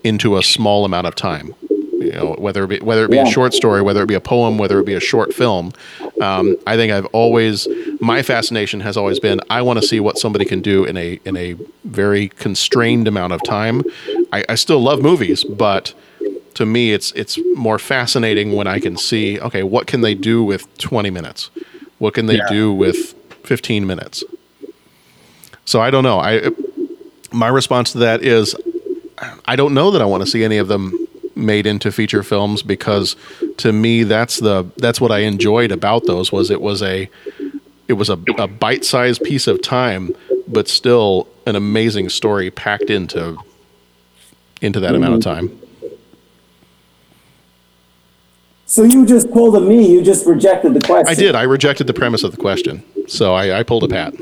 [0.03, 1.55] into a small amount of time.
[1.99, 3.23] You know, whether it be, whether it be Yeah.
[3.23, 5.73] a short story, whether it be a poem, whether it be a short film.
[6.21, 7.67] Um, I think I've always
[7.99, 11.19] my fascination has always been I want to see what somebody can do in a
[11.25, 11.55] in a
[11.85, 13.83] very constrained amount of time.
[14.31, 15.93] I, I still love movies, but
[16.53, 20.43] to me it's it's more fascinating when I can see okay what can they do
[20.43, 21.49] with 20 minutes,
[21.97, 22.47] what can they Yeah.
[22.49, 24.23] do with 15 minutes.
[25.65, 26.19] So I don't know.
[26.19, 26.51] I
[27.31, 28.55] my response to that is
[29.47, 30.99] I don't know that I want to see any of them
[31.37, 33.15] made into feature films because
[33.57, 37.09] to me that's the that's what I enjoyed about those was it was a
[37.87, 40.13] it was a, a bite-sized piece of time
[40.47, 43.37] but still an amazing story packed into
[44.61, 45.47] into that amount of mm-hmm.
[45.47, 45.61] time.
[48.65, 49.89] So you just pulled a me.
[49.89, 51.07] You just rejected the question.
[51.07, 51.35] I did.
[51.35, 52.83] I rejected the premise of the question.
[53.07, 54.13] So I, I pulled a pat.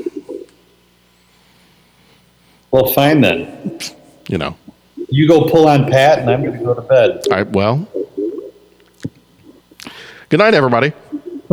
[2.70, 3.80] Well, fine then.
[4.28, 4.56] You know.
[5.08, 7.22] You go pull on Pat, and I'm going to go to bed.
[7.30, 7.46] All right.
[7.48, 7.86] well.
[10.28, 10.92] Good night, everybody.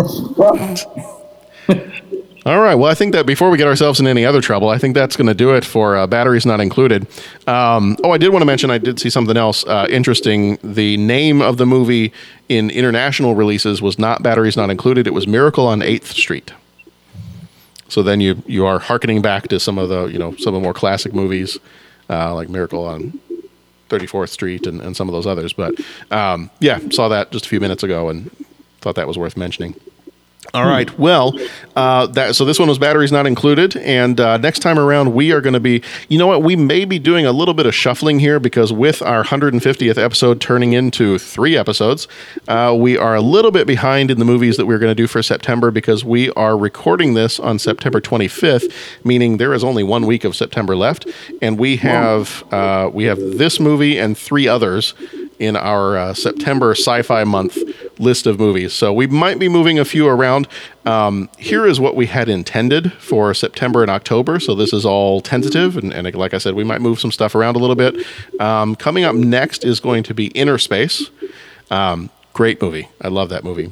[2.46, 2.76] All right.
[2.76, 5.16] Well, I think that before we get ourselves in any other trouble, I think that's
[5.16, 7.08] going to do it for uh, batteries not included.
[7.48, 10.58] Um, oh, I did want to mention I did see something else uh, interesting.
[10.62, 12.12] The name of the movie
[12.50, 15.08] in international releases was not Batteries Not Included.
[15.08, 16.52] It was Miracle on Eighth Street.
[17.88, 20.60] So then you you are harkening back to some of the you know some of
[20.60, 21.60] the more classic movies
[22.10, 23.20] uh, like Miracle on
[23.90, 25.54] 34th Street and, and some of those others.
[25.54, 25.76] But
[26.12, 28.30] um, yeah, saw that just a few minutes ago and
[28.82, 29.76] thought that was worth mentioning.
[30.53, 30.99] All right.
[30.99, 31.34] Well,
[31.76, 35.32] uh, that so this one was batteries not included, and uh, next time around we
[35.32, 35.82] are going to be.
[36.10, 36.44] You know what?
[36.44, 40.41] We may be doing a little bit of shuffling here because with our 150th episode
[40.41, 42.07] turning into three episodes,
[42.48, 45.07] uh, we are a little bit behind in the movies that we're going to do
[45.07, 48.72] for September because we are recording this on September 25th,
[49.03, 51.07] meaning there is only one week of September left,
[51.41, 54.94] and we have uh, we have this movie and three others
[55.40, 57.58] in our uh, September sci-fi month
[58.00, 58.74] list of movies.
[58.74, 60.48] So we might be moving a few around.
[60.86, 64.40] Um, here is what we had intended for September and October.
[64.40, 67.36] So this is all tentative, and, and like I said, we might move some stuff
[67.36, 68.06] around a little bit.
[68.40, 71.10] Um, coming up next is going to be Innerspace.
[71.72, 72.90] Um, great movie.
[73.02, 73.72] I love that movie.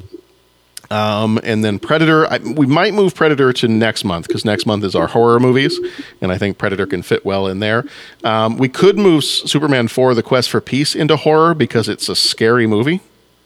[0.92, 4.84] Um, and then Predator, I, we might move Predator to next month because next month
[4.84, 5.80] is our horror movies,
[6.20, 7.86] and I think Predator can fit well in there.
[8.26, 12.16] Um, we could move Superman 4 The Quest for Peace into horror because it's a
[12.16, 13.00] scary movie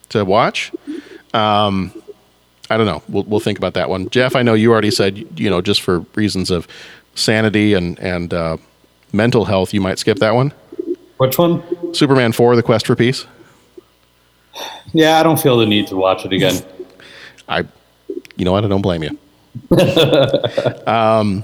[0.09, 0.71] to watch.
[1.35, 1.93] Um,
[2.71, 3.03] I don't know.
[3.07, 4.09] We'll, we'll think about that one.
[4.09, 6.67] Jeff, I know you already said, you know, just for reasons of
[7.13, 8.57] sanity and, and uh,
[9.13, 10.51] mental health, you might skip that one.
[11.17, 11.93] Which one?
[11.93, 13.27] Superman 4 The Quest for Peace.
[14.93, 16.63] Yeah, I don't feel the need to watch it again.
[17.47, 17.65] I,
[18.35, 18.65] you know what?
[18.65, 19.17] I don't blame you.
[20.87, 21.43] um,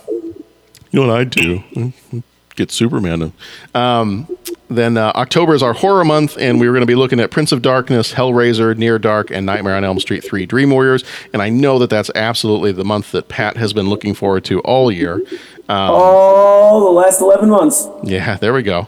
[0.91, 1.93] you know what I do?
[2.55, 3.31] Get Superman.
[3.73, 4.27] Um,
[4.69, 7.31] then uh, October is our horror month, and we are going to be looking at
[7.31, 11.03] Prince of Darkness, Hellraiser, Near Dark, and Nightmare on Elm Street 3 Dream Warriors.
[11.33, 14.59] And I know that that's absolutely the month that Pat has been looking forward to
[14.61, 15.21] all year.
[15.71, 17.87] Um, All the last 11 months.
[18.03, 18.87] yeah, there we go.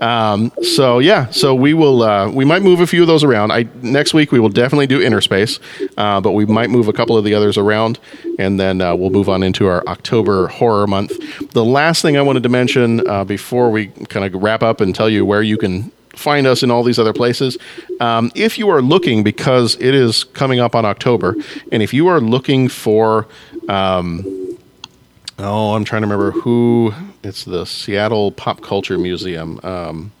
[0.00, 3.50] Um, so yeah, so we will uh, we might move a few of those around.
[3.50, 5.58] I next week we will definitely do Interspace,
[5.96, 7.98] uh, but we might move a couple of the others around,
[8.38, 11.12] and then uh, we'll move on into our October horror month.
[11.50, 14.94] The last thing I wanted to mention uh, before we kind of wrap up and
[14.94, 17.58] tell you where you can find us in all these other places.
[17.98, 21.34] Um, if you are looking, because it is coming up on October,
[21.72, 23.26] and if you are looking for
[23.68, 24.49] um,
[25.42, 26.92] Oh, I'm trying to remember who.
[27.22, 29.58] It's the Seattle Pop Culture Museum.
[29.62, 30.12] Um,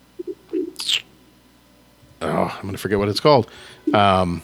[2.22, 3.46] oh, I'm going to forget what it's called.
[3.92, 4.40] Um,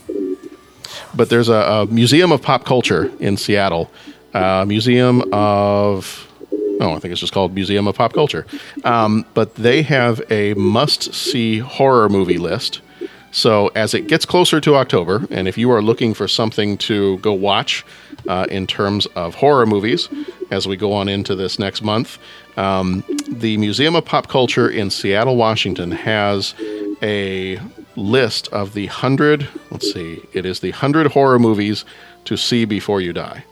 [1.14, 3.90] but there's a, a, museum of pop culture in Seattle.
[4.34, 6.30] Uh, museum of.
[6.78, 8.46] Oh, I think it's just called Museum of Pop Culture.
[8.84, 12.82] Um, but they have a must see horror movie list.
[13.30, 17.16] So as it gets closer to October, and if you are looking for something to
[17.18, 17.82] go watch
[18.28, 20.08] uh, in terms of horror movies,
[20.50, 22.18] as we go on into this next month,
[22.56, 26.54] um, the Museum of Pop Culture in Seattle, Washington has
[27.02, 27.60] a
[27.96, 29.48] list of the hundred.
[29.70, 31.84] Let's see, it is the hundred horror movies
[32.24, 33.44] to see before you die.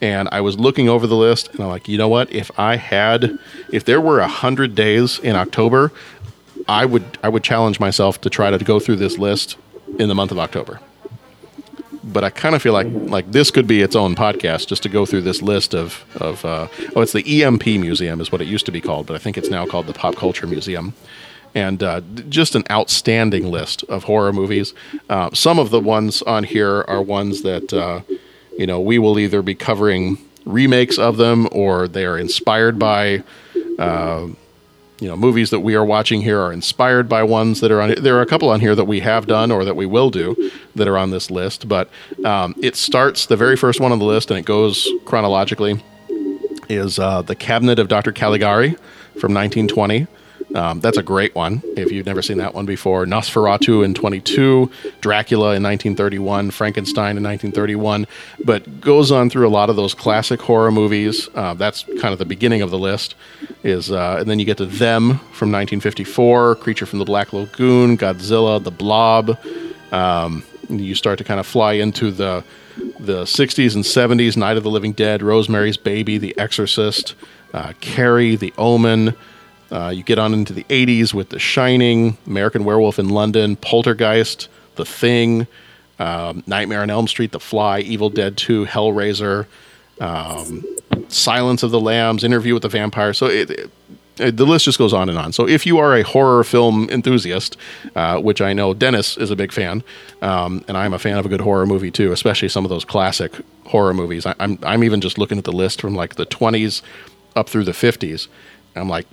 [0.00, 2.30] And I was looking over the list, and I'm like, you know what?
[2.32, 3.38] If I had,
[3.72, 5.92] if there were a hundred days in October,
[6.68, 9.56] I would I would challenge myself to try to go through this list
[9.98, 10.80] in the month of October.
[12.04, 14.88] But I kind of feel like like this could be its own podcast just to
[14.88, 18.46] go through this list of of uh, oh it's the EMP Museum is what it
[18.46, 20.94] used to be called, but I think it's now called the Pop Culture Museum.
[21.56, 24.74] And uh, just an outstanding list of horror movies.
[25.08, 28.00] Uh, some of the ones on here are ones that uh,
[28.58, 33.22] you know we will either be covering remakes of them or they are inspired by
[33.78, 34.26] uh,
[35.04, 37.94] you know movies that we are watching here are inspired by ones that are on
[38.00, 40.50] there are a couple on here that we have done or that we will do
[40.74, 41.90] that are on this list but
[42.24, 45.78] um, it starts the very first one on the list and it goes chronologically
[46.70, 48.70] is uh, the cabinet of dr caligari
[49.20, 50.06] from 1920
[50.54, 53.04] um, that's a great one if you've never seen that one before.
[53.06, 54.70] Nosferatu in 22,
[55.00, 58.06] Dracula in 1931, Frankenstein in 1931,
[58.44, 61.28] but goes on through a lot of those classic horror movies.
[61.34, 63.16] Uh, that's kind of the beginning of the list.
[63.64, 67.98] Is uh, and then you get to them from 1954, Creature from the Black Lagoon,
[67.98, 69.38] Godzilla, The Blob.
[69.90, 72.44] Um, you start to kind of fly into the
[72.98, 77.14] the 60s and 70s, Night of the Living Dead, Rosemary's Baby, The Exorcist,
[77.52, 79.14] uh, Carrie, The Omen.
[79.74, 84.48] Uh, you get on into the 80s with The Shining, American Werewolf in London, Poltergeist,
[84.76, 85.48] The Thing,
[85.98, 89.46] um, Nightmare on Elm Street, The Fly, Evil Dead 2, Hellraiser,
[90.00, 90.64] um,
[91.08, 93.12] Silence of the Lambs, Interview with the Vampire.
[93.12, 93.70] So it, it,
[94.20, 95.32] uh, the list just goes on and on.
[95.32, 97.56] So if you are a horror film enthusiast,
[97.96, 99.82] uh, which I know Dennis is a big fan,
[100.22, 102.84] um, and I'm a fan of a good horror movie too, especially some of those
[102.84, 103.32] classic
[103.66, 104.24] horror movies.
[104.24, 106.80] I, I'm I'm even just looking at the list from like the 20s
[107.34, 108.28] up through the 50s.
[108.76, 109.06] I'm like,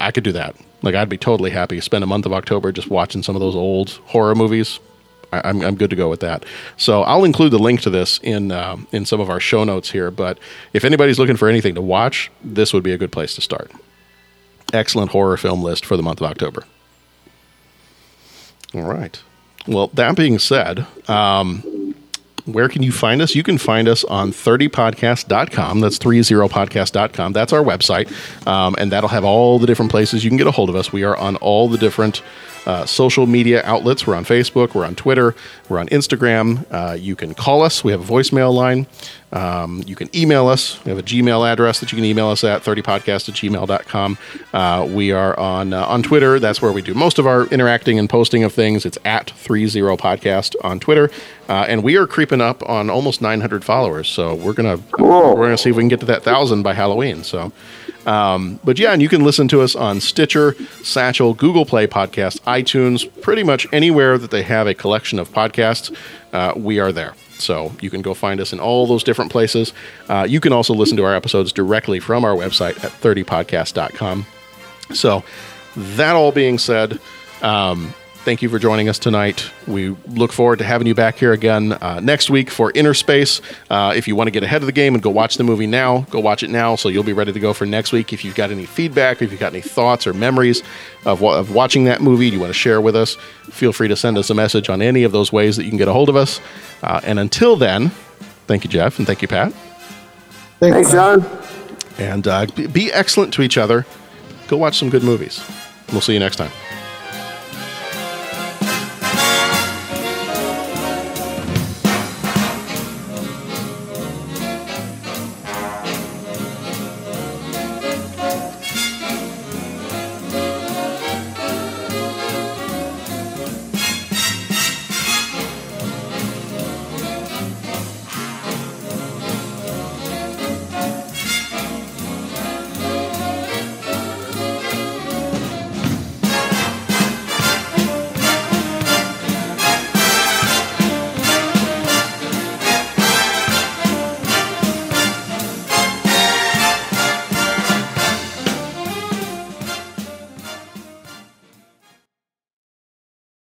[0.00, 0.56] I could do that.
[0.82, 3.56] Like I'd be totally happy spend a month of October just watching some of those
[3.56, 4.78] old horror movies.
[5.32, 6.44] I, I'm I'm good to go with that.
[6.76, 9.90] So I'll include the link to this in um, in some of our show notes
[9.90, 10.10] here.
[10.10, 10.38] But
[10.72, 13.72] if anybody's looking for anything to watch, this would be a good place to start.
[14.72, 16.64] Excellent horror film list for the month of October.
[18.74, 19.20] All right.
[19.66, 21.62] Well, that being said, um,
[22.52, 23.34] where can you find us?
[23.34, 25.80] You can find us on 30podcast.com.
[25.80, 27.32] That's 30podcast.com.
[27.32, 28.46] That's our website.
[28.46, 30.92] Um, and that'll have all the different places you can get a hold of us.
[30.92, 32.22] We are on all the different
[32.68, 34.06] uh, social media outlets.
[34.06, 35.34] We're on Facebook, we're on Twitter,
[35.68, 36.66] we're on Instagram.
[36.70, 37.82] Uh, you can call us.
[37.82, 38.86] We have a voicemail line.
[39.32, 40.82] Um, you can email us.
[40.84, 44.18] We have a Gmail address that you can email us at 30podcast at gmail.com.
[44.52, 46.38] Uh, we are on uh, on Twitter.
[46.38, 48.86] That's where we do most of our interacting and posting of things.
[48.86, 51.10] It's at 30podcast on Twitter.
[51.48, 54.08] Uh, and we are creeping up on almost 900 followers.
[54.08, 56.62] So we're going to we're going to see if we can get to that 1,000
[56.62, 57.22] by Halloween.
[57.24, 57.52] So
[58.08, 62.40] um, but yeah, and you can listen to us on Stitcher, Satchel, Google Play Podcast,
[62.40, 65.94] iTunes, pretty much anywhere that they have a collection of podcasts.
[66.32, 67.14] Uh, we are there.
[67.32, 69.74] So you can go find us in all those different places.
[70.08, 74.24] Uh, you can also listen to our episodes directly from our website at 30podcast.com.
[74.94, 75.22] So
[75.76, 76.98] that all being said,
[77.42, 77.92] um,
[78.28, 79.50] thank you for joining us tonight.
[79.66, 83.40] We look forward to having you back here again uh, next week for Innerspace.
[83.70, 85.66] Uh, if you want to get ahead of the game and go watch the movie
[85.66, 88.12] now, go watch it now so you'll be ready to go for next week.
[88.12, 90.62] If you've got any feedback, if you've got any thoughts or memories
[91.06, 93.14] of, wa- of watching that movie you want to share with us,
[93.48, 95.78] feel free to send us a message on any of those ways that you can
[95.78, 96.38] get a hold of us.
[96.82, 97.88] Uh, and until then,
[98.46, 99.54] thank you, Jeff, and thank you, Pat.
[100.60, 101.24] Thanks, John.
[101.96, 103.86] And uh, be- be excellent to each other.
[104.48, 105.42] Go watch some good movies.
[105.92, 106.50] We'll see you next time.